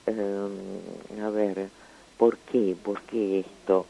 em, 0.06 1.22
a 1.24 1.30
ver, 1.30 1.70
¿por 2.18 2.38
qué? 2.38 2.76
¿Por 2.82 3.02
qué 3.02 3.42
esto? 3.42 3.86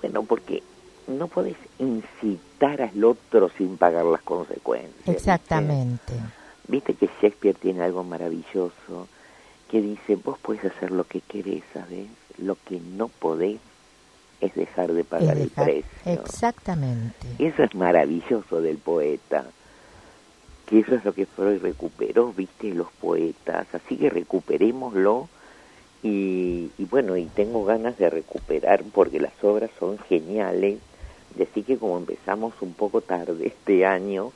Bueno, 0.00 0.22
porque 0.24 0.62
no 1.06 1.28
puedes 1.28 1.56
incitar 1.78 2.82
al 2.82 3.04
otro 3.04 3.50
sin 3.56 3.76
pagar 3.76 4.04
las 4.04 4.22
consecuencias. 4.22 5.08
Exactamente. 5.08 6.12
¿Viste? 6.68 6.94
que 6.94 7.08
Shakespeare 7.20 7.56
tiene 7.56 7.82
algo 7.82 8.04
maravilloso 8.04 9.08
que 9.70 9.80
dice, 9.80 10.16
vos 10.16 10.38
puedes 10.40 10.64
hacer 10.64 10.90
lo 10.90 11.04
que 11.04 11.20
querés, 11.20 11.62
¿sabes? 11.72 12.06
Lo 12.38 12.56
que 12.56 12.80
no 12.80 13.08
podés 13.08 13.58
es 14.46 14.54
dejar 14.54 14.92
de 14.92 15.04
pagar 15.04 15.36
el 15.36 15.48
precio. 15.50 15.84
Exactamente. 16.04 17.26
Eso 17.38 17.62
es 17.62 17.74
maravilloso 17.74 18.60
del 18.60 18.78
poeta. 18.78 19.44
Que 20.66 20.80
eso 20.80 20.94
es 20.94 21.04
lo 21.04 21.12
que 21.12 21.26
Freud 21.26 21.60
recuperó, 21.60 22.32
viste, 22.32 22.72
los 22.72 22.90
poetas. 23.00 23.66
Así 23.74 23.96
que 23.96 24.08
recuperémoslo 24.10 25.28
y, 26.02 26.70
bueno, 26.90 27.16
y 27.16 27.24
tengo 27.26 27.64
ganas 27.64 27.96
de 27.96 28.10
recuperar 28.10 28.82
porque 28.92 29.20
las 29.20 29.32
obras 29.42 29.70
son 29.78 29.98
geniales. 29.98 30.78
Decir 31.34 31.64
que 31.64 31.78
como 31.78 31.96
empezamos 31.96 32.54
un 32.60 32.74
poco 32.74 33.00
tarde 33.00 33.46
este 33.46 33.84
año, 33.86 34.32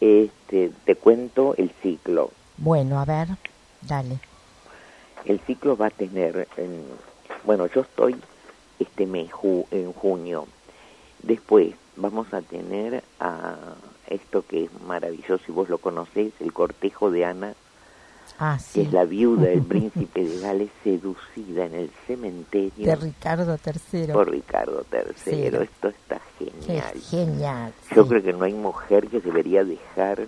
este, 0.00 0.70
te 0.84 0.94
cuento 0.94 1.54
el 1.56 1.70
ciclo. 1.82 2.30
Bueno, 2.58 3.00
a 3.00 3.04
ver, 3.04 3.28
dale. 3.82 4.18
El 5.24 5.40
ciclo 5.40 5.76
va 5.76 5.86
a 5.86 5.90
tener, 5.90 6.46
bueno, 7.44 7.66
yo 7.66 7.80
estoy 7.80 8.14
este 8.78 9.06
mes 9.06 9.30
en 9.70 9.92
junio. 9.92 10.46
Después 11.22 11.74
vamos 11.96 12.32
a 12.32 12.42
tener 12.42 13.02
a 13.20 13.56
esto 14.08 14.44
que 14.46 14.64
es 14.64 14.80
maravilloso, 14.86 15.42
y 15.48 15.52
vos 15.52 15.68
lo 15.68 15.78
conocés, 15.78 16.32
el 16.40 16.52
cortejo 16.52 17.10
de 17.10 17.24
Ana, 17.24 17.54
ah, 18.38 18.58
que 18.72 18.82
es 18.82 18.92
la 18.92 19.04
viuda 19.04 19.48
del 19.48 19.62
príncipe 19.64 20.24
de 20.24 20.38
Gales 20.40 20.70
seducida 20.84 21.66
en 21.66 21.74
el 21.74 21.90
cementerio. 22.06 22.86
De 22.86 22.96
Ricardo 22.96 23.58
III. 23.92 24.12
Por 24.12 24.30
Ricardo 24.30 24.84
III. 24.92 25.46
Esto 25.62 25.88
está 25.88 26.20
genial. 26.38 26.94
genial. 27.10 27.72
Yo 27.94 28.06
creo 28.06 28.22
que 28.22 28.32
no 28.32 28.44
hay 28.44 28.54
mujer 28.54 29.08
que 29.08 29.20
debería 29.20 29.64
dejar 29.64 30.26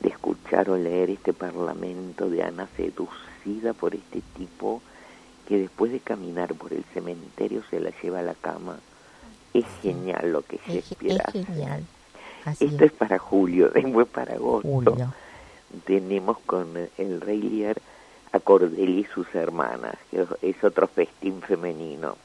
de 0.00 0.08
escuchar 0.08 0.68
o 0.68 0.76
leer 0.76 1.10
este 1.10 1.32
parlamento 1.32 2.28
de 2.28 2.42
Ana 2.42 2.68
seducida 2.76 3.72
por 3.72 3.94
este 3.94 4.22
tipo 4.36 4.82
que 5.46 5.58
después 5.58 5.92
de 5.92 6.00
caminar 6.00 6.54
por 6.54 6.72
el 6.72 6.84
cementerio 6.92 7.62
se 7.70 7.80
la 7.80 7.90
lleva 8.02 8.20
a 8.20 8.22
la 8.22 8.34
cama. 8.34 8.78
Es 9.54 9.64
genial 9.82 10.32
lo 10.32 10.42
que 10.42 10.58
Shakespeare 10.66 11.22
es, 11.28 11.34
es 11.34 11.46
genial. 11.46 11.84
Esto 12.60 12.84
es. 12.84 12.92
para 12.92 13.18
julio, 13.18 13.70
después 13.74 14.06
para 14.08 14.34
agosto. 14.34 14.96
Tenemos 15.84 16.38
con 16.46 16.68
el 16.96 17.20
Rey 17.20 17.42
Lear 17.42 17.76
a 18.32 18.40
Cordelia 18.40 19.00
y 19.00 19.04
sus 19.04 19.32
hermanas, 19.34 19.96
que 20.10 20.26
es 20.42 20.64
otro 20.64 20.86
festín 20.86 21.40
femenino. 21.42 22.16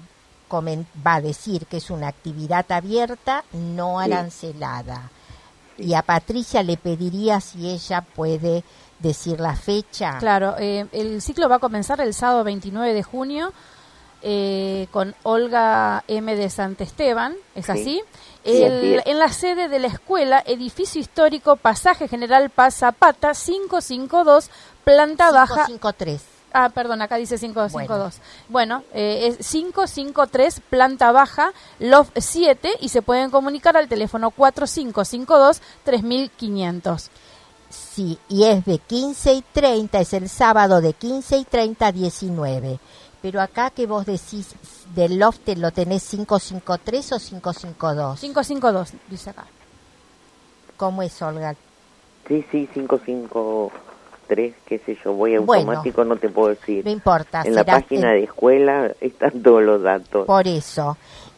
va 0.51 1.15
a 1.15 1.21
decir 1.21 1.65
que 1.65 1.77
es 1.77 1.89
una 1.89 2.07
actividad 2.07 2.71
abierta, 2.71 3.43
no 3.53 3.99
arancelada. 3.99 5.11
Y 5.77 5.93
a 5.93 6.01
Patricia 6.01 6.63
le 6.63 6.77
pediría 6.77 7.41
si 7.41 7.69
ella 7.69 8.01
puede 8.01 8.63
decir 8.99 9.39
la 9.39 9.55
fecha. 9.55 10.17
Claro, 10.19 10.55
eh, 10.57 10.87
el 10.91 11.21
ciclo 11.21 11.49
va 11.49 11.57
a 11.57 11.59
comenzar 11.59 11.99
el 12.01 12.13
sábado 12.13 12.43
29 12.43 12.93
de 12.93 13.03
junio 13.03 13.51
eh, 14.21 14.87
con 14.91 15.13
Olga 15.23 16.03
M. 16.07 16.35
de 16.35 16.49
Santesteban, 16.49 17.35
¿es 17.53 17.69
así? 17.69 18.01
En 18.43 19.19
la 19.19 19.29
sede 19.29 19.69
de 19.69 19.79
la 19.79 19.87
escuela, 19.87 20.43
edificio 20.45 21.01
histórico, 21.01 21.57
pasaje 21.57 22.07
general 22.07 22.49
Paz 22.49 22.75
Zapata, 22.75 23.33
552, 23.33 24.49
planta 24.83 25.29
553. 25.29 25.33
baja. 25.33 25.65
553. 25.65 26.34
Ah, 26.57 26.69
perdón, 26.69 27.01
acá 27.01 27.17
dice 27.17 27.37
552. 27.37 28.21
Bueno, 28.47 28.85
eh, 28.93 29.35
es 29.37 29.45
553, 29.45 30.61
planta 30.69 31.11
baja, 31.11 31.51
Love 31.79 32.09
7, 32.15 32.77
y 32.79 32.87
se 32.87 33.01
pueden 33.01 33.29
comunicar 33.29 33.75
al 33.75 33.89
teléfono 33.89 34.31
4552-3500. 34.31 37.09
Sí, 37.69 38.17
y 38.29 38.45
es 38.45 38.63
de 38.63 38.77
15 38.77 39.33
y 39.33 39.41
30, 39.41 39.99
es 39.99 40.13
el 40.13 40.29
sábado 40.29 40.79
de 40.79 40.93
15 40.93 41.39
y 41.39 41.43
30 41.43 41.87
a 41.87 41.91
19. 41.91 42.79
Pero 43.21 43.41
acá 43.41 43.69
que 43.69 43.85
vos 43.85 44.05
decís 44.05 44.55
del 44.95 45.19
Loft, 45.19 45.49
¿lo 45.57 45.71
tenés 45.71 46.09
553 46.09 47.11
o 47.11 47.19
552? 47.19 48.21
552, 48.21 48.93
dice 49.09 49.31
acá. 49.31 49.45
¿Cómo 50.77 51.01
es, 51.01 51.21
Olga? 51.21 51.53
Sí, 52.29 52.45
sí, 52.49 52.69
552 52.73 53.73
tres, 54.27 54.53
qué 54.65 54.79
sé 54.79 54.97
yo, 55.03 55.13
voy 55.13 55.35
automático, 55.35 56.03
no 56.03 56.15
te 56.17 56.29
puedo 56.29 56.49
decir. 56.49 56.83
No 56.85 56.91
importa. 56.91 57.43
En 57.43 57.55
la 57.55 57.63
página 57.63 58.11
de 58.11 58.23
escuela 58.23 58.91
están 59.01 59.41
todos 59.41 59.63
los 59.63 59.81
datos. 59.81 60.25
Por 60.25 60.47
eso. 60.47 60.97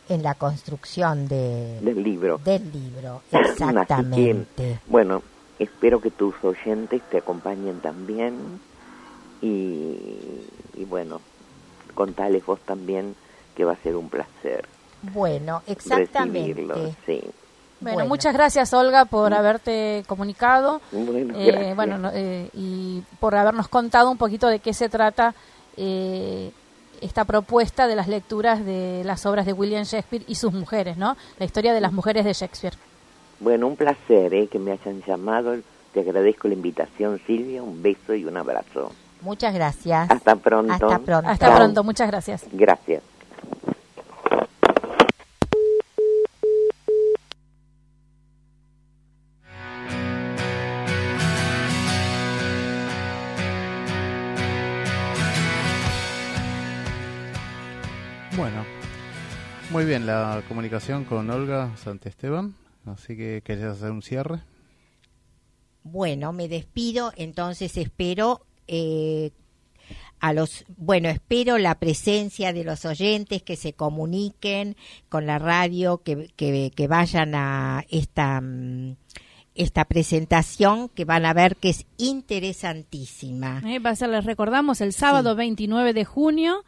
en 0.08 0.22
la 0.22 0.34
construcción 0.34 1.28
de, 1.28 1.80
del 1.80 2.02
libro. 2.02 2.38
Del 2.44 2.70
libro, 2.72 3.22
exactamente. 3.32 4.80
bueno, 4.86 5.22
espero 5.58 6.00
que 6.00 6.10
tus 6.10 6.34
oyentes 6.42 7.02
te 7.10 7.18
acompañen 7.18 7.80
también 7.80 8.60
y, 9.40 9.96
y 10.76 10.84
bueno, 10.88 11.20
contales 11.94 12.44
vos 12.44 12.60
también 12.60 13.14
que 13.54 13.64
va 13.64 13.72
a 13.72 13.76
ser 13.76 13.96
un 13.96 14.08
placer. 14.08 14.66
Bueno, 15.12 15.62
exactamente. 15.66 16.96
Sí. 17.06 17.22
Bueno, 17.80 18.06
muchas 18.06 18.32
gracias 18.32 18.72
Olga 18.72 19.04
por 19.04 19.34
haberte 19.34 20.04
comunicado 20.06 20.80
bueno, 20.90 21.34
eh, 21.36 21.72
bueno 21.74 22.10
eh, 22.14 22.48
y 22.54 23.02
por 23.20 23.34
habernos 23.34 23.68
contado 23.68 24.10
un 24.10 24.16
poquito 24.16 24.46
de 24.46 24.60
qué 24.60 24.72
se 24.72 24.88
trata 24.88 25.34
eh, 25.76 26.50
esta 27.00 27.24
propuesta 27.24 27.86
de 27.86 27.96
las 27.96 28.08
lecturas 28.08 28.64
de 28.64 29.02
las 29.04 29.26
obras 29.26 29.46
de 29.46 29.52
William 29.52 29.84
Shakespeare 29.84 30.24
y 30.26 30.34
sus 30.34 30.52
mujeres, 30.52 30.96
¿no? 30.96 31.16
La 31.38 31.46
historia 31.46 31.72
de 31.74 31.80
las 31.80 31.92
mujeres 31.92 32.24
de 32.24 32.32
Shakespeare. 32.32 32.74
Bueno, 33.40 33.66
un 33.66 33.76
placer 33.76 34.32
¿eh? 34.34 34.48
que 34.48 34.58
me 34.58 34.72
hayan 34.72 35.02
llamado. 35.02 35.56
Te 35.92 36.00
agradezco 36.00 36.48
la 36.48 36.54
invitación, 36.54 37.20
Silvia. 37.26 37.62
Un 37.62 37.82
beso 37.82 38.14
y 38.14 38.24
un 38.24 38.36
abrazo. 38.36 38.92
Muchas 39.20 39.54
gracias. 39.54 40.10
Hasta 40.10 40.36
pronto. 40.36 40.72
Hasta 40.72 40.98
pronto. 40.98 41.28
Hasta 41.28 41.56
pronto. 41.56 41.84
Muchas 41.84 42.08
gracias. 42.08 42.44
Gracias. 42.52 43.02
Muy 59.74 59.86
bien 59.86 60.06
la 60.06 60.44
comunicación 60.46 61.04
con 61.04 61.28
Olga 61.30 61.76
Santesteban, 61.76 62.54
así 62.86 63.16
que 63.16 63.42
querías 63.44 63.72
hacer 63.72 63.90
un 63.90 64.02
cierre. 64.02 64.38
Bueno, 65.82 66.32
me 66.32 66.46
despido, 66.46 67.12
entonces 67.16 67.76
espero 67.76 68.46
eh, 68.68 69.32
a 70.20 70.32
los, 70.32 70.64
bueno, 70.76 71.08
espero 71.08 71.58
la 71.58 71.74
presencia 71.74 72.52
de 72.52 72.62
los 72.62 72.84
oyentes 72.84 73.42
que 73.42 73.56
se 73.56 73.72
comuniquen 73.72 74.76
con 75.08 75.26
la 75.26 75.40
radio, 75.40 75.98
que, 76.04 76.30
que, 76.36 76.86
vayan 76.86 77.34
a 77.34 77.84
esta, 77.90 78.40
mm, 78.40 78.94
esta 79.56 79.86
presentación 79.86 80.88
que 80.88 81.04
van 81.04 81.26
a 81.26 81.34
ver 81.34 81.56
que 81.56 81.70
es 81.70 81.84
interesantísima. 81.96 83.60
Eh, 83.66 83.80
va 83.80 83.90
a 83.90 83.96
ser, 83.96 84.10
les 84.10 84.24
recordamos, 84.24 84.80
el 84.80 84.92
sábado 84.92 85.34
29 85.34 85.92
de 85.94 86.04
junio 86.04 86.64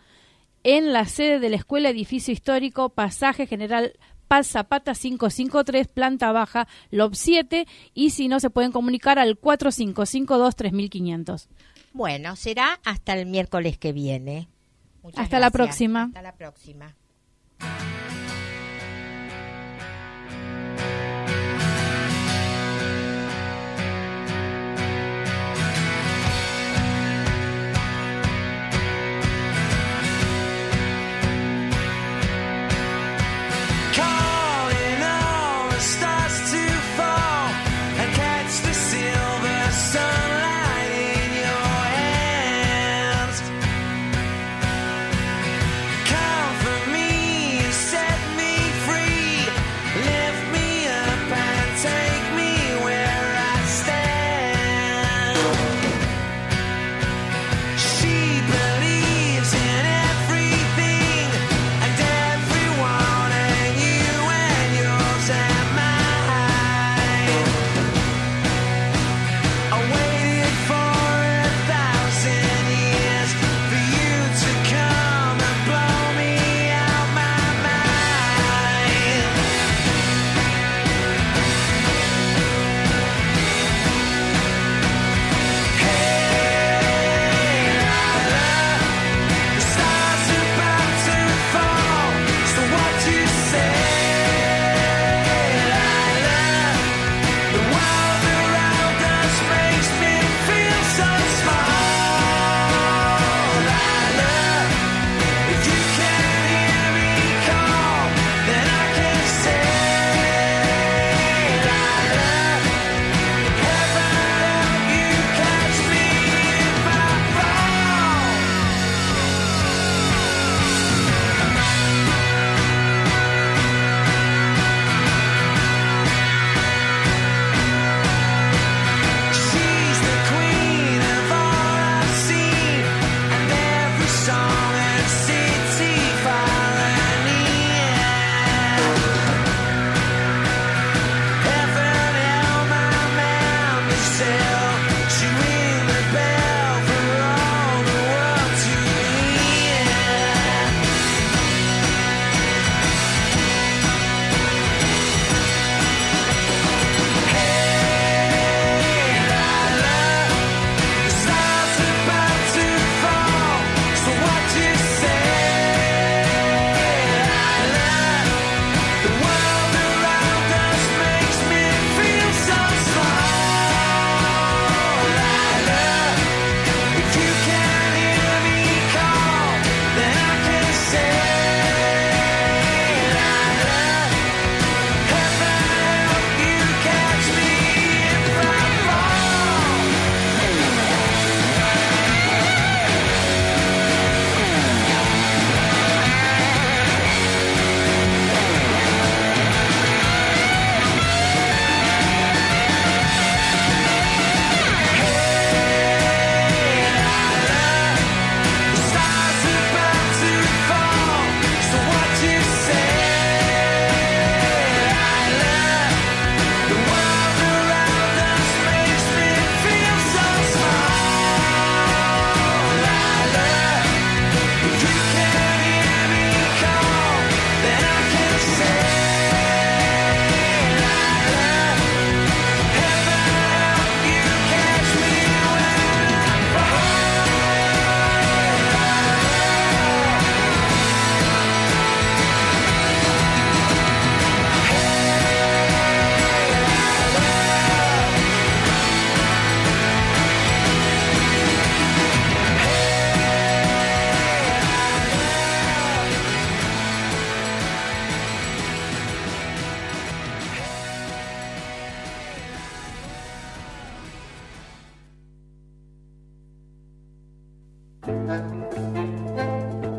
en 0.66 0.92
la 0.92 1.04
sede 1.04 1.38
de 1.38 1.48
la 1.48 1.54
Escuela 1.54 1.90
Edificio 1.90 2.32
Histórico, 2.32 2.88
Pasaje 2.88 3.46
General 3.46 3.92
Paz 4.26 4.48
Zapata 4.48 4.94
553, 4.94 5.86
planta 5.86 6.32
baja, 6.32 6.66
LOB 6.90 7.14
7, 7.14 7.68
y 7.94 8.10
si 8.10 8.26
no, 8.26 8.40
se 8.40 8.50
pueden 8.50 8.72
comunicar 8.72 9.20
al 9.20 9.40
4552-3500. 9.40 11.46
Bueno, 11.92 12.34
será 12.34 12.80
hasta 12.84 13.14
el 13.14 13.26
miércoles 13.26 13.78
que 13.78 13.92
viene. 13.92 14.48
hasta 15.14 15.38
la 15.38 15.52
próxima. 15.52 16.06
Hasta 16.06 16.22
la 16.22 16.34
próxima. 16.34 16.96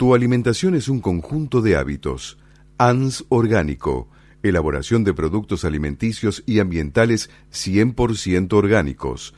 Tu 0.00 0.14
alimentación 0.14 0.74
es 0.76 0.88
un 0.88 1.00
conjunto 1.00 1.60
de 1.60 1.76
hábitos. 1.76 2.38
ANS 2.78 3.26
Orgánico. 3.28 4.08
Elaboración 4.42 5.04
de 5.04 5.12
productos 5.12 5.66
alimenticios 5.66 6.42
y 6.46 6.60
ambientales 6.60 7.28
100% 7.52 8.50
orgánicos, 8.54 9.34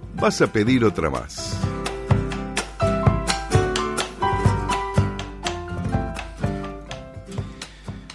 vas 0.15 0.41
a 0.41 0.51
pedir 0.51 0.83
otra 0.83 1.09
más. 1.09 1.59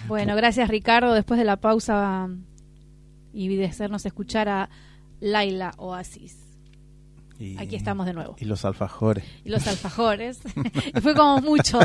Bueno, 0.07 0.37
gracias 0.37 0.69
Ricardo. 0.69 1.13
Después 1.15 1.39
de 1.39 1.45
la 1.45 1.57
pausa 1.57 2.29
y 3.33 3.55
de 3.55 3.67
hacernos 3.67 4.07
escuchar 4.07 4.49
a 4.49 4.71
Laila 5.21 5.73
Oasis. 5.79 6.47
Aquí 7.59 7.77
estamos 7.77 8.07
de 8.07 8.15
nuevo. 8.15 8.37
Y 8.41 8.47
los 8.47 8.65
alfajores. 8.65 9.25
Y 9.45 9.51
los 9.51 9.67
alfajores. 9.67 10.39
Fue 11.03 11.15
como 11.15 11.41
mucho. 11.43 11.79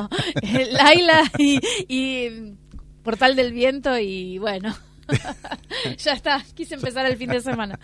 Laila 0.71 1.23
y, 1.37 1.59
y 1.89 2.55
Portal 3.03 3.35
del 3.35 3.51
Viento 3.51 3.97
y 3.99 4.37
bueno. 4.37 4.73
ya 5.97 6.13
está. 6.13 6.41
Quise 6.53 6.75
empezar 6.75 7.05
el 7.05 7.17
fin 7.17 7.31
de 7.31 7.41
semana. 7.41 7.79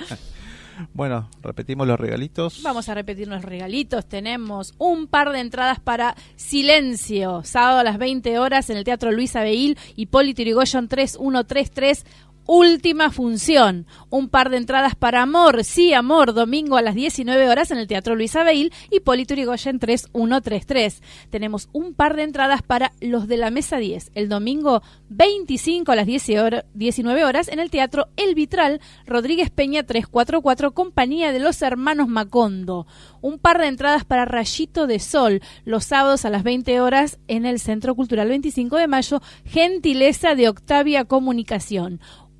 Bueno, 0.93 1.29
repetimos 1.41 1.87
los 1.87 1.99
regalitos. 1.99 2.61
Vamos 2.63 2.89
a 2.89 2.93
repetir 2.93 3.27
los 3.27 3.43
regalitos. 3.43 4.07
Tenemos 4.07 4.73
un 4.77 5.07
par 5.07 5.31
de 5.31 5.39
entradas 5.39 5.79
para 5.79 6.15
Silencio, 6.35 7.41
sábado 7.43 7.79
a 7.79 7.83
las 7.83 7.97
20 7.97 8.39
horas 8.39 8.69
en 8.69 8.77
el 8.77 8.83
Teatro 8.83 9.11
Luis 9.11 9.35
Abeil, 9.35 9.77
Hipólito 9.95 10.41
Yrigoyen 10.41 10.87
3133 10.87 12.05
última 12.47 13.11
función. 13.11 13.85
Un 14.09 14.29
par 14.29 14.49
de 14.49 14.57
entradas 14.57 14.95
para 14.95 15.21
Amor, 15.21 15.63
sí, 15.63 15.93
Amor, 15.93 16.33
domingo 16.33 16.77
a 16.77 16.81
las 16.81 16.95
19 16.95 17.49
horas 17.49 17.69
en 17.71 17.77
el 17.77 17.87
Teatro 17.87 18.15
Luis 18.15 18.35
Abel 18.35 18.73
y 18.89 19.01
Polito 19.01 19.33
Irigoyen 19.33 19.79
3133. 19.79 21.03
Tenemos 21.29 21.69
un 21.73 21.93
par 21.93 22.15
de 22.15 22.23
entradas 22.23 22.61
para 22.63 22.93
Los 23.01 23.27
de 23.27 23.37
la 23.37 23.51
Mesa 23.51 23.77
10, 23.77 24.11
el 24.15 24.29
domingo 24.29 24.81
25 25.09 25.91
a 25.91 25.95
las 25.95 26.07
19 26.07 27.25
horas 27.25 27.49
en 27.49 27.59
el 27.59 27.69
Teatro 27.69 28.07
El 28.15 28.33
Vitral, 28.33 28.79
Rodríguez 29.05 29.49
Peña 29.49 29.83
344, 29.83 30.71
compañía 30.71 31.33
de 31.33 31.39
los 31.39 31.61
hermanos 31.61 32.07
Macondo. 32.07 32.87
Un 33.21 33.39
par 33.39 33.59
de 33.59 33.67
entradas 33.67 34.05
para 34.05 34.25
Rayito 34.25 34.87
de 34.87 34.99
Sol, 34.99 35.41
los 35.65 35.83
sábados 35.83 36.23
a 36.23 36.29
las 36.29 36.43
20 36.43 36.79
horas 36.79 37.19
en 37.27 37.45
el 37.45 37.59
Centro 37.59 37.93
Cultural 37.95 38.29
25 38.29 38.77
de 38.77 38.87
Mayo, 38.87 39.21
gentileza 39.43 40.35
de 40.35 40.47
Octavia 40.47 41.03
Comunicación 41.03 41.99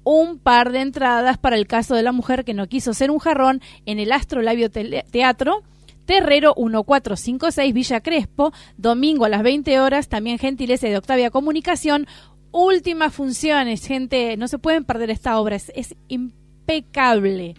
un 0.10 0.40
par 0.40 0.72
de 0.72 0.80
entradas 0.80 1.38
para 1.38 1.58
el 1.58 1.68
caso 1.68 1.94
de 1.94 2.02
la 2.02 2.14
mujer 2.14 2.46
que 2.46 2.54
no 2.54 2.68
quiso 2.68 2.94
ser 2.94 3.12
un 3.12 3.20
jarrón 3.20 3.62
en 3.86 4.00
el 4.00 4.14
Astrolabio 4.14 4.72
Teatro. 4.72 5.64
Terrero 6.06 6.56
1456 6.56 7.74
Villa 7.74 8.00
Crespo, 8.00 8.54
domingo 8.78 9.26
a 9.26 9.30
las 9.30 9.44
20 9.44 9.82
horas, 9.82 10.08
también 10.08 10.40
gentileza 10.40 10.88
de 10.88 10.98
Octavia 10.98 11.30
Comunicación. 11.30 12.08
Últimas 12.52 13.14
funciones, 13.14 13.86
gente, 13.86 14.38
no 14.38 14.48
se 14.48 14.60
pueden 14.60 14.86
perder 14.86 15.10
esta 15.10 15.38
obra, 15.38 15.58
es, 15.58 15.96
impecable. 16.08 17.56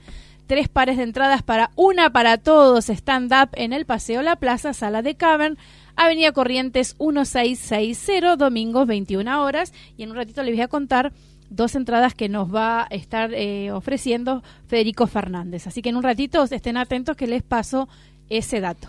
Tres 0.46 0.70
pares 0.70 0.96
de 0.96 1.02
entradas 1.02 1.42
para 1.42 1.70
una 1.76 2.10
para 2.14 2.38
todos, 2.38 2.88
stand-up 2.88 3.50
en 3.52 3.74
el 3.74 3.84
Paseo 3.84 4.22
La 4.22 4.36
Plaza, 4.36 4.72
Sala 4.72 5.02
de 5.02 5.16
Cavern, 5.16 5.58
Avenida 5.96 6.32
Corrientes 6.32 6.96
1660, 6.98 8.36
domingos 8.36 8.86
21 8.86 9.42
horas. 9.42 9.74
Y 9.98 10.04
en 10.04 10.12
un 10.12 10.16
ratito 10.16 10.42
les 10.42 10.54
voy 10.54 10.62
a 10.62 10.68
contar 10.68 11.12
dos 11.50 11.74
entradas 11.74 12.14
que 12.14 12.28
nos 12.28 12.54
va 12.54 12.82
a 12.82 12.86
estar 12.86 13.32
eh, 13.34 13.72
ofreciendo 13.72 14.42
Federico 14.66 15.06
Fernández. 15.06 15.66
Así 15.66 15.82
que 15.82 15.88
en 15.90 15.96
un 15.96 16.02
ratito 16.02 16.44
estén 16.44 16.76
atentos 16.76 17.16
que 17.16 17.26
les 17.26 17.42
paso 17.42 17.88
ese 18.28 18.60
dato. 18.60 18.88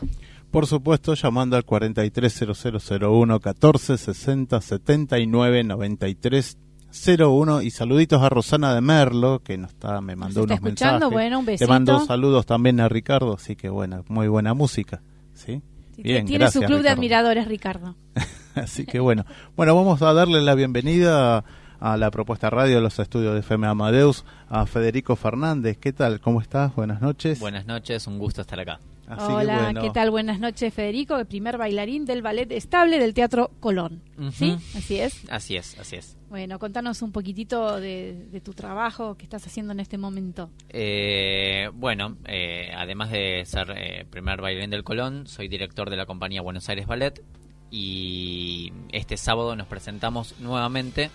Por 0.51 0.65
supuesto, 0.65 1.13
llamando 1.13 1.55
al 1.55 1.63
430001 1.63 3.39
14 3.39 3.97
60 3.97 4.61
79 4.61 5.63
93 5.63 6.57
01 6.91 7.61
y 7.61 7.69
saluditos 7.69 8.21
a 8.23 8.29
Rosana 8.29 8.73
de 8.73 8.81
Merlo 8.81 9.39
que 9.43 9.57
nos 9.57 9.71
está 9.71 10.01
me 10.01 10.15
mandó 10.15 10.43
unos 10.43 10.61
mensajes. 10.61 11.09
Bueno, 11.09 11.39
un 11.39 11.45
besito. 11.45 11.65
Le 11.65 11.69
mandó 11.69 11.99
saludos 12.05 12.45
también 12.47 12.79
a 12.79 12.89
Ricardo, 12.89 13.35
así 13.35 13.55
que 13.55 13.69
bueno, 13.69 14.03
muy 14.07 14.27
buena 14.27 14.55
música, 14.55 15.01
¿sí? 15.33 15.61
Bien, 15.97 16.25
tiene 16.25 16.49
su 16.49 16.61
club 16.61 16.81
de 16.81 16.89
admiradores 16.89 17.47
Ricardo. 17.47 17.95
así 18.55 18.85
que 18.85 18.99
bueno, 18.99 19.25
bueno, 19.55 19.75
vamos 19.75 20.01
a 20.01 20.13
darle 20.13 20.41
la 20.41 20.55
bienvenida 20.55 21.37
a 21.37 21.45
la 21.81 22.11
propuesta 22.11 22.49
radio 22.49 22.75
de 22.75 22.81
los 22.81 22.99
estudios 22.99 23.33
de 23.33 23.39
FM 23.39 23.67
Amadeus, 23.67 24.25
a 24.49 24.65
Federico 24.65 25.15
Fernández. 25.15 25.77
¿Qué 25.77 25.93
tal? 25.93 26.19
¿Cómo 26.19 26.41
estás? 26.41 26.75
Buenas 26.75 27.01
noches. 27.01 27.39
Buenas 27.39 27.65
noches, 27.65 28.05
un 28.07 28.19
gusto 28.19 28.41
estar 28.41 28.59
acá. 28.59 28.79
Hola, 29.17 29.73
¿qué 29.81 29.89
tal? 29.89 30.11
Buenas 30.11 30.39
noches, 30.39 30.71
Federico, 30.71 31.17
el 31.17 31.25
primer 31.25 31.57
bailarín 31.57 32.05
del 32.05 32.21
ballet 32.21 32.51
estable 32.51 32.99
del 32.99 33.15
Teatro 33.15 33.49
Colón. 33.59 34.03
¿Sí? 34.31 34.55
¿Así 34.77 34.99
es? 34.99 35.23
Así 35.31 35.55
es, 35.55 35.79
así 35.79 35.95
es. 35.95 36.15
Bueno, 36.29 36.59
contanos 36.59 37.01
un 37.01 37.11
poquitito 37.11 37.79
de, 37.79 38.39
tu 38.43 38.53
trabajo 38.53 39.15
que 39.17 39.23
estás 39.23 39.47
haciendo 39.47 39.73
en 39.73 39.79
este 39.79 39.97
momento. 39.97 40.51
Eh, 40.69 41.71
bueno, 41.73 42.17
eh, 42.25 42.71
además 42.75 43.09
de 43.09 43.43
ser 43.45 43.73
eh, 43.75 44.05
primer 44.07 44.41
bailarín 44.41 44.69
del 44.69 44.83
Colón, 44.83 45.25
soy 45.25 45.47
director 45.47 45.89
de 45.89 45.97
la 45.97 46.05
compañía 46.05 46.43
Buenos 46.43 46.69
Aires 46.69 46.85
Ballet 46.85 47.23
y 47.71 48.71
este 48.91 49.17
sábado 49.17 49.55
nos 49.55 49.67
presentamos 49.67 50.39
nuevamente 50.39 51.09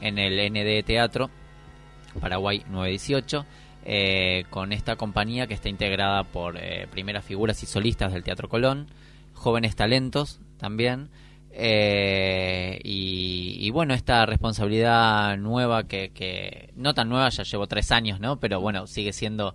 en 0.00 0.18
el 0.18 0.52
ND 0.52 0.84
Teatro, 0.84 1.30
Paraguay 2.20 2.62
918, 2.68 3.46
eh, 3.88 4.46
con 4.50 4.72
esta 4.72 4.96
compañía 4.96 5.46
que 5.46 5.54
está 5.54 5.68
integrada 5.68 6.24
por 6.24 6.56
eh, 6.56 6.88
primeras 6.90 7.24
figuras 7.24 7.62
y 7.62 7.66
solistas 7.66 8.12
del 8.12 8.24
Teatro 8.24 8.48
Colón, 8.48 8.88
jóvenes 9.32 9.76
talentos 9.76 10.40
también. 10.58 11.08
Eh, 11.58 12.80
y, 12.82 13.70
bueno, 13.70 13.94
esta 13.94 14.26
responsabilidad 14.26 15.38
nueva 15.38 15.84
que, 15.84 16.72
no 16.76 16.94
tan 16.94 17.08
nueva, 17.08 17.28
ya 17.28 17.44
llevo 17.44 17.66
tres 17.66 17.92
años, 17.92 18.20
¿no? 18.20 18.38
Pero 18.40 18.60
bueno, 18.60 18.86
sigue 18.86 19.12
siendo 19.12 19.54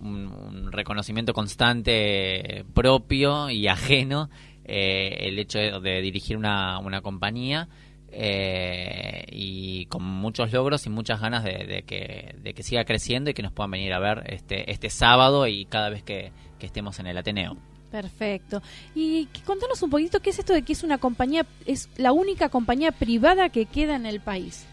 un, 0.00 0.72
reconocimiento 0.72 1.32
constante 1.34 2.64
propio 2.74 3.50
y 3.50 3.68
ajeno 3.68 4.30
el 4.64 5.38
hecho 5.38 5.58
de, 5.58 6.00
dirigir 6.00 6.36
una, 6.36 6.78
una 6.78 7.02
compañía 7.02 7.68
eh, 8.12 9.24
y 9.30 9.86
con 9.86 10.02
muchos 10.02 10.52
logros 10.52 10.84
y 10.86 10.90
muchas 10.90 11.20
ganas 11.20 11.44
de, 11.44 11.84
que, 11.86 12.34
de 12.42 12.54
que 12.54 12.62
siga 12.62 12.84
creciendo 12.84 13.30
y 13.30 13.34
que 13.34 13.42
nos 13.42 13.52
puedan 13.52 13.70
venir 13.70 13.92
a 13.92 13.98
ver 13.98 14.24
este, 14.26 14.70
este 14.70 14.90
sábado 14.90 15.46
y 15.46 15.64
cada 15.66 15.90
vez 15.90 16.02
que, 16.02 16.32
estemos 16.60 16.98
en 16.98 17.06
el 17.06 17.16
Ateneo. 17.16 17.56
Perfecto. 17.90 18.62
Y 18.94 19.26
contanos 19.46 19.82
un 19.82 19.88
poquito 19.88 20.20
qué 20.20 20.28
es 20.28 20.38
esto 20.38 20.52
de 20.52 20.60
que 20.60 20.74
es 20.74 20.84
una 20.84 20.98
compañía, 20.98 21.46
es 21.64 21.88
la 21.96 22.12
única 22.12 22.50
compañía 22.50 22.92
privada 22.92 23.48
que 23.48 23.64
queda 23.64 23.96
en 23.96 24.04
el 24.04 24.20
país. 24.20 24.66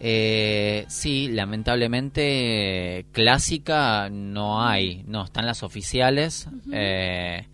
Eh, 0.00 0.86
sí, 0.88 1.28
lamentablemente 1.28 3.04
clásica 3.12 4.08
no 4.10 4.62
hay, 4.62 5.04
no, 5.06 5.22
están 5.24 5.44
las 5.44 5.62
oficiales, 5.62 6.48
eh, 6.72 7.46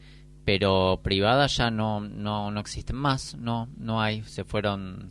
pero 0.45 1.01
privadas 1.03 1.57
ya 1.57 1.71
no, 1.73 2.01
no, 2.01 2.53
no 2.53 2.61
existen 2.61 2.97
más, 2.97 3.35
no, 3.35 3.69
no 3.77 4.01
hay, 4.01 4.23
se 4.23 4.45
fueron 4.45 5.11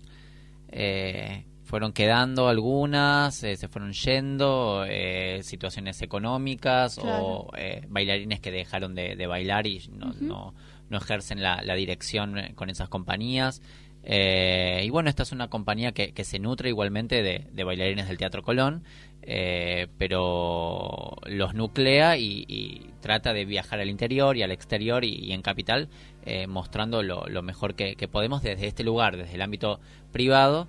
eh, 0.72 1.45
fueron 1.70 1.93
quedando 1.93 2.47
algunas, 2.47 3.43
eh, 3.43 3.55
se 3.55 3.67
fueron 3.67 3.93
yendo, 3.93 4.86
eh, 4.89 5.41
situaciones 5.43 6.01
económicas 6.01 6.97
o 6.97 7.51
eh, 7.55 7.86
bailarines 7.88 8.39
que 8.39 8.49
dejaron 8.49 8.95
de, 8.95 9.28
bailar 9.28 9.67
y 9.67 9.88
no, 9.93 10.53
no, 10.89 10.97
ejercen 10.97 11.43
la, 11.43 11.61
dirección 11.76 12.53
con 12.55 12.72
esas 12.72 12.89
compañías. 12.89 13.61
Y 14.03 14.89
bueno, 14.89 15.09
esta 15.09 15.22
es 15.22 15.32
una 15.32 15.49
compañía 15.51 15.91
que, 15.91 16.11
que 16.11 16.24
se 16.24 16.39
nutre 16.39 16.70
igualmente 16.70 17.22
de, 17.22 17.63
bailarines 17.63 18.07
del 18.07 18.17
Teatro 18.17 18.41
Colón, 18.41 18.84
eh, 19.32 19.86
pero 19.99 21.17
los 21.27 21.53
nuclea 21.53 22.17
y, 22.17 22.88
trata 22.99 23.32
de 23.32 23.45
viajar 23.45 23.80
al 23.80 23.88
interior 23.88 24.36
y 24.36 24.41
al 24.41 24.51
exterior 24.51 25.05
y, 25.05 25.32
en 25.32 25.43
capital, 25.43 25.88
eh, 26.25 26.47
mostrando 26.47 27.03
lo, 27.03 27.41
mejor 27.43 27.75
que, 27.75 27.95
podemos 28.11 28.41
desde 28.41 28.65
este 28.65 28.84
lugar, 28.84 29.17
desde 29.17 29.36
el 29.36 29.41
ámbito 29.43 29.80
privado, 30.11 30.67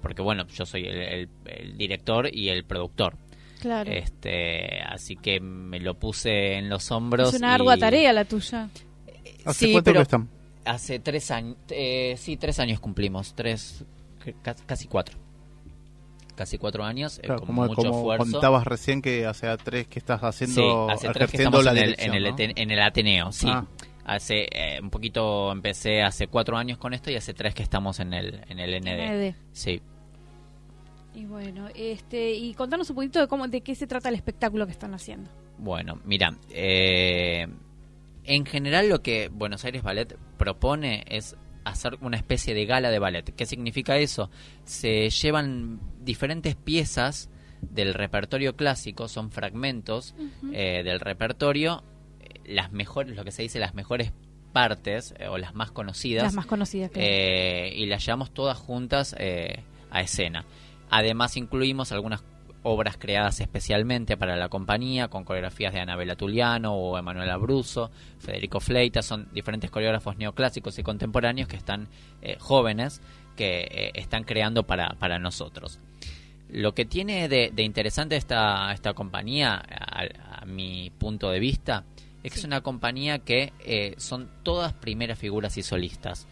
porque 0.00 0.22
bueno, 0.22 0.46
yo 0.46 0.64
soy 0.64 0.86
el, 0.86 1.28
director 1.76 2.32
y 2.32 2.50
el 2.50 2.64
productor. 2.64 3.16
Claro. 3.60 3.90
Este, 3.90 4.80
así 4.82 5.16
que 5.16 5.40
me 5.40 5.80
lo 5.80 5.98
puse 5.98 6.54
en 6.54 6.68
los 6.70 6.90
hombros. 6.92 7.34
Es 7.34 7.40
una 7.40 7.54
ardua 7.54 7.76
tarea 7.76 8.12
la 8.12 8.24
tuya. 8.24 8.70
¿Hace 9.44 9.66
sí, 9.66 9.72
cuánto 9.72 9.92
que 9.92 10.00
están? 10.00 10.28
Hace 10.64 11.00
tres 11.00 11.32
años, 11.32 11.56
eh, 11.70 12.14
sí, 12.16 12.36
tres 12.36 12.60
años 12.60 12.78
cumplimos, 12.78 13.34
tres, 13.34 13.84
casi 14.66 14.86
cuatro. 14.86 15.18
Casi 16.40 16.56
cuatro 16.56 16.84
años, 16.84 17.20
eh, 17.22 17.28
con 17.28 17.40
como, 17.40 17.66
mucho 17.66 17.82
esfuerzo. 17.82 18.32
contabas 18.32 18.64
recién 18.66 19.02
que 19.02 19.26
hace 19.26 19.54
tres 19.58 19.86
que 19.88 19.98
estás 19.98 20.22
haciendo, 20.22 20.86
sí, 20.88 20.94
hace 20.94 21.10
tres 21.10 21.30
que 21.30 21.36
estamos 21.36 21.66
en, 21.66 21.76
el, 21.76 21.94
en, 21.98 22.70
el, 22.70 22.80
Ateneo, 22.80 23.30
sí. 23.30 23.46
Ah. 23.50 23.66
Hace 24.06 24.48
eh, 24.50 24.80
un 24.80 24.88
poquito, 24.88 25.52
empecé 25.52 26.00
hace 26.00 26.28
cuatro 26.28 26.56
años 26.56 26.78
con 26.78 26.94
esto 26.94 27.10
y 27.10 27.16
hace 27.16 27.34
tres 27.34 27.54
que 27.54 27.62
estamos 27.62 28.00
en 28.00 28.14
el, 28.14 28.40
en 28.48 28.58
el 28.58 28.80
ND. 28.80 29.36
Sí. 29.52 29.82
Y 31.14 31.26
bueno, 31.26 31.68
este, 31.74 32.32
y 32.32 32.54
contanos 32.54 32.88
un 32.88 32.96
poquito 32.96 33.20
de 33.20 33.28
cómo, 33.28 33.46
de 33.46 33.60
qué 33.60 33.74
se 33.74 33.86
trata 33.86 34.08
el 34.08 34.14
espectáculo 34.14 34.64
que 34.64 34.72
están 34.72 34.94
haciendo. 34.94 35.28
Bueno, 35.58 36.00
mira, 36.06 36.38
eh, 36.48 37.48
en 38.24 38.46
general 38.46 38.88
lo 38.88 39.02
que 39.02 39.28
Buenos 39.28 39.62
Aires 39.66 39.82
Ballet 39.82 40.16
propone 40.38 41.04
es 41.06 41.36
hacer 41.72 41.98
una 42.00 42.16
especie 42.16 42.54
de 42.54 42.66
gala 42.66 42.90
de 42.90 42.98
ballet. 42.98 43.34
¿Qué 43.34 43.46
significa 43.46 43.96
eso? 43.96 44.30
Se 44.64 45.10
llevan 45.10 45.80
diferentes 46.00 46.56
piezas 46.56 47.30
del 47.60 47.94
repertorio 47.94 48.56
clásico, 48.56 49.08
son 49.08 49.30
fragmentos 49.30 50.14
eh, 50.52 50.82
del 50.82 51.00
repertorio, 51.00 51.84
eh, 52.20 52.40
las 52.46 52.72
mejores, 52.72 53.16
lo 53.16 53.24
que 53.24 53.32
se 53.32 53.42
dice, 53.42 53.58
las 53.58 53.74
mejores 53.74 54.12
partes 54.52 55.14
o 55.28 55.38
las 55.38 55.54
más 55.54 55.70
conocidas. 55.70 56.24
Las 56.24 56.34
más 56.34 56.46
conocidas, 56.46 56.90
y 56.94 57.86
las 57.86 58.04
llevamos 58.04 58.32
todas 58.32 58.58
juntas 58.58 59.14
a 59.14 60.00
escena. 60.00 60.44
Además 60.90 61.36
incluimos 61.36 61.92
algunas 61.92 62.24
obras 62.62 62.96
creadas 62.98 63.40
especialmente 63.40 64.16
para 64.16 64.36
la 64.36 64.48
compañía, 64.48 65.08
con 65.08 65.24
coreografías 65.24 65.72
de 65.72 65.80
Anabela 65.80 66.16
Tuliano 66.16 66.74
o 66.74 66.98
Emanuela 66.98 67.34
Abruzzo, 67.34 67.90
Federico 68.18 68.60
Fleita, 68.60 69.02
son 69.02 69.28
diferentes 69.32 69.70
coreógrafos 69.70 70.16
neoclásicos 70.18 70.78
y 70.78 70.82
contemporáneos 70.82 71.48
que 71.48 71.56
están 71.56 71.88
eh, 72.22 72.36
jóvenes, 72.38 73.00
que 73.36 73.60
eh, 73.60 73.90
están 73.94 74.24
creando 74.24 74.64
para, 74.64 74.90
para 74.98 75.18
nosotros. 75.18 75.78
Lo 76.50 76.74
que 76.74 76.84
tiene 76.84 77.28
de, 77.28 77.52
interesante 77.62 78.16
esta, 78.16 78.72
esta 78.72 78.92
compañía, 78.92 79.62
a, 79.68 80.44
mi 80.44 80.90
punto 80.98 81.30
de 81.30 81.38
vista, 81.38 81.84
es 82.24 82.32
que 82.32 82.38
es 82.38 82.44
una 82.44 82.60
compañía 82.60 83.20
que 83.20 83.52
eh, 83.60 83.94
son 83.98 84.28
todas 84.42 84.72
primeras 84.72 85.18
figuras 85.18 85.56
y 85.58 85.62
solistas 85.62 86.26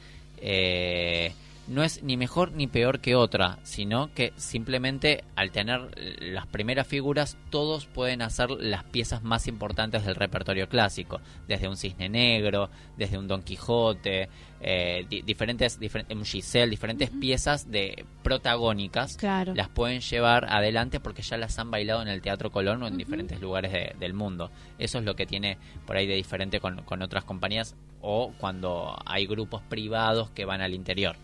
no 1.68 1.84
es 1.84 2.02
ni 2.02 2.16
mejor 2.16 2.52
ni 2.52 2.66
peor 2.66 3.00
que 3.00 3.14
otra, 3.14 3.58
sino 3.62 4.12
que 4.14 4.32
simplemente 4.36 5.24
al 5.36 5.50
tener 5.50 5.90
las 6.20 6.46
primeras 6.46 6.86
figuras 6.86 7.36
todos 7.50 7.86
pueden 7.86 8.22
hacer 8.22 8.50
las 8.50 8.84
piezas 8.84 9.22
más 9.22 9.46
importantes 9.46 10.04
del 10.04 10.14
repertorio 10.14 10.68
clásico, 10.68 11.20
desde 11.46 11.68
un 11.68 11.76
cisne 11.76 12.08
negro, 12.08 12.70
desde 12.96 13.18
un 13.18 13.28
Don 13.28 13.42
Quijote, 13.42 14.28
eh, 14.60 15.06
diferentes, 15.24 15.78
un 16.10 16.24
Giselle, 16.24 16.70
diferentes 16.70 17.10
piezas 17.10 17.70
de 17.70 18.04
protagónicas, 18.22 19.18
las 19.22 19.68
pueden 19.68 20.00
llevar 20.00 20.46
adelante 20.50 21.00
porque 21.00 21.22
ya 21.22 21.36
las 21.36 21.58
han 21.58 21.70
bailado 21.70 22.02
en 22.02 22.08
el 22.08 22.22
Teatro 22.22 22.50
Colón 22.50 22.82
o 22.82 22.88
en 22.88 22.96
diferentes 22.96 23.40
lugares 23.40 23.98
del 23.98 24.14
mundo. 24.14 24.50
Eso 24.78 24.98
es 24.98 25.04
lo 25.04 25.14
que 25.14 25.26
tiene 25.26 25.58
por 25.86 25.96
ahí 25.96 26.06
de 26.06 26.14
diferente 26.14 26.60
con, 26.60 26.82
con 26.82 27.02
otras 27.02 27.24
compañías 27.24 27.76
o 28.00 28.32
cuando 28.38 28.96
hay 29.04 29.26
grupos 29.26 29.62
privados 29.62 30.30
que 30.30 30.44
van 30.44 30.62
al 30.62 30.74
interior. 30.74 31.16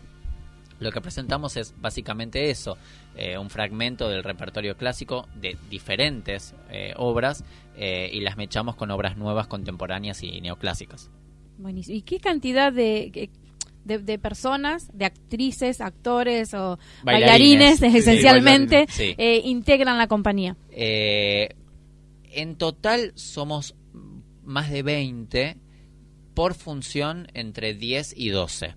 Lo 0.79 0.91
que 0.91 1.01
presentamos 1.01 1.55
es 1.57 1.73
básicamente 1.79 2.49
eso, 2.49 2.77
eh, 3.15 3.37
un 3.37 3.49
fragmento 3.49 4.09
del 4.09 4.23
repertorio 4.23 4.75
clásico 4.75 5.27
de 5.35 5.57
diferentes 5.69 6.53
eh, 6.69 6.93
obras 6.97 7.43
eh, 7.77 8.09
y 8.11 8.19
las 8.19 8.35
mechamos 8.35 8.75
con 8.75 8.91
obras 8.91 9.15
nuevas, 9.17 9.47
contemporáneas 9.47 10.21
y 10.23 10.41
neoclásicas. 10.41 11.09
Buenísimo. 11.57 11.97
¿Y 11.97 12.01
qué 12.01 12.19
cantidad 12.19 12.73
de, 12.73 13.29
de, 13.85 14.19
personas, 14.19 14.89
de 14.93 15.05
actrices, 15.05 15.79
actores 15.79 16.53
o 16.53 16.77
bailarines, 17.03 17.81
esencialmente 17.81 18.87
integran 19.45 19.97
la 19.97 20.07
compañía? 20.07 20.57
en 20.71 22.57
total 22.57 23.13
somos 23.15 23.75
más 24.43 24.69
de 24.69 24.83
20 24.83 25.57
por 26.33 26.53
función 26.53 27.27
entre 27.33 27.73
10 27.73 28.13
y 28.17 28.27
12 28.27 28.75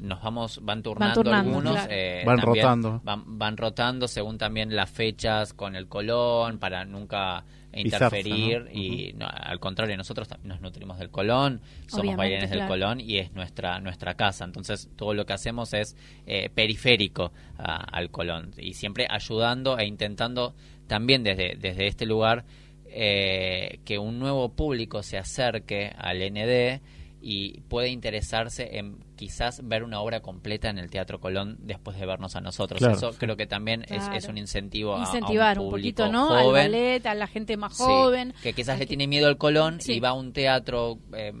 nos 0.00 0.22
vamos 0.22 0.60
van 0.62 0.82
turnando, 0.82 1.32
algunos 1.32 1.78
eh, 1.88 2.22
van 2.24 2.38
rotando. 2.38 3.00
van, 3.04 3.56
rotando 3.56 4.08
según 4.08 4.38
también 4.38 4.74
las 4.74 4.90
fechas 4.90 5.52
con 5.52 5.76
el 5.76 5.88
Colón 5.88 6.58
para 6.58 6.84
nunca 6.84 7.44
interferir 7.72 8.68
y 8.72 9.14
al 9.20 9.60
contrario 9.60 9.96
nosotros 9.96 10.28
nos 10.42 10.60
nutrimos 10.60 10.98
del 10.98 11.10
Colón 11.10 11.60
somos 11.86 12.16
bailarines 12.16 12.50
del 12.50 12.66
Colón 12.66 13.00
y 13.00 13.18
es 13.18 13.32
nuestra 13.32 13.78
nuestra 13.80 14.14
casa. 14.14 14.44
Entonces 14.44 14.88
todo 14.96 15.14
lo 15.14 15.26
que 15.26 15.34
hacemos 15.34 15.72
es 15.74 15.96
eh, 16.26 16.50
periférico 16.52 17.32
al 17.58 18.10
Colón 18.10 18.52
y 18.58 18.74
siempre 18.74 19.06
ayudando 19.08 19.78
e 19.78 19.86
intentando 19.86 20.54
también 20.86 21.22
desde 21.22 21.56
desde 21.56 21.86
este 21.86 22.06
lugar 22.06 22.44
eh, 22.92 23.78
que 23.84 23.98
un 23.98 24.18
nuevo 24.18 24.48
público 24.48 25.04
se 25.04 25.16
acerque 25.16 25.92
al 25.96 26.18
ND 26.18 26.80
y 27.22 27.60
puede 27.68 27.90
interesarse 27.90 28.78
en 28.78 28.96
quizás 29.20 29.60
ver 29.68 29.84
una 29.84 30.00
obra 30.00 30.20
completa 30.20 30.70
en 30.70 30.78
el 30.78 30.88
Teatro 30.88 31.20
Colón 31.20 31.58
después 31.60 31.98
de 32.00 32.06
vernos 32.06 32.36
a 32.36 32.40
nosotros. 32.40 32.80
Eso 32.80 33.12
creo 33.18 33.36
que 33.36 33.46
también 33.46 33.84
es, 33.86 34.26
un 34.26 34.38
incentivo 34.38 34.98
Incentivar 34.98 35.58
a, 35.58 35.60
un, 35.60 35.70
poquito, 35.70 36.10
¿no? 36.10 36.32
Al 36.32 36.50
ballet, 36.50 37.04
a 37.04 37.14
la 37.14 37.26
gente 37.26 37.58
más 37.58 37.76
joven. 37.76 38.32
Que 38.42 38.54
quizás 38.54 38.78
le 38.78 38.86
tiene 38.86 39.06
miedo 39.06 39.28
al 39.28 39.36
Colón 39.36 39.78
y 39.86 40.00
va 40.00 40.08
a 40.08 40.12
un 40.14 40.32
teatro 40.32 41.00
eh, 41.12 41.34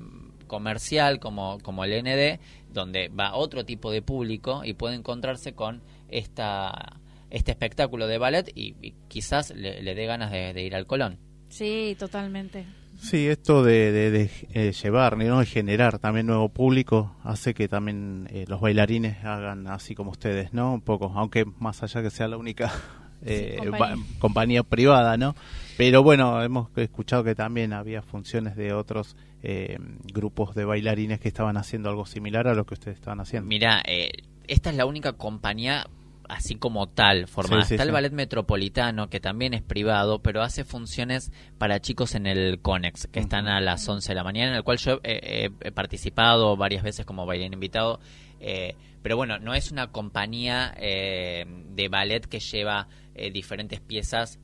comercial 0.46 1.20
como, 1.20 1.58
como 1.60 1.82
el 1.84 2.02
ND, 2.02 2.38
donde 2.70 3.08
va 3.08 3.34
otro 3.34 3.64
tipo 3.64 3.90
de 3.90 4.02
público 4.02 4.60
y 4.62 4.74
puede 4.74 4.96
encontrarse 4.96 5.54
con 5.54 5.82
esta 6.10 7.00
este 7.30 7.52
espectáculo 7.52 8.08
de 8.08 8.18
ballet 8.18 8.52
y, 8.54 8.92
quizás 9.08 9.54
le, 9.56 9.82
dé 9.82 10.04
ganas 10.04 10.30
de 10.32 10.62
ir 10.62 10.74
al 10.74 10.84
Colón. 10.84 11.18
Sí, 11.48 11.96
totalmente. 11.98 12.66
Sí, 13.00 13.28
esto 13.28 13.62
de, 13.62 13.92
de, 13.92 14.30
eh, 14.52 14.72
llevar, 14.72 15.16
¿no? 15.16 15.40
de 15.40 15.46
generar 15.46 15.98
también 15.98 16.26
nuevo 16.26 16.50
público 16.50 17.16
hace 17.24 17.54
que 17.54 17.66
también 17.66 18.28
eh, 18.30 18.44
los 18.46 18.60
bailarines 18.60 19.24
hagan 19.24 19.66
así 19.68 19.94
como 19.94 20.10
ustedes, 20.10 20.52
¿no? 20.52 20.74
Un 20.74 20.82
poco, 20.82 21.10
aunque 21.16 21.46
más 21.58 21.82
allá 21.82 22.02
que 22.02 22.10
sea 22.10 22.28
la 22.28 22.36
única 22.36 22.70
eh, 23.24 23.58
compañía. 24.18 24.62
privada, 24.64 25.16
¿no? 25.16 25.34
Pero 25.78 26.02
bueno, 26.02 26.42
hemos 26.42 26.68
escuchado 26.76 27.24
que 27.24 27.34
también 27.34 27.72
había 27.72 28.02
funciones 28.02 28.54
de 28.54 28.74
otros 28.74 29.16
grupos 30.12 30.54
de 30.54 30.66
bailarines 30.66 31.18
que 31.18 31.28
estaban 31.28 31.56
haciendo 31.56 31.88
algo 31.88 32.04
similar 32.04 32.46
a 32.46 32.54
lo 32.54 32.66
que 32.66 32.74
ustedes 32.74 32.98
estaban 32.98 33.20
haciendo. 33.20 33.48
Mira, 33.48 33.82
esta 34.46 34.68
es 34.68 34.76
la 34.76 34.84
única 34.84 35.14
compañía 35.14 35.86
así 36.30 36.54
como 36.54 36.88
tal 36.88 37.26
formada. 37.26 37.62
Está 37.62 37.82
el 37.82 37.90
ballet 37.90 38.12
metropolitano, 38.12 39.10
que 39.10 39.20
también 39.20 39.54
es 39.54 39.62
privado, 39.62 40.22
pero 40.22 40.42
hace 40.42 40.64
funciones 40.64 41.32
para 41.58 41.80
chicos 41.80 42.14
en 42.14 42.26
el 42.26 42.60
CONEX, 42.60 43.08
que 43.08 43.20
están 43.20 43.48
a 43.48 43.60
las 43.60 43.86
11 43.88 44.08
de 44.08 44.14
la 44.14 44.24
mañana, 44.24 44.50
en 44.50 44.56
el 44.56 44.62
cual 44.62 44.78
yo 44.78 45.00
he, 45.02 45.50
participado 45.74 46.56
varias 46.56 46.82
veces 46.82 47.04
como 47.04 47.26
bailarín 47.26 47.54
invitado. 47.54 48.00
Eh, 48.38 48.74
pero 49.02 49.16
bueno, 49.16 49.38
no 49.38 49.54
es 49.54 49.70
una 49.70 49.92
compañía 49.92 50.74
eh, 50.76 51.44
de 51.70 51.88
ballet 51.88 52.26
que 52.26 52.38
lleva 52.38 52.88
eh, 53.14 53.30
diferentes 53.30 53.80
piezas 53.80 54.38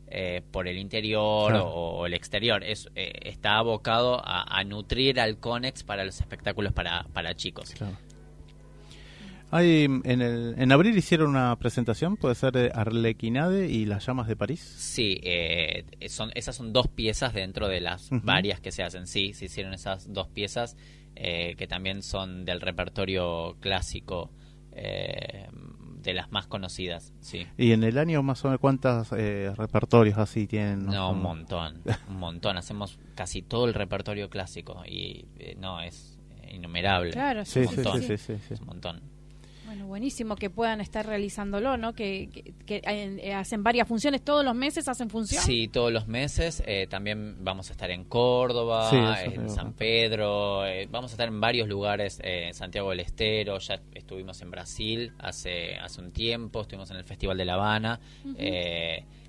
por 0.51 0.67
el 0.67 0.79
interior 0.79 1.55
o, 1.55 2.07
el 2.07 2.15
exterior. 2.15 2.65
Es, 2.65 2.89
está 2.95 3.59
abocado 3.59 4.23
a, 4.25 4.65
nutrir 4.65 5.21
al 5.21 5.39
CONEX 5.39 5.85
para 5.85 6.05
los 6.05 6.21
espectáculos 6.21 6.73
para, 6.73 7.05
para 7.13 7.35
chicos. 7.35 7.75
Hay, 9.51 9.85
en, 9.85 10.23
el, 10.23 10.55
en 10.59 10.73
abril 10.73 10.97
hicieron 10.99 11.31
una 11.31 11.55
presentación, 11.57 12.17
puede 12.17 12.35
ser 12.35 12.53
de 12.53 12.73
Arlequinade 12.75 13.69
y 13.69 13.85
las 13.85 14.05
llamas 14.05 14.27
de 14.27 14.35
París. 14.35 14.61
Sí, 14.61 15.21
eh, 15.23 15.85
son, 16.09 16.31
esas 16.35 16.57
son 16.57 16.73
dos 16.73 16.89
piezas 16.89 17.33
dentro 17.33 17.69
de 17.69 17.81
las 17.81 18.09
varias 18.11 18.61
que 18.61 18.73
se 18.73 18.83
hacen. 18.83 19.07
Sí, 19.07 19.35
se 19.35 19.45
hicieron 19.45 19.73
esas 19.73 20.13
dos 20.13 20.29
piezas 20.29 20.77
eh, 21.15 21.55
que 21.57 21.69
también 21.69 22.03
son 22.03 22.45
del 22.45 22.61
repertorio 22.61 23.57
clásico. 23.61 24.31
Eh, 24.73 25.49
de 26.03 26.15
las 26.15 26.31
más 26.31 26.47
conocidas, 26.47 27.13
sí. 27.19 27.49
¿Y 27.59 27.73
en 27.73 27.83
el 27.83 27.99
año 27.99 28.23
más 28.23 28.45
o 28.45 28.49
menos 28.49 28.61
cuántos 28.61 29.11
repertorios 29.11 30.19
así 30.19 30.47
tienen? 30.47 30.87
No, 30.87 31.11
un 31.11 31.21
montón, 31.21 31.83
un 32.09 32.21
montón. 32.21 32.57
Hacemos 32.57 33.01
casi 33.17 33.43
todo 33.43 33.67
el 33.67 33.75
repertorio 33.75 34.31
clásico 34.31 34.85
y 34.87 35.27
no, 35.59 35.81
es 35.81 36.21
innumerable. 36.49 37.11
Claro, 37.11 37.45
sí, 37.45 37.67
sí, 37.67 38.19
sí, 38.19 38.37
sí, 38.39 38.55
un 38.61 38.67
montón. 38.67 39.16
Buenísimo 39.87 40.37
que 40.37 40.51
puedan 40.51 40.81
estar 40.81 41.07
realizándolo, 41.07 41.77
¿no? 41.77 41.95
Que, 41.95 42.29
que, 42.67 42.83
eh, 42.85 43.33
hacen 43.35 43.63
varias 43.63 43.89
funciones, 43.89 44.23
todos 44.23 44.45
los 44.45 44.55
meses 44.55 44.89
hacen 44.89 45.09
función. 45.09 45.43
Sí, 45.43 45.69
todos 45.69 45.93
los 45.93 46.07
meses. 46.07 46.63
Eh, 46.67 46.87
también 46.89 47.45
vamos 47.45 47.71
a 47.71 47.73
estar 47.73 47.91
en 47.91 48.05
Córdoba, 48.05 48.91
en 49.23 49.49
San 49.49 49.73
Pedro, 49.73 50.67
eh, 50.67 50.89
vamos 50.91 51.13
a 51.13 51.15
estar 51.15 51.29
en 51.29 51.41
varios 51.41 51.69
lugares, 51.69 52.21
en 52.23 52.53
Santiago 52.55 52.91
del 52.91 53.01
Estero, 53.01 53.59
ya 53.59 53.81
estuvimos 53.95 54.43
en 54.43 54.51
Brasil 54.51 55.13
hace, 55.19 55.77
hace 55.77 56.01
un 56.01 56.13
tiempo, 56.13 56.61
estuvimos 56.61 56.91
en 56.91 56.99
el 56.99 57.05
Festival 57.05 57.37
de 57.39 57.45
La 57.45 57.55
Habana. 57.55 58.01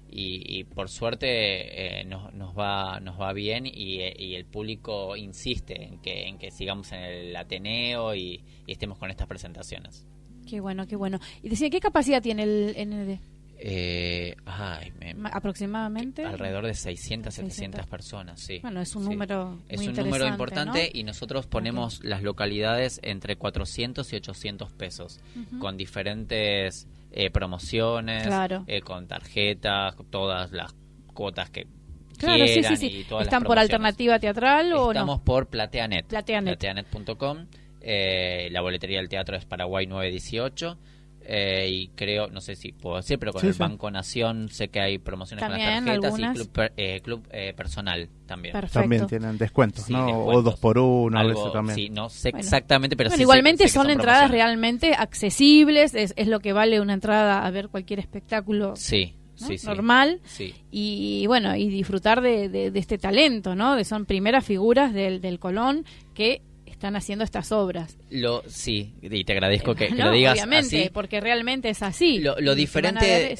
y, 0.09 0.63
por 0.63 0.89
suerte 0.89 2.03
nos, 2.05 2.33
nos, 2.33 2.57
va 2.57 2.99
nos 3.01 3.19
va 3.19 3.33
bien 3.33 3.65
y, 3.65 4.01
el 4.01 4.45
público 4.45 5.15
insiste 5.15 5.83
en 5.83 5.99
que, 5.99 6.27
en 6.27 6.37
que 6.37 6.49
sigamos 6.49 6.91
en 6.91 6.99
el 6.99 7.35
Ateneo 7.35 8.15
y 8.15 8.43
estemos 8.67 8.97
con 8.97 9.11
estas 9.11 9.27
presentaciones. 9.27 10.07
Qué 10.47 10.59
bueno, 10.59 10.87
qué 10.87 10.95
bueno. 10.95 11.19
Y 11.43 11.49
decía, 11.49 11.69
¿qué 11.69 11.79
capacidad 11.79 12.21
tiene 12.21 12.43
el 12.43 12.75
ND? 12.89 13.19
Eh, 13.59 14.35
aproximadamente 15.31 16.23
alrededor 16.23 16.67
de 16.67 16.75
600 16.75 17.33
700 17.33 17.87
personas 17.87 18.39
sí 18.39 18.59
bueno 18.61 18.81
es 18.81 18.95
un 18.95 19.05
número 19.05 19.57
es 19.67 19.81
un 19.81 19.95
número 19.95 20.27
importante 20.27 20.91
y 20.93 21.03
nosotros 21.03 21.47
ponemos 21.47 22.03
las 22.03 22.21
localidades 22.21 22.99
entre 23.01 23.35
400 23.35 24.13
y 24.13 24.15
800 24.15 24.73
pesos 24.73 25.19
con 25.57 25.75
diferentes 25.75 26.87
eh, 27.11 27.31
promociones 27.31 28.27
eh, 28.67 28.81
con 28.81 29.07
tarjetas 29.07 29.95
todas 30.11 30.51
las 30.51 30.75
cuotas 31.15 31.49
que 31.49 31.65
Claro, 32.17 32.47
sí, 32.47 32.63
sí, 32.63 32.77
sí. 32.77 33.05
¿Están 33.19 33.43
por 33.43 33.59
alternativa 33.59 34.17
teatral 34.19 34.73
o 34.73 34.91
Estamos 34.91 35.21
por 35.21 35.47
Plateanet. 35.47 36.07
Plateanet. 36.07 36.57
Plateanet.com. 36.57 37.45
Eh, 37.89 38.49
la 38.51 38.59
boletería 38.59 38.97
del 38.97 39.07
teatro 39.07 39.37
es 39.37 39.45
Paraguay 39.45 39.87
918. 39.87 40.77
Eh, 41.29 41.69
y 41.69 41.87
creo, 41.89 42.27
no 42.27 42.39
sé 42.39 42.55
si 42.55 42.71
puedo 42.73 42.97
decir, 42.97 43.17
pero 43.17 43.33
con 43.33 43.45
el 43.45 43.53
Banco 43.53 43.89
Nación 43.91 44.49
sé 44.49 44.69
que 44.69 44.79
hay 44.79 44.97
promociones 44.97 45.43
con 45.43 45.57
las 45.57 45.83
tarjetas 45.83 46.19
y 46.19 46.33
club, 46.33 46.71
eh, 46.77 47.01
club 47.01 47.27
personal 47.55 48.09
también. 48.25 48.55
También 48.71 49.07
tienen 49.07 49.37
descuentos, 49.37 49.89
¿no? 49.89 50.25
O 50.25 50.41
dos 50.41 50.57
por 50.57 50.77
uno, 50.77 51.17
algo, 51.17 51.51
también. 51.51 51.75
Sí, 51.75 51.89
no 51.89 52.09
sé 52.09 52.29
exactamente, 52.29 52.95
pero 52.95 53.09
sí 53.09 53.21
Igualmente 53.21 53.67
son, 53.67 53.89
entradas 53.89 54.31
realmente 54.31 54.93
accesibles, 54.93 55.95
es, 55.95 56.13
es, 56.15 56.27
lo 56.27 56.39
que 56.39 56.53
vale 56.53 56.79
una 56.79 56.93
entrada 56.93 57.45
a 57.45 57.51
ver 57.51 57.69
cualquier 57.69 57.99
espectáculo. 57.99 58.75
Sí. 58.75 59.13
normal 59.65 60.19
y 60.71 61.25
bueno 61.27 61.55
y 61.55 61.69
disfrutar 61.69 62.21
de, 62.21 62.49
de, 62.49 62.71
este 62.73 62.97
talento 62.97 63.53
no 63.53 63.75
de 63.75 63.83
son 63.85 64.07
primeras 64.07 64.43
figuras 64.43 64.93
del, 64.95 65.21
del 65.21 65.37
Colón 65.37 65.85
que 66.15 66.41
están 66.77 66.95
haciendo 66.95 67.23
estas 67.23 67.51
obras. 67.51 67.97
Lo 68.11 68.43
sí, 68.47 68.93
y 69.01 69.23
te 69.23 69.33
agradezco 69.33 69.73
que, 69.73 69.89
lo 69.89 70.11
digas 70.11 70.33
obviamente, 70.33 70.91
porque 70.93 71.19
realmente 71.19 71.69
es 71.69 71.81
así. 71.81 72.19
Lo, 72.19 72.35
diferente 72.53 73.35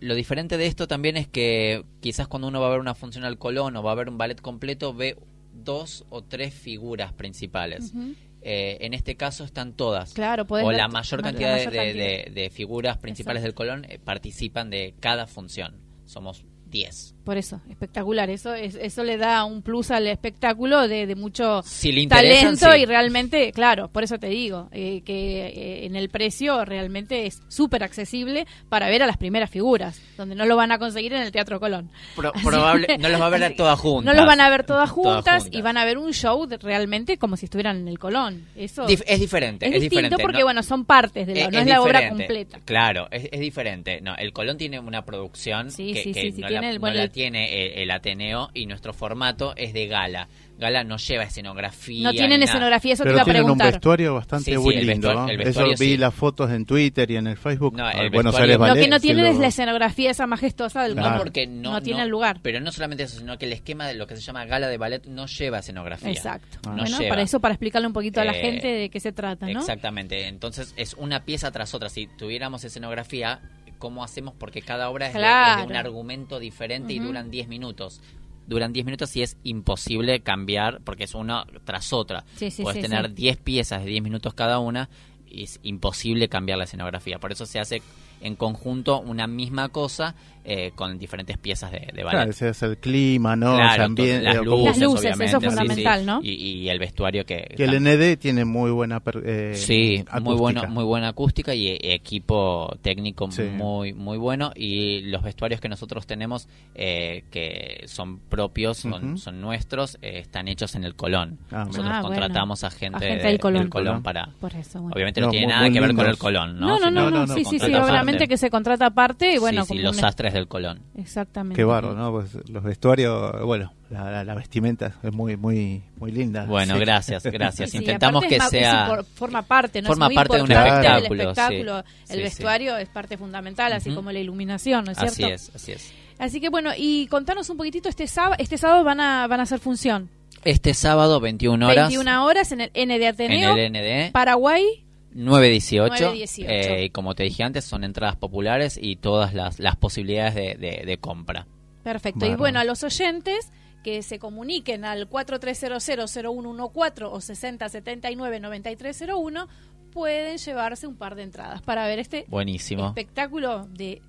lo 0.00 0.14
diferente 0.14 0.56
de 0.56 0.66
esto 0.66 0.88
también 0.88 1.18
es 1.18 1.28
que 1.28 1.84
quizás 2.00 2.26
cuando 2.26 2.48
uno 2.48 2.58
va 2.58 2.68
a 2.68 2.70
ver 2.70 2.80
una 2.80 2.94
función 2.94 3.24
al 3.24 3.36
Colón 3.36 3.76
o 3.76 3.82
va 3.82 3.92
a 3.92 3.94
ver 3.96 4.08
un 4.08 4.16
ballet 4.16 4.40
completo 4.40 4.94
ve 4.94 5.18
dos 5.52 6.06
o 6.08 6.22
tres 6.22 6.54
figuras 6.54 7.12
principales. 7.12 7.92
Eh, 8.40 8.78
en 8.80 8.94
este 8.94 9.14
caso 9.14 9.44
están 9.44 9.74
todas. 9.74 10.14
Claro, 10.14 10.46
o 10.48 10.72
la 10.72 10.88
mayor 10.88 11.20
cantidad, 11.20 11.56
de, 11.56 12.50
figuras 12.50 12.96
principales 12.96 13.42
del 13.42 13.52
Colón 13.52 13.84
eh, 13.90 13.98
participan 14.02 14.70
de 14.70 14.94
cada 15.00 15.26
función. 15.26 15.76
Somos 16.06 16.46
10. 16.70 17.14
Por 17.24 17.36
eso, 17.36 17.60
espectacular. 17.68 18.30
Eso 18.30 18.54
eso 18.54 19.04
le 19.04 19.16
da 19.16 19.44
un 19.44 19.62
plus 19.62 19.90
al 19.90 20.06
espectáculo 20.06 20.88
de, 20.88 21.14
mucho 21.14 21.62
talento 22.08 22.74
y 22.76 22.84
realmente, 22.86 23.52
claro, 23.52 23.88
por 23.88 24.04
eso 24.04 24.18
te 24.18 24.28
digo, 24.28 24.68
eh, 24.72 25.02
que 25.02 25.46
eh, 25.46 25.86
en 25.86 25.96
el 25.96 26.08
precio 26.08 26.64
realmente 26.64 27.26
es 27.26 27.42
súper 27.48 27.82
accesible 27.82 28.46
para 28.68 28.88
ver 28.88 29.02
a 29.02 29.06
las 29.06 29.16
primeras 29.16 29.50
figuras, 29.50 30.00
donde 30.16 30.34
no 30.34 30.46
lo 30.46 30.56
van 30.56 30.72
a 30.72 30.78
conseguir 30.78 31.12
en 31.12 31.22
el 31.22 31.32
Teatro 31.32 31.60
Colón. 31.60 31.90
probable, 32.14 32.96
no 32.98 33.08
los 33.08 33.20
va 33.20 33.26
a 33.26 33.30
ver 33.30 33.54
todas 33.56 33.78
juntas. 33.78 34.14
No 34.14 34.18
los 34.18 34.26
van 34.26 34.40
a 34.40 34.50
ver 34.50 34.64
todas 34.64 34.90
juntas, 34.90 35.48
y 35.50 35.60
van 35.62 35.76
a 35.76 35.84
ver 35.84 35.98
un 35.98 36.12
show 36.12 36.46
realmente 36.60 37.18
como 37.18 37.36
si 37.36 37.46
estuvieran 37.46 37.76
en 37.78 37.88
el 37.88 37.98
Colón. 37.98 38.46
Eso 38.56 38.86
es 38.86 39.20
diferente. 39.20 39.66
Es, 39.66 39.80
distinto 39.80 40.16
porque, 40.18 40.42
bueno, 40.42 40.62
son 40.62 40.84
partes 40.84 41.26
de 41.26 41.34
la, 41.34 41.50
no 41.50 41.58
es, 41.58 41.66
la 41.66 41.82
obra 41.82 42.08
completa. 42.08 42.60
Claro, 42.64 43.08
es, 43.10 43.38
diferente. 43.40 44.00
No, 44.00 44.14
el 44.16 44.32
Colón 44.32 44.56
tiene 44.56 44.78
una 44.78 45.04
producción 45.04 45.68
que, 45.74 46.34
no, 46.38 46.48
la, 46.48 46.70
el, 46.70 47.09
tiene 47.10 47.82
el, 47.82 47.90
Ateneo 47.90 48.50
y 48.54 48.66
nuestro 48.66 48.92
formato 48.92 49.54
es 49.56 49.72
de 49.72 49.86
gala. 49.86 50.28
Gala 50.58 50.84
no 50.84 50.98
lleva 50.98 51.24
escenografía. 51.24 52.04
No 52.04 52.12
tienen 52.12 52.42
escenografía, 52.42 52.92
eso 52.92 53.04
te 53.04 53.10
iba 53.10 53.22
a 53.22 53.24
preguntar. 53.24 53.56
tienen 53.56 53.66
un 53.66 53.72
vestuario 53.72 54.14
bastante 54.14 54.58
muy 54.58 54.76
lindo. 54.76 55.28
eso 55.28 55.64
vi 55.78 55.96
las 55.96 56.14
fotos 56.14 56.50
en 56.50 56.66
Twitter 56.66 57.10
y 57.10 57.16
en 57.16 57.28
el 57.28 57.38
Facebook. 57.38 57.74
No, 57.74 57.90
el 57.90 58.10
Buenos 58.10 58.34
Aires 58.34 58.58
Lo 58.58 58.74
que 58.74 58.88
no 58.88 59.00
tienen 59.00 59.26
es 59.26 59.38
la 59.38 59.46
escenografía 59.46 60.10
esa 60.10 60.26
majestuosa 60.26 60.82
del 60.82 60.96
No, 60.96 61.16
porque 61.16 61.46
no, 61.46 61.72
no 61.72 61.82
tiene 61.82 62.06
lugar. 62.06 62.40
Pero 62.42 62.60
no 62.60 62.72
solamente 62.72 63.04
eso, 63.04 63.18
sino 63.18 63.38
que 63.38 63.46
el 63.46 63.52
esquema 63.54 63.86
de 63.86 63.94
lo 63.94 64.06
que 64.06 64.16
se 64.16 64.22
llama 64.22 64.44
gala 64.44 64.68
de 64.68 64.76
ballet 64.76 65.06
no 65.06 65.26
lleva 65.26 65.60
escenografía. 65.60 66.10
Exacto. 66.10 66.58
bueno, 66.62 66.98
para 67.08 67.22
eso, 67.22 67.40
para 67.40 67.54
explicarle 67.54 67.86
un 67.86 67.94
poquito 67.94 68.20
a 68.20 68.24
la 68.24 68.32
eh, 68.32 68.40
gente 68.40 68.68
de 68.68 68.90
qué 68.90 69.00
se 69.00 69.12
trata, 69.12 69.46
¿no? 69.46 69.60
Exactamente. 69.60 70.28
Entonces 70.28 70.74
es 70.76 70.94
una 70.94 71.24
pieza 71.24 71.50
tras 71.50 71.74
otra. 71.74 71.88
Si 71.88 72.06
tuviéramos 72.06 72.64
escenografía, 72.64 73.40
cómo 73.80 74.04
hacemos 74.04 74.34
porque 74.38 74.62
cada 74.62 74.88
obra 74.90 75.08
es, 75.08 75.14
de, 75.14 75.64
un 75.66 75.74
argumento 75.74 76.38
diferente 76.38 76.92
y 76.92 77.00
duran 77.00 77.32
10 77.32 77.48
minutos. 77.48 78.00
Duran 78.46 78.72
10 78.72 78.84
minutos 78.84 79.16
y 79.16 79.22
es 79.22 79.36
imposible 79.42 80.20
cambiar 80.20 80.80
porque 80.84 81.04
es 81.04 81.14
una 81.14 81.44
tras 81.64 81.92
otra. 81.92 82.24
Puedes 82.62 82.82
tener 82.82 83.12
10 83.12 83.36
piezas 83.38 83.82
de 83.82 83.90
10 83.90 84.02
minutos 84.04 84.34
cada 84.34 84.60
una 84.60 84.88
y 85.28 85.44
es 85.44 85.58
imposible 85.62 86.28
cambiar 86.28 86.58
la 86.58 86.64
escenografía. 86.64 87.18
Por 87.18 87.32
eso 87.32 87.46
se 87.46 87.58
hace 87.58 87.82
en 88.20 88.36
conjunto 88.36 89.00
una 89.00 89.26
misma 89.26 89.70
cosa 89.70 90.14
eh, 90.44 90.72
con 90.74 90.98
diferentes 90.98 91.38
piezas 91.38 91.70
de, 91.70 91.90
de 91.92 92.02
ballet. 92.02 92.18
Claro, 92.18 92.30
ese 92.30 92.48
es 92.48 92.62
el 92.62 92.78
clima, 92.78 93.36
¿no? 93.36 93.56
Claro, 93.56 93.88
las 93.88 94.78
luces, 94.78 95.20
eso 95.20 95.38
es 95.38 95.44
fundamental, 95.44 96.06
¿no? 96.06 96.20
Y, 96.22 96.68
el 96.68 96.78
vestuario 96.78 97.24
que... 97.24 97.54
Que 97.56 97.64
el 97.64 97.80
ND 97.82 98.18
tiene 98.18 98.44
muy 98.44 98.70
buena 98.70 99.02
eh, 99.24 99.52
Sí, 99.54 100.04
muy, 100.20 100.36
bueno, 100.36 100.62
muy 100.68 100.84
buena 100.84 101.08
acústica 101.08 101.54
y, 101.54 101.78
equipo 101.80 102.76
técnico 102.82 103.28
muy 103.56 103.92
muy 103.92 104.18
bueno. 104.18 104.52
Y 104.54 105.02
los 105.02 105.22
vestuarios 105.22 105.60
que 105.60 105.68
nosotros 105.68 106.06
tenemos 106.06 106.48
eh, 106.74 107.24
que 107.30 107.84
son 107.86 108.18
propios, 108.18 108.78
son, 108.78 109.40
nuestros, 109.40 109.98
eh, 110.02 110.18
están 110.18 110.48
hechos 110.48 110.74
en 110.74 110.84
el 110.84 110.94
Colón. 110.94 111.38
Ah, 111.50 111.64
nosotros 111.66 111.92
ah, 111.94 112.00
contratamos 112.02 112.64
a 112.64 112.70
gente, 112.70 113.04
del 113.04 113.38
Colón, 113.38 114.02
para... 114.02 114.30
Obviamente 114.40 115.20
no, 115.20 115.30
tiene 115.30 115.48
nada 115.48 115.70
que 115.70 115.80
ver 115.80 115.94
con 115.94 116.06
el 116.06 116.18
Colón, 116.18 116.58
¿no? 116.58 116.78
No, 116.78 116.90
no, 116.90 117.10
no, 117.10 117.26
sí, 117.26 117.44
sí, 117.44 117.58
sí, 117.58 117.74
obviamente 117.74 118.28
que 118.28 118.36
se 118.36 118.50
contrata 118.50 118.86
aparte 118.86 119.34
y 119.34 119.38
bueno... 119.38 119.64
Sí, 119.64 119.78
los 119.78 120.00
del 120.32 120.48
Colón. 120.48 120.82
Exactamente. 120.96 121.56
Qué 121.56 121.64
barro, 121.64 121.94
¿no? 121.94 122.10
Pues 122.12 122.36
los 122.48 122.62
vestuarios, 122.62 123.44
bueno, 123.44 123.72
la, 123.90 124.34
vestimenta 124.34 124.94
es 125.02 125.12
muy 125.12 125.36
muy 125.36 125.82
muy 125.96 126.12
linda. 126.12 126.44
Bueno, 126.44 126.78
gracias, 126.78 127.22
gracias. 127.24 127.74
Intentamos 127.74 128.24
que 128.24 128.40
sea 128.40 129.02
forma 129.14 129.42
parte, 129.42 129.82
¿no? 129.82 129.88
Forma 129.88 130.10
parte 130.10 130.36
de 130.36 130.42
un 130.42 130.52
espectáculo. 130.52 131.84
el 132.08 132.22
vestuario 132.22 132.76
es 132.76 132.88
parte 132.88 133.16
fundamental, 133.16 133.72
así 133.72 133.94
como 133.94 134.12
la 134.12 134.18
iluminación, 134.18 134.84
¿no 134.84 134.92
es 134.92 134.98
cierto? 134.98 135.24
Así 135.26 135.32
es, 135.32 135.52
así 135.54 135.72
es. 135.72 135.92
Así 136.18 136.40
que 136.40 136.50
bueno, 136.50 136.70
y 136.76 137.06
contanos 137.06 137.48
un 137.48 137.56
poquitito 137.56 137.88
este 137.88 138.06
sábado, 138.06 138.36
este 138.38 138.58
sábado 138.58 138.84
van 138.84 139.00
a 139.00 139.26
van 139.26 139.40
a 139.40 139.44
hacer 139.44 139.58
función. 139.58 140.10
Este 140.44 140.74
sábado 140.74 141.20
21 141.20 141.66
horas. 141.66 141.88
21 141.88 142.24
horas 142.24 142.52
en 142.52 142.60
el 142.62 142.70
ND 142.70 143.06
Ateneo. 143.06 143.56
En 143.56 143.76
el 143.76 144.08
ND. 144.08 144.12
Paraguay. 144.12 144.84
918. 145.12 146.12
Eh, 146.48 146.90
como 146.92 147.14
te 147.14 147.24
dije 147.24 147.42
antes, 147.42 147.64
son 147.64 147.84
entradas 147.84 148.16
populares 148.16 148.78
y 148.80 148.96
todas 148.96 149.34
las, 149.34 149.58
las 149.58 149.76
posibilidades 149.76 150.34
de, 150.34 150.82
de, 150.84 150.98
compra. 150.98 151.46
Perfecto. 151.82 152.26
Y 152.26 152.34
bueno, 152.34 152.60
a 152.60 152.64
los 152.64 152.84
oyentes 152.84 153.50
que 153.82 154.02
se 154.02 154.18
comuniquen 154.18 154.84
al 154.84 155.08
4300-0114 155.08 157.04
o 157.04 157.16
6079-9301 157.16 159.48
pueden 159.90 160.36
llevarse 160.38 160.86
un 160.86 160.96
par 160.96 161.14
de 161.14 161.24
entradas 161.24 161.60
para 161.62 161.86
ver 161.86 161.98
este 161.98 162.24
Buenísimo. 162.28 162.88
espectáculo 162.88 163.66
de 163.66 164.00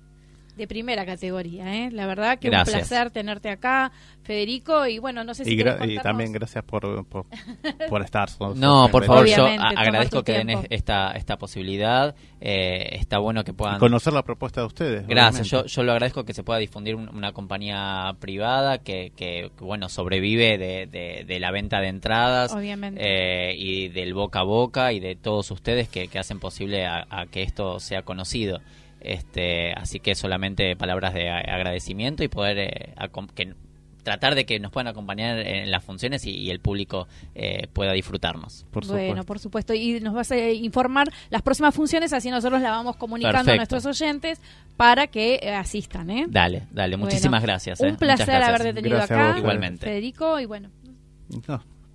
de 0.56 0.66
primera 0.66 1.06
categoría, 1.06 1.74
¿eh? 1.74 1.90
La 1.90 2.06
verdad 2.06 2.38
que 2.38 2.50
un 2.50 2.62
placer 2.64 3.10
tenerte 3.10 3.48
acá, 3.48 3.90
Federico, 4.22 4.86
y 4.86 4.98
bueno, 4.98 5.24
no 5.24 5.32
sé 5.34 5.44
si... 5.44 5.54
Y, 5.54 5.98
también 5.98 6.32
gracias 6.32 6.62
por, 6.64 7.06
por, 7.06 7.26
estar. 8.04 8.28
no, 8.56 8.88
por 8.90 9.04
favor, 9.04 9.26
yo 9.26 9.46
agradezco 9.46 10.22
que 10.22 10.32
den 10.32 10.50
esta, 10.68 11.12
esta 11.12 11.38
posibilidad, 11.38 12.14
eh, 12.40 12.96
está 12.98 13.18
bueno 13.18 13.44
que 13.44 13.54
puedan... 13.54 13.78
conocer 13.78 14.12
la 14.12 14.22
propuesta 14.22 14.60
de 14.60 14.66
ustedes. 14.66 15.06
Gracias, 15.06 15.48
yo, 15.48 15.64
yo 15.64 15.82
lo 15.82 15.92
agradezco 15.92 16.24
que 16.24 16.34
se 16.34 16.42
pueda 16.42 16.58
difundir 16.58 16.96
una 16.96 17.32
compañía 17.32 18.14
privada 18.20 18.78
que, 18.78 19.12
que 19.16 19.50
bueno, 19.58 19.88
sobrevive 19.88 20.58
de, 20.58 21.24
de, 21.26 21.40
la 21.40 21.50
venta 21.50 21.80
de 21.80 21.88
entradas 21.88 22.54
eh, 22.96 23.54
y 23.56 23.88
del 23.88 24.12
boca 24.12 24.40
a 24.40 24.44
boca 24.44 24.92
y 24.92 25.00
de 25.00 25.16
todos 25.16 25.50
ustedes 25.50 25.88
que, 25.88 26.08
que 26.08 26.18
hacen 26.18 26.38
posible 26.38 26.86
a 26.86 27.26
que 27.30 27.42
esto 27.42 27.80
sea 27.80 28.02
conocido. 28.02 28.60
Este, 29.04 29.72
así 29.72 29.98
que 29.98 30.14
solamente 30.14 30.76
palabras 30.76 31.12
de 31.14 31.28
agradecimiento 31.28 32.22
y 32.22 32.28
poder 32.28 32.58
eh, 32.58 32.94
que 33.34 33.54
tratar 34.02 34.34
de 34.34 34.44
que 34.44 34.58
nos 34.58 34.72
puedan 34.72 34.88
acompañar 34.88 35.38
en 35.38 35.70
las 35.70 35.84
funciones 35.84 36.26
y, 36.26 36.50
el 36.50 36.60
público 36.60 37.08
eh, 37.34 37.68
pueda 37.72 37.92
disfrutarnos. 37.92 38.66
Por 38.70 38.86
bueno, 38.86 39.24
por 39.24 39.38
supuesto. 39.38 39.74
Y 39.74 40.00
nos 40.00 40.14
vas 40.14 40.30
a 40.32 40.50
informar 40.50 41.08
las 41.30 41.42
próximas 41.42 41.74
funciones, 41.74 42.12
así 42.12 42.30
nosotros 42.30 42.60
la 42.60 42.70
vamos 42.70 42.96
comunicando 42.96 43.52
a 43.52 43.56
nuestros 43.56 43.86
oyentes 43.86 44.40
para 44.76 45.06
que 45.06 45.40
eh, 45.42 45.54
asistan. 45.54 46.10
¿eh? 46.10 46.26
Dale, 46.28 46.64
dale. 46.72 46.96
Muchísimas 46.96 47.42
gracias. 47.42 47.80
Un 47.80 47.96
placer 47.96 48.42
haberte 48.42 48.74
tenido 48.74 49.00
acá. 49.00 49.36
Igualmente. 49.38 49.86
Federico, 49.86 50.38
y 50.40 50.46
bueno. 50.46 50.70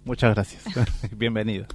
muchas 0.06 0.34
gracias. 0.34 0.64
Bienvenido. 1.18 1.68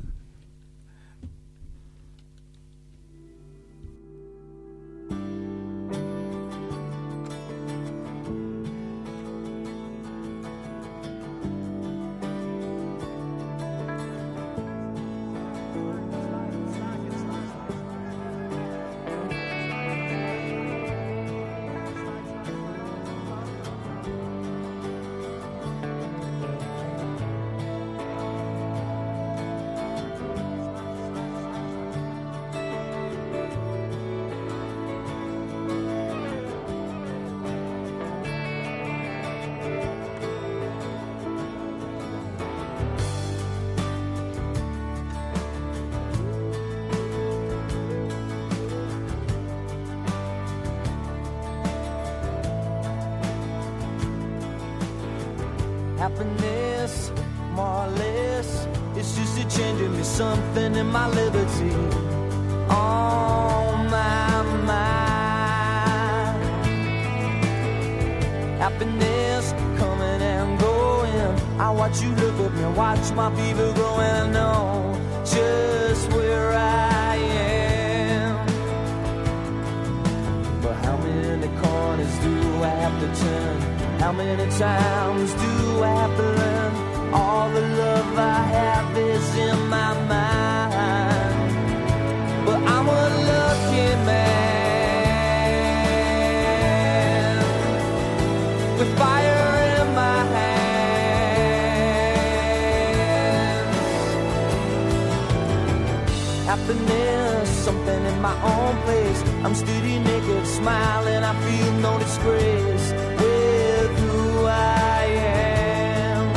I'm 109.45 109.57
steady 109.57 109.99
naked, 109.99 110.47
smiling, 110.47 111.25
I 111.25 111.35
feel 111.43 111.73
no 111.81 111.99
disgrace 111.99 112.93
with 112.93 113.99
who 113.99 114.47
I 114.47 115.05
am. 115.35 116.35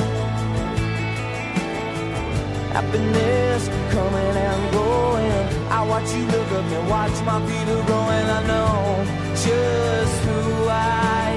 Happiness 2.73 3.69
coming 3.93 4.35
and 4.49 4.71
going. 4.73 5.69
I 5.69 5.85
watch 5.87 6.11
you 6.15 6.25
look 6.25 6.51
up 6.51 6.65
and 6.65 6.89
watch 6.89 7.21
my 7.23 7.39
feet 7.45 7.69
are 7.75 7.85
growing. 7.85 8.27
I 8.37 8.41
know 8.47 9.05
just 9.35 10.23
who 10.25 10.67
I 10.67 11.29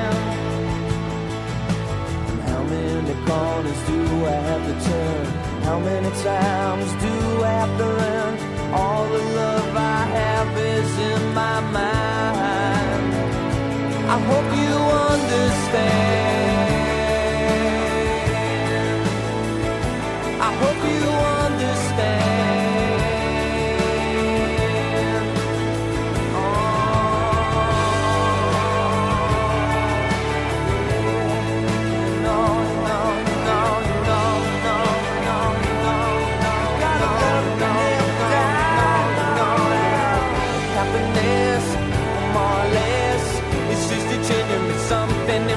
am. 0.00 0.14
And 2.30 2.40
how 2.48 2.62
many 2.62 3.14
corners 3.26 3.80
do 3.86 4.00
I 4.24 4.38
have 4.48 4.64
to 4.68 4.74
turn? 4.88 5.26
How 5.64 5.78
many 5.80 6.10
times 6.22 6.90
do 7.02 7.44
I 7.44 7.50
have 7.50 7.78
to 7.78 7.84
run? 7.84 8.45
All 8.78 9.04
the 9.08 9.22
love 9.40 9.76
I 9.76 10.00
have 10.18 10.50
is 10.58 10.90
in 11.12 11.22
my 11.34 11.60
mind. 11.78 13.14
I 14.14 14.18
hope 14.28 14.50
you 14.62 14.74
understand. 15.12 16.75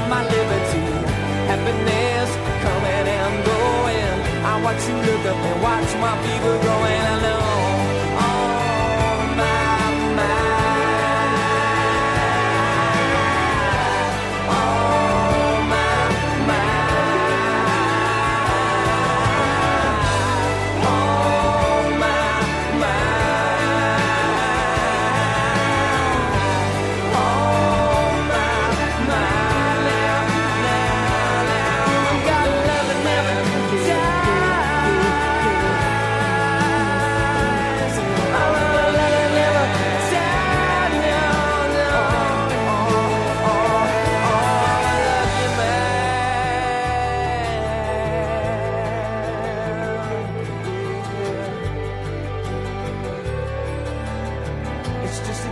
my 0.10 0.24
liberty. 0.24 0.82
Happiness 1.49 2.30
coming 2.66 3.07
and 3.18 3.36
going. 3.45 4.16
I 4.43 4.53
watch 4.64 4.82
you 4.89 4.97
look 5.07 5.24
up 5.32 5.38
and 5.38 5.62
watch 5.62 5.89
my 6.01 6.14
fever 6.24 6.57
growing. 6.64 7.18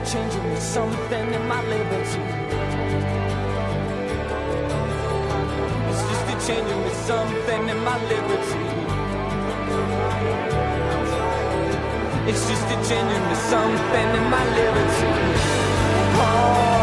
changing 0.07 0.49
me 0.49 0.55
something 0.55 1.33
in 1.33 1.47
my 1.49 1.61
liberty. 1.67 2.21
It's 5.89 6.01
just 6.09 6.25
a 6.31 6.47
changing 6.47 6.81
me 6.81 6.89
something 7.09 7.67
in 7.67 7.79
my 7.83 7.97
liberty. 8.11 8.63
It's 12.29 12.47
just 12.47 12.67
a 12.73 12.77
changing 12.87 13.23
me 13.27 13.35
something 13.51 14.09
in 14.19 14.29
my 14.29 14.45
liberty. 14.55 15.07
Oh. 16.19 16.76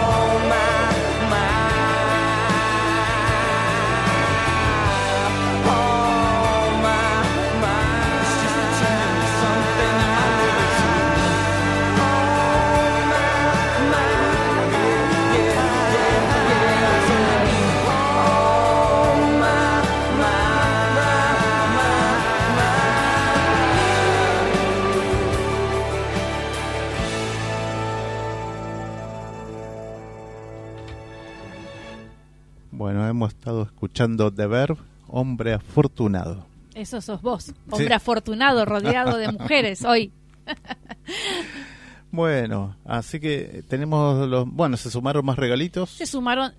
Hemos 33.25 33.33
estado 33.33 33.62
escuchando 33.62 34.31
The 34.31 34.47
Verb, 34.47 34.77
Hombre 35.09 35.55
Afortunado. 35.55 36.45
Eso 36.75 37.01
sos 37.01 37.22
vos, 37.22 37.55
hombre 37.70 37.95
afortunado, 37.95 38.66
rodeado 38.66 39.16
de 39.16 39.33
mujeres 39.33 39.83
hoy. 39.85 40.12
bueno, 42.11 42.77
así 42.85 43.20
que 43.20 43.64
tenemos 43.68 44.29
los... 44.29 44.47
Bueno, 44.47 44.77
se 44.77 44.91
sumaron 44.91 45.25
más 45.25 45.39
regalitos. 45.39 45.89
Se 45.89 46.05
sumaron 46.05 46.53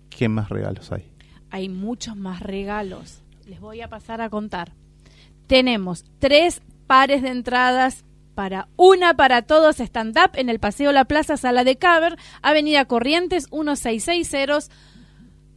¿qué 0.09 0.27
más 0.27 0.49
regalos 0.49 0.91
hay? 0.91 1.09
Hay 1.51 1.69
muchos 1.69 2.17
más 2.17 2.41
regalos. 2.41 3.21
Les 3.45 3.61
voy 3.61 3.79
a 3.79 3.87
pasar 3.87 4.19
a 4.19 4.29
contar. 4.29 4.73
Tenemos 5.47 6.03
tres 6.19 6.61
pares 6.85 7.21
de 7.21 7.29
entradas 7.29 8.03
para 8.33 8.67
una 8.75 9.15
para 9.15 9.43
todos 9.43 9.79
stand-up 9.79 10.31
en 10.33 10.49
el 10.49 10.59
Paseo 10.59 10.91
La 10.91 11.05
Plaza, 11.05 11.37
Sala 11.37 11.63
de 11.63 11.77
Caber, 11.77 12.17
Avenida 12.41 12.85
Corrientes 12.85 13.51
1660, 13.51 14.73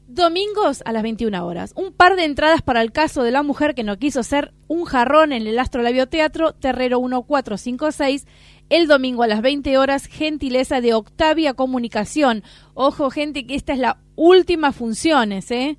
domingos 0.06 0.82
a 0.84 0.92
las 0.92 1.02
21 1.02 1.46
horas. 1.46 1.72
Un 1.76 1.92
par 1.92 2.16
de 2.16 2.24
entradas 2.24 2.62
para 2.62 2.82
el 2.82 2.92
caso 2.92 3.22
de 3.22 3.30
la 3.30 3.42
mujer 3.42 3.74
que 3.74 3.84
no 3.84 3.98
quiso 3.98 4.22
ser 4.22 4.52
un 4.68 4.84
jarrón 4.84 5.32
en 5.32 5.46
el 5.46 5.58
Astro 5.58 5.82
Teatro, 6.06 6.52
Terrero 6.52 7.00
1456, 7.00 8.26
el 8.68 8.88
domingo 8.88 9.22
a 9.22 9.28
las 9.28 9.42
20 9.42 9.78
horas, 9.78 10.06
gentileza 10.06 10.80
de 10.80 10.94
Octavia 10.94 11.54
Comunicación. 11.54 12.42
Ojo, 12.74 13.10
gente, 13.10 13.46
que 13.46 13.54
esta 13.54 13.72
es 13.72 13.78
la 13.78 13.98
última 14.16 14.72
funciones, 14.72 15.50
¿eh? 15.50 15.78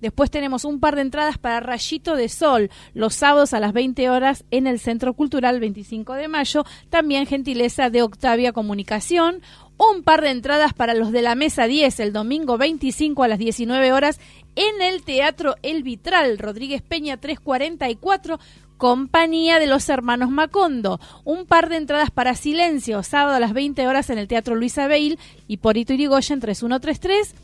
Después 0.00 0.30
tenemos 0.30 0.64
un 0.64 0.80
par 0.80 0.94
de 0.96 1.02
entradas 1.02 1.38
para 1.38 1.60
Rayito 1.60 2.16
de 2.16 2.28
Sol, 2.28 2.70
los 2.94 3.14
sábados 3.14 3.52
a 3.52 3.60
las 3.60 3.72
20 3.72 4.10
horas 4.10 4.44
en 4.50 4.66
el 4.66 4.78
Centro 4.78 5.14
Cultural 5.14 5.60
25 5.60 6.14
de 6.14 6.28
Mayo. 6.28 6.64
También 6.90 7.26
gentileza 7.26 7.90
de 7.90 8.02
Octavia 8.02 8.52
Comunicación. 8.52 9.42
Un 9.76 10.02
par 10.02 10.22
de 10.22 10.30
entradas 10.30 10.74
para 10.74 10.94
los 10.94 11.12
de 11.12 11.22
la 11.22 11.36
Mesa 11.36 11.66
10 11.66 12.00
el 12.00 12.12
domingo 12.12 12.58
25 12.58 13.22
a 13.22 13.28
las 13.28 13.38
19 13.38 13.92
horas 13.92 14.18
en 14.56 14.82
el 14.82 15.04
Teatro 15.04 15.54
El 15.62 15.84
Vitral, 15.84 16.38
Rodríguez 16.38 16.82
Peña 16.82 17.16
344 17.16 18.40
compañía 18.76 19.58
de 19.58 19.66
los 19.66 19.88
hermanos 19.88 20.30
Macondo. 20.30 21.00
Un 21.24 21.46
par 21.46 21.68
de 21.68 21.76
entradas 21.76 22.10
para 22.10 22.34
Silencio, 22.34 23.02
sábado 23.02 23.36
a 23.36 23.40
las 23.40 23.52
20 23.52 23.86
horas 23.86 24.08
en 24.08 24.18
el 24.18 24.28
Teatro 24.28 24.54
Luisa 24.54 24.86
Beil 24.86 25.18
y 25.46 25.58
Porito 25.58 25.92
Irigoyen 25.92 26.40
3133 26.40 27.34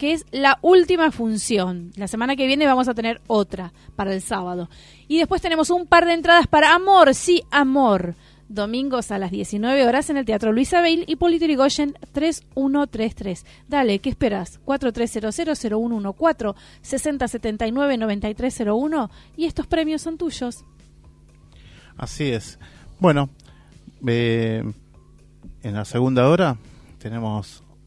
que 0.00 0.14
es 0.14 0.24
la 0.30 0.58
última 0.62 1.10
función. 1.10 1.92
La 1.94 2.08
semana 2.08 2.34
que 2.34 2.46
viene 2.46 2.64
vamos 2.64 2.88
a 2.88 2.94
tener 2.94 3.20
otra 3.26 3.74
para 3.96 4.14
el 4.14 4.22
sábado. 4.22 4.70
Y 5.08 5.18
después 5.18 5.42
tenemos 5.42 5.68
un 5.68 5.86
par 5.86 6.06
de 6.06 6.14
entradas 6.14 6.46
para 6.46 6.74
Amor, 6.74 7.14
sí, 7.14 7.42
Amor. 7.50 8.14
Domingos 8.48 9.10
a 9.10 9.18
las 9.18 9.30
19 9.30 9.86
horas 9.86 10.08
en 10.08 10.16
el 10.16 10.24
Teatro 10.24 10.52
Luisa 10.52 10.78
Abel 10.78 11.04
y 11.06 11.16
Polito 11.16 11.44
3133. 11.44 13.44
Dale, 13.68 13.98
¿qué 13.98 14.08
esperas? 14.08 14.58
4300-0114, 14.64 16.54
6079-9301 16.82 19.10
y 19.36 19.44
estos 19.44 19.66
premios 19.66 20.00
son 20.00 20.16
tuyos. 20.16 20.64
Así 21.98 22.30
es. 22.30 22.58
Bueno, 23.00 23.28
eh, 24.06 24.64
en 25.62 25.74
la 25.74 25.84
segunda 25.84 26.26
hora 26.26 26.56
tenemos 26.98 27.62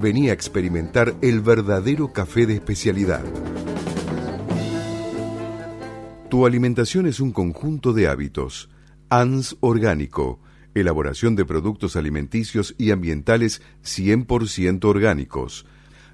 venía 0.00 0.30
a 0.30 0.34
experimentar 0.34 1.14
el 1.20 1.40
verdadero 1.40 2.12
café 2.12 2.46
de 2.46 2.54
especialidad. 2.54 3.22
Tu 6.28 6.46
alimentación 6.46 7.06
es 7.06 7.20
un 7.20 7.32
conjunto 7.32 7.92
de 7.92 8.08
hábitos. 8.08 8.70
ANS 9.08 9.56
Orgánico, 9.60 10.40
elaboración 10.74 11.36
de 11.36 11.44
productos 11.44 11.96
alimenticios 11.96 12.74
y 12.78 12.92
ambientales 12.92 13.60
100% 13.84 14.84
orgánicos, 14.84 15.66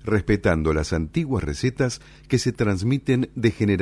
respetando 0.05 0.73
las 0.73 0.93
antiguas 0.93 1.45
recetas 1.45 2.01
que 2.29 2.39
se 2.39 2.53
transmiten 2.53 3.31
de 3.35 3.51
generación 3.51 3.67